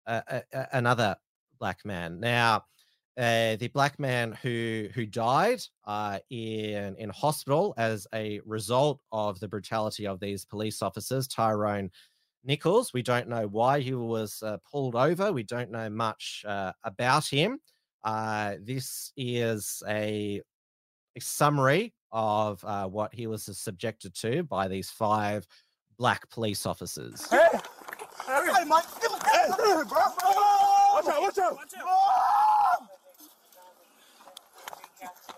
uh, 0.10 0.42
another 0.74 1.16
black 1.60 1.86
man. 1.86 2.20
Now, 2.20 2.66
uh, 3.18 3.58
the 3.58 3.70
black 3.74 4.00
man 4.00 4.32
who 4.42 4.88
who 4.94 5.06
died 5.06 5.62
uh, 5.86 6.20
in 6.30 6.96
in 6.96 7.10
hospital 7.10 7.74
as 7.78 8.08
a 8.14 8.40
result 8.46 9.02
of 9.12 9.40
the 9.40 9.48
brutality 9.48 10.08
of 10.08 10.20
these 10.20 10.46
police 10.46 10.82
officers, 10.82 11.28
Tyrone 11.28 11.92
Nichols. 12.46 12.94
We 12.94 13.02
don't 13.02 13.28
know 13.28 13.48
why 13.48 13.82
he 13.82 13.94
was 13.94 14.42
uh, 14.42 14.58
pulled 14.72 14.96
over. 14.96 15.34
We 15.34 15.44
don't 15.44 15.70
know 15.70 15.90
much 15.90 16.46
uh, 16.48 16.72
about 16.86 17.28
him. 17.28 17.60
Uh, 18.06 18.56
this 18.62 19.12
is 19.18 19.84
a, 19.90 20.42
a 21.18 21.20
summary 21.20 21.94
of 22.14 22.64
what 22.90 23.14
he 23.14 23.28
was 23.28 23.44
subjected 23.58 24.16
to 24.16 24.44
by 24.44 24.70
these 24.70 24.90
five 24.90 25.46
black 25.98 26.30
police 26.30 26.66
officers. 26.66 27.28
Hey, 28.30 28.64
Mike, 28.66 28.86
hey, 29.02 29.50
bro. 29.58 30.02
Watch 30.94 31.08
out, 31.08 31.20
watch 31.20 31.38
out. 31.40 31.56
Watch 31.56 31.74
out. 31.80 31.86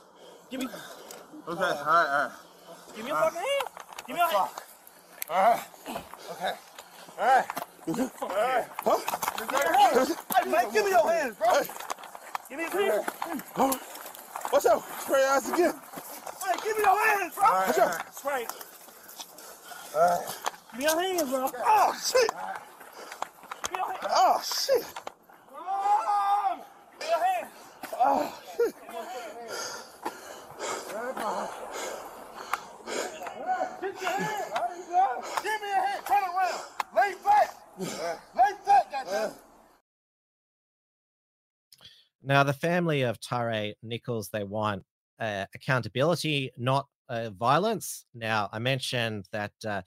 Give 0.51 0.61
me. 0.61 0.67
Okay, 0.67 0.77
all 1.47 1.59
right, 1.61 1.77
all 1.79 1.87
right. 1.87 2.31
Give 2.97 3.05
me 3.05 3.11
your 3.11 3.19
fucking 3.19 3.39
hand. 3.39 3.67
Give 4.09 4.15
me 4.17 4.21
your 4.23 4.29
hand. 4.29 4.51
All 5.31 5.37
right. 5.37 5.63
Okay. 6.33 6.55
All 7.17 7.27
right. 7.27 7.47
All 8.23 8.29
right. 8.29 8.67
Huh? 8.83 8.99
Hey, 10.35 10.51
Mike, 10.51 10.73
give 10.73 10.85
me 10.85 10.91
your 10.91 11.09
hands, 11.09 11.37
bro. 11.37 11.49
Give 12.49 12.59
me 12.59 12.65
your 12.65 13.03
hands. 13.55 13.89
Watch 14.53 14.67
out. 14.67 14.83
Spray 15.01 15.21
your 15.21 15.29
ass 15.31 15.49
again. 15.51 15.75
Hey, 16.45 16.55
give 16.63 16.77
me 16.77 16.83
your 16.83 17.07
hands, 17.07 17.35
bro. 17.35 17.45
Watch 17.45 17.79
out. 17.79 18.15
Spray. 18.15 18.47
All 19.95 20.01
right. 20.01 20.27
Give 20.73 20.79
me 20.79 20.85
your 20.85 21.01
hands, 21.01 21.31
bro. 21.31 21.51
Oh, 21.65 21.95
shit. 22.05 22.31
Give 23.63 23.73
me 23.73 23.79
your 23.79 23.87
hands. 23.87 24.07
Oh, 24.11 24.43
shit. 24.45 24.85
Mom! 25.53 26.61
Give 27.01 27.09
me 27.09 27.15
your 27.15 27.25
hands. 27.25 27.51
Oh, 27.99 28.39
shit. 28.57 28.75
Your 28.93 29.03
hand. 29.03 29.49
Give 35.43 35.61
me 35.61 35.69
a 35.71 35.75
hand. 35.75 36.01
Turn 36.07 36.23
around. 36.23 36.61
Lay 36.95 37.15
back. 37.25 37.49
Lay 37.79 38.53
back, 38.67 38.85
goddamn. 38.93 39.33
Now, 42.25 42.45
the 42.45 42.53
family 42.53 43.03
of 43.03 43.21
Tyre 43.21 43.73
Nichols, 43.83 44.29
they 44.29 44.45
want 44.45 44.85
uh, 45.19 45.47
accountability, 45.55 46.51
not 46.57 46.87
uh, 47.09 47.31
violence. 47.31 48.07
Now, 48.15 48.49
I 48.53 48.59
mentioned 48.59 49.27
that 49.33 49.53
uh, 49.67 49.83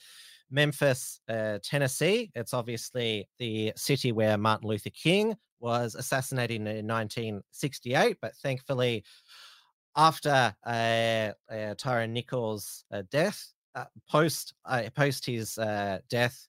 Memphis, 0.51 1.19
uh, 1.29 1.59
Tennessee, 1.63 2.31
it's 2.35 2.53
obviously 2.53 3.27
the 3.39 3.73
city 3.75 4.11
where 4.11 4.37
Martin 4.37 4.67
Luther 4.67 4.91
King 4.91 5.35
was 5.59 5.95
assassinated 5.95 6.57
in 6.57 6.87
1968, 6.87 8.17
but 8.21 8.35
thankfully, 8.37 9.03
after 9.95 10.53
uh, 10.65 11.31
uh, 11.51 11.73
Tyrone 11.77 12.13
Nichols' 12.13 12.83
death, 13.09 13.53
post 14.09 14.53
post 14.95 15.25
his 15.25 15.55
death, 16.09 16.47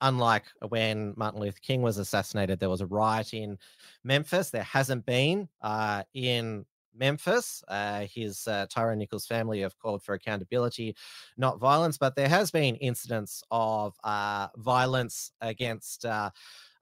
unlike 0.00 0.44
when 0.68 1.14
Martin 1.16 1.40
Luther 1.40 1.58
King 1.60 1.82
was 1.82 1.98
assassinated, 1.98 2.60
there 2.60 2.70
was 2.70 2.80
a 2.80 2.86
riot 2.86 3.34
in 3.34 3.58
Memphis. 4.04 4.50
There 4.50 4.62
hasn't 4.62 5.06
been 5.06 5.48
uh, 5.62 6.04
in 6.14 6.64
Memphis. 6.98 7.62
Uh, 7.68 8.06
his 8.12 8.46
uh, 8.46 8.66
Tyrone 8.68 8.98
Nichols 8.98 9.26
family 9.26 9.60
have 9.60 9.78
called 9.78 10.02
for 10.02 10.14
accountability, 10.14 10.96
not 11.36 11.60
violence, 11.60 11.96
but 11.98 12.16
there 12.16 12.28
has 12.28 12.50
been 12.50 12.76
incidents 12.76 13.42
of 13.50 13.94
uh, 14.04 14.48
violence 14.56 15.32
against 15.40 16.04
uh, 16.04 16.30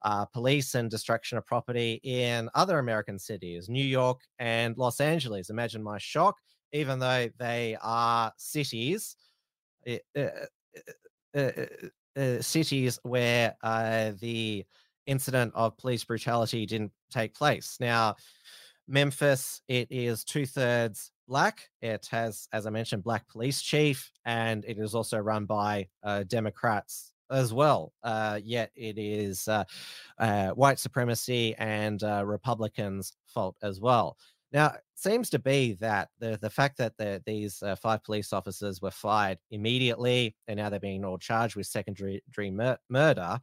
uh, 0.03 0.25
police 0.25 0.75
and 0.75 0.89
destruction 0.89 1.37
of 1.37 1.45
property 1.45 1.99
in 2.03 2.49
other 2.55 2.79
American 2.79 3.19
cities, 3.19 3.69
New 3.69 3.83
York 3.83 4.21
and 4.39 4.77
Los 4.77 4.99
Angeles. 4.99 5.49
Imagine 5.49 5.83
my 5.83 5.97
shock, 5.97 6.37
even 6.73 6.99
though 6.99 7.29
they 7.37 7.77
are 7.81 8.31
cities. 8.37 9.15
It, 9.85 10.03
uh, 12.17 12.41
cities 12.41 12.99
where 13.03 13.55
uh, 13.63 14.11
the 14.19 14.65
incident 15.05 15.53
of 15.55 15.77
police 15.77 16.03
brutality 16.03 16.65
didn't 16.65 16.91
take 17.11 17.33
place. 17.33 17.77
Now, 17.79 18.15
Memphis, 18.87 19.61
it 19.67 19.87
is 19.91 20.23
two 20.23 20.45
thirds 20.45 21.11
black. 21.27 21.69
It 21.81 22.07
has, 22.11 22.47
as 22.53 22.65
I 22.65 22.69
mentioned, 22.69 23.03
black 23.03 23.27
police 23.27 23.61
chief, 23.61 24.11
and 24.25 24.63
it 24.65 24.77
is 24.79 24.95
also 24.95 25.17
run 25.17 25.45
by 25.45 25.87
uh, 26.03 26.23
Democrats 26.23 27.13
as 27.29 27.53
well. 27.53 27.93
Uh, 28.03 28.39
yet 28.41 28.71
it 28.75 28.97
is 28.97 29.47
uh, 29.47 29.65
uh, 30.17 30.49
white 30.51 30.79
supremacy 30.79 31.53
and 31.57 32.01
Republicans' 32.01 33.13
fault 33.27 33.57
as 33.61 33.79
well. 33.81 34.17
Now, 34.53 34.67
it 34.67 34.81
seems 34.95 35.29
to 35.31 35.39
be 35.39 35.73
that 35.73 36.09
the 36.19 36.37
the 36.41 36.49
fact 36.49 36.77
that 36.77 36.97
the, 36.97 37.21
these 37.25 37.61
uh, 37.61 37.75
five 37.75 38.03
police 38.03 38.31
officers 38.31 38.81
were 38.81 38.91
fired 38.91 39.39
immediately, 39.51 40.35
and 40.47 40.57
now 40.57 40.69
they're 40.69 40.79
being 40.79 41.03
all 41.03 41.17
charged 41.17 41.55
with 41.55 41.67
secondary 41.67 42.21
mur- 42.37 42.77
murder. 42.89 43.39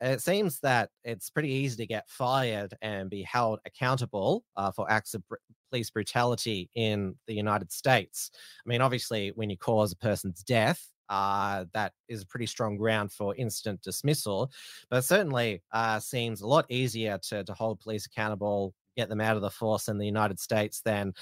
It 0.00 0.20
seems 0.20 0.60
that 0.60 0.90
it's 1.02 1.30
pretty 1.30 1.50
easy 1.50 1.76
to 1.76 1.86
get 1.86 2.08
fired 2.08 2.74
and 2.82 3.10
be 3.10 3.22
held 3.22 3.60
accountable 3.64 4.44
uh, 4.56 4.70
for 4.70 4.90
acts 4.90 5.14
of 5.14 5.26
br- 5.28 5.36
police 5.70 5.90
brutality 5.90 6.70
in 6.74 7.16
the 7.26 7.34
United 7.34 7.72
States. 7.72 8.30
I 8.34 8.68
mean, 8.68 8.80
obviously, 8.80 9.32
when 9.34 9.50
you 9.50 9.56
cause 9.56 9.92
a 9.92 9.96
person's 9.96 10.42
death, 10.42 10.86
uh, 11.08 11.64
that 11.74 11.92
is 12.08 12.22
a 12.22 12.26
pretty 12.26 12.46
strong 12.46 12.76
ground 12.76 13.12
for 13.12 13.34
instant 13.36 13.82
dismissal, 13.82 14.50
but 14.90 15.04
certainly 15.04 15.62
uh, 15.72 16.00
seems 16.00 16.40
a 16.40 16.46
lot 16.46 16.64
easier 16.70 17.18
to, 17.18 17.44
to 17.44 17.52
hold 17.54 17.80
police 17.80 18.06
accountable 18.06 18.74
get 18.96 19.08
them 19.08 19.20
out 19.20 19.36
of 19.36 19.42
the 19.42 19.50
force 19.50 19.88
in 19.88 19.98
the 19.98 20.06
United 20.06 20.40
States 20.40 20.80
than 20.84 21.14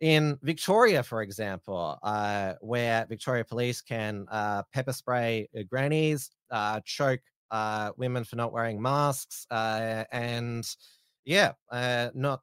in 0.00 0.38
Victoria, 0.42 1.02
for 1.02 1.22
example, 1.22 1.98
uh, 2.02 2.54
where 2.60 3.06
Victoria 3.08 3.44
police 3.44 3.80
can 3.80 4.26
uh, 4.30 4.62
pepper 4.72 4.92
spray 4.92 5.48
uh, 5.58 5.62
grannies, 5.70 6.30
uh, 6.50 6.80
choke 6.84 7.22
uh, 7.50 7.90
women 7.96 8.24
for 8.24 8.36
not 8.36 8.52
wearing 8.52 8.82
masks, 8.82 9.46
uh, 9.50 10.04
and 10.12 10.68
yeah, 11.24 11.52
not 11.72 12.42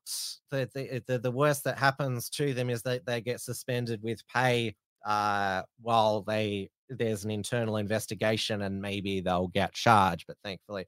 the, 0.50 1.04
the 1.06 1.20
the 1.20 1.32
worst 1.32 1.64
that 1.66 1.78
happens 1.78 2.30
to 2.30 2.54
them 2.54 2.70
is 2.70 2.82
that 2.82 3.06
they 3.06 3.22
get 3.22 3.40
suspended 3.40 4.02
with 4.02 4.26
pay 4.28 4.76
while 5.04 6.24
they 6.26 6.70
there's 6.98 7.24
an 7.24 7.32
internal 7.32 7.78
investigation 7.78 8.62
and 8.64 8.82
maybe 8.82 9.22
they'll 9.22 9.48
get 9.48 9.74
charged. 9.74 10.26
But 10.28 10.38
thankfully, 10.44 10.86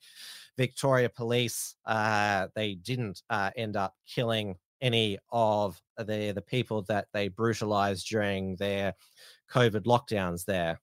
Victoria 0.58 1.10
Police 1.10 1.76
uh, 1.86 2.48
they 2.56 2.76
didn't 2.76 3.22
uh, 3.30 3.52
end 3.56 3.76
up 3.76 3.96
killing 4.08 4.56
any 4.82 5.18
of 5.32 5.82
the 5.98 6.32
the 6.34 6.44
people 6.46 6.84
that 6.84 7.08
they 7.14 7.30
brutalized 7.30 8.08
during 8.08 8.56
their 8.58 8.94
COVID 9.52 9.84
lockdowns 9.84 10.46
there. 10.46 10.80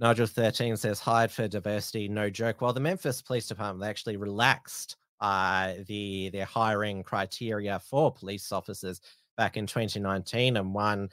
Nigel 0.00 0.26
13 0.26 0.76
says 0.76 1.00
hired 1.00 1.30
for 1.30 1.48
diversity, 1.48 2.08
no 2.08 2.30
joke. 2.30 2.60
Well, 2.60 2.72
the 2.72 2.80
Memphis 2.80 3.20
Police 3.20 3.48
Department 3.48 3.80
they 3.80 3.90
actually 3.90 4.16
relaxed 4.16 4.96
uh, 5.20 5.74
the 5.86 6.30
their 6.30 6.44
hiring 6.44 7.02
criteria 7.02 7.80
for 7.80 8.12
police 8.12 8.52
officers 8.52 9.00
back 9.36 9.56
in 9.56 9.66
2019, 9.66 10.56
and 10.56 10.74
one 10.74 11.08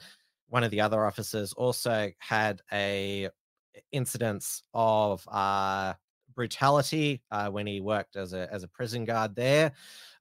one 0.48 0.64
of 0.64 0.70
the 0.70 0.80
other 0.80 1.04
officers 1.04 1.52
also 1.52 2.10
had 2.18 2.62
a 2.72 3.28
incidence 3.92 4.62
of 4.74 5.26
uh, 5.28 5.94
brutality 6.34 7.22
uh, 7.30 7.48
when 7.48 7.66
he 7.66 7.80
worked 7.80 8.16
as 8.16 8.32
a 8.32 8.52
as 8.52 8.62
a 8.62 8.68
prison 8.68 9.04
guard 9.04 9.34
there. 9.34 9.72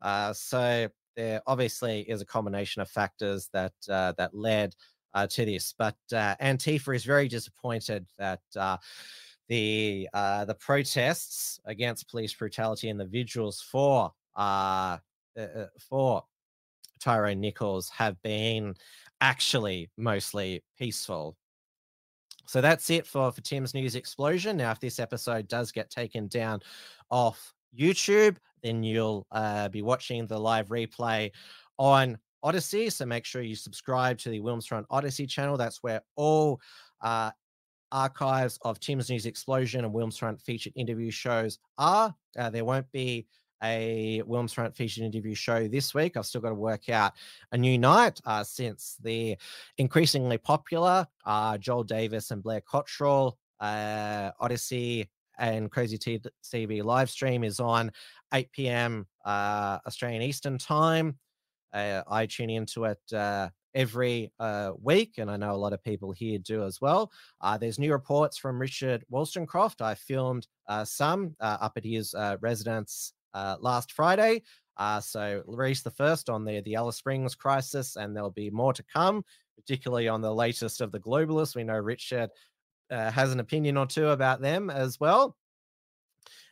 Uh, 0.02 0.34
so 0.34 0.88
there 1.16 1.42
obviously 1.48 2.02
is 2.02 2.22
a 2.22 2.26
combination 2.26 2.82
of 2.82 2.90
factors 2.90 3.50
that 3.54 3.74
uh, 3.90 4.14
that 4.18 4.34
led 4.34 4.76
uh, 5.14 5.28
to 5.28 5.46
this. 5.46 5.74
But 5.78 5.96
uh, 6.12 6.36
Antifa 6.42 6.96
is 6.96 7.06
very 7.06 7.28
disappointed 7.28 8.08
that 8.18 8.42
the 9.48 10.10
the 10.14 10.58
protests 10.60 11.60
against 11.66 12.10
police 12.10 12.34
brutality 12.34 12.90
and 12.90 13.00
the 13.00 13.06
vigils 13.06 13.62
for 13.62 14.12
for 15.90 16.24
Tyrone 17.00 17.40
Nichols 17.40 17.90
have 17.90 18.20
been 18.24 18.76
actually 19.22 19.90
mostly 19.98 20.64
peaceful. 20.78 21.36
So 22.48 22.62
that's 22.62 22.90
it 22.90 23.08
for, 23.08 23.32
for 23.32 23.42
Tim's 23.42 23.74
News 23.74 23.96
Explosion. 23.96 24.58
Now, 24.58 24.72
if 24.72 24.80
this 24.80 25.00
episode 25.00 25.48
does 25.48 25.72
get 25.72 25.90
taken 25.90 26.28
down 26.28 26.62
off 27.10 27.54
YouTube, 27.78 28.38
then 28.64 28.84
you'll 28.84 29.26
uh, 29.32 29.70
be 29.70 29.82
watching 29.82 30.28
the 30.28 30.40
live 30.40 30.68
replay 30.70 31.32
on 31.78 32.18
Odysee. 32.44 32.92
So 32.92 33.06
make 33.06 33.26
sure 33.26 33.42
you 33.42 33.56
subscribe 33.56 34.18
to 34.20 34.30
the 34.30 34.40
Wilmsfront 34.40 34.86
Odysee 34.92 35.28
channel. 35.28 35.58
That's 35.58 35.82
where 35.82 36.02
all 36.16 36.62
uh, 37.02 37.32
archives 37.92 38.60
of 38.62 38.80
Tim's 38.80 39.10
News 39.10 39.26
Explosion 39.26 39.86
and 39.86 39.94
Wilmsfront 39.94 40.42
featured 40.42 40.74
interview 40.76 41.12
shows 41.12 41.60
are. 41.78 42.14
Uh, 42.38 42.50
there 42.50 42.66
won't 42.66 42.92
be 42.92 43.26
a 43.64 44.22
Wilms 44.28 44.54
Front 44.54 44.76
featured 44.76 45.04
interview 45.04 45.34
show 45.34 45.68
this 45.68 45.94
week. 45.94 46.18
I've 46.18 46.26
still 46.26 46.42
got 46.42 46.50
to 46.50 46.56
work 46.56 46.90
out 46.90 47.14
a 47.52 47.58
new 47.58 47.78
night 47.78 48.20
uh, 48.26 48.44
since 48.44 48.98
the 49.02 49.38
increasingly 49.78 50.38
popular 50.38 51.08
uh, 51.26 51.58
Joel 51.58 51.84
Davis 51.84 52.32
and 52.32 52.44
Blair 52.44 52.62
Cottrell 52.62 53.38
uh, 53.60 54.32
Odysee 54.42 55.08
and 55.38 55.72
Crazy 55.72 55.98
TV 55.98 56.84
live 56.84 57.10
stream 57.10 57.44
is 57.44 57.60
on 57.60 57.92
8 58.34 58.52
p.m. 58.52 59.06
Uh, 59.24 59.80
Australian 59.86 60.22
Eastern 60.22 60.58
Time. 60.58 61.18
Uh, 61.74 62.04
I 62.08 62.26
tune 62.26 62.50
into 62.50 62.86
it 62.86 63.00
uh, 63.14 63.50
every 63.74 64.32
uh, 64.40 64.72
week, 64.82 65.16
and 65.18 65.30
I 65.30 65.36
know 65.36 65.52
a 65.52 65.58
lot 65.58 65.74
of 65.74 65.84
people 65.84 66.12
here 66.14 66.40
do 66.40 66.64
as 66.64 66.80
well. 66.80 67.12
Uh, 67.42 67.58
there's 67.58 67.78
new 67.78 67.92
reports 67.92 68.38
from 68.38 68.60
Richard 68.60 69.04
Wollstonecroft. 69.12 69.82
I 69.82 69.96
filmed 69.96 70.48
uh, 70.68 70.86
some 70.86 71.36
up 71.42 71.74
at 71.76 71.84
his 71.84 72.16
residence 72.40 73.14
last 73.60 73.92
Friday. 73.92 74.44
so 75.02 75.44
released 75.46 75.84
the 75.84 75.92
first 75.92 76.30
on 76.30 76.46
the 76.46 76.62
the 76.62 76.76
Alice 76.76 76.98
Springs 76.98 77.36
crisis, 77.36 77.96
and 77.96 78.16
there'll 78.16 78.32
be 78.32 78.50
more 78.50 78.74
to 78.74 78.84
come, 78.84 79.24
particularly 79.56 80.08
on 80.08 80.22
the 80.22 80.34
latest 80.34 80.82
of 80.82 80.92
the 80.92 81.00
globalists. 81.00 81.56
We 81.56 81.64
know 81.64 81.78
Richard 81.78 82.30
has 82.90 83.32
an 83.32 83.40
opinion 83.40 83.78
or 83.78 83.86
two 83.86 84.10
about 84.10 84.42
them 84.42 84.70
as 84.70 85.00
well. 85.00 85.36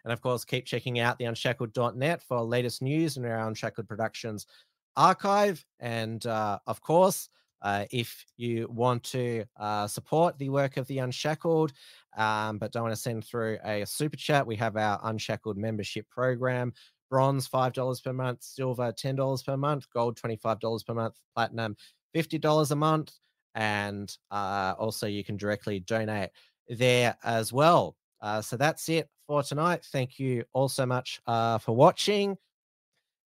And 0.03 0.11
of 0.11 0.21
course, 0.21 0.45
keep 0.45 0.65
checking 0.65 0.99
out 0.99 1.17
the 1.17 1.25
unshackled.net 1.25 2.21
for 2.21 2.41
latest 2.41 2.81
news 2.81 3.17
and 3.17 3.25
our 3.25 3.47
Unshackled 3.47 3.87
Productions 3.87 4.47
archive. 4.95 5.63
And 5.79 6.25
uh, 6.25 6.59
of 6.67 6.81
course, 6.81 7.29
uh, 7.61 7.85
if 7.91 8.25
you 8.35 8.67
want 8.69 9.03
to 9.03 9.45
uh, 9.57 9.87
support 9.87 10.37
the 10.37 10.49
work 10.49 10.77
of 10.77 10.87
the 10.87 10.99
Unshackled, 10.99 11.71
um, 12.17 12.57
but 12.57 12.71
don't 12.71 12.83
want 12.83 12.95
to 12.95 13.01
send 13.01 13.25
through 13.25 13.57
a 13.63 13.85
super 13.85 14.17
chat, 14.17 14.45
we 14.45 14.55
have 14.57 14.77
our 14.77 14.99
Unshackled 15.03 15.57
membership 15.57 16.09
program. 16.09 16.73
Bronze 17.09 17.47
$5 17.47 18.03
per 18.03 18.13
month, 18.13 18.41
silver 18.41 18.91
$10 18.91 19.45
per 19.45 19.55
month, 19.55 19.85
gold 19.93 20.17
$25 20.17 20.85
per 20.85 20.93
month, 20.95 21.19
platinum 21.35 21.75
$50 22.15 22.71
a 22.71 22.75
month. 22.75 23.13
And 23.55 24.15
uh, 24.31 24.73
also, 24.79 25.05
you 25.05 25.23
can 25.23 25.37
directly 25.37 25.79
donate 25.79 26.31
there 26.67 27.15
as 27.23 27.53
well. 27.53 27.95
Uh, 28.19 28.41
so 28.41 28.57
that's 28.57 28.89
it 28.89 29.09
for 29.27 29.43
tonight. 29.43 29.85
Thank 29.91 30.17
you 30.17 30.43
all 30.53 30.69
so 30.69 30.85
much 30.85 31.21
uh, 31.27 31.59
for 31.59 31.75
watching. 31.75 32.37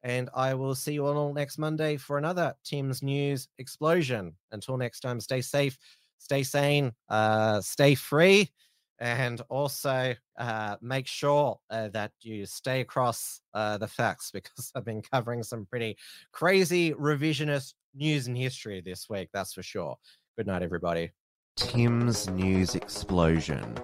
And 0.03 0.29
I 0.33 0.53
will 0.53 0.75
see 0.75 0.93
you 0.93 1.05
all 1.05 1.33
next 1.33 1.57
Monday 1.57 1.97
for 1.97 2.17
another 2.17 2.53
Tim's 2.63 3.01
News 3.01 3.47
Explosion. 3.57 4.35
Until 4.51 4.77
next 4.77 4.99
time, 4.99 5.19
stay 5.19 5.41
safe, 5.41 5.77
stay 6.17 6.43
sane, 6.43 6.91
uh, 7.09 7.61
stay 7.61 7.95
free, 7.95 8.51
and 8.99 9.41
also 9.49 10.15
uh, 10.37 10.75
make 10.81 11.07
sure 11.07 11.59
uh, 11.69 11.89
that 11.89 12.11
you 12.21 12.45
stay 12.45 12.81
across 12.81 13.41
uh, 13.53 13.77
the 13.77 13.87
facts 13.87 14.31
because 14.33 14.71
I've 14.75 14.85
been 14.85 15.01
covering 15.01 15.43
some 15.43 15.65
pretty 15.65 15.97
crazy 16.31 16.93
revisionist 16.93 17.73
news 17.95 18.27
and 18.27 18.37
history 18.37 18.81
this 18.81 19.07
week, 19.09 19.29
that's 19.33 19.53
for 19.53 19.63
sure. 19.63 19.97
Good 20.37 20.47
night, 20.47 20.61
everybody. 20.61 21.11
Tim's 21.55 22.29
News 22.29 22.75
Explosion. 22.75 23.75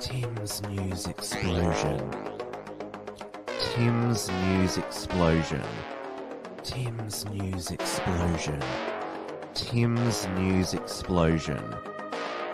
Tim's 0.00 0.62
News 0.62 1.06
Explosion. 1.06 2.10
Tim's 3.58 4.30
News 4.30 4.78
Explosion. 4.78 5.62
Tim's 6.62 7.26
News 7.26 7.70
Explosion. 7.70 8.62
Tim's 9.52 10.26
News 10.28 10.74
Explosion. 10.74 11.95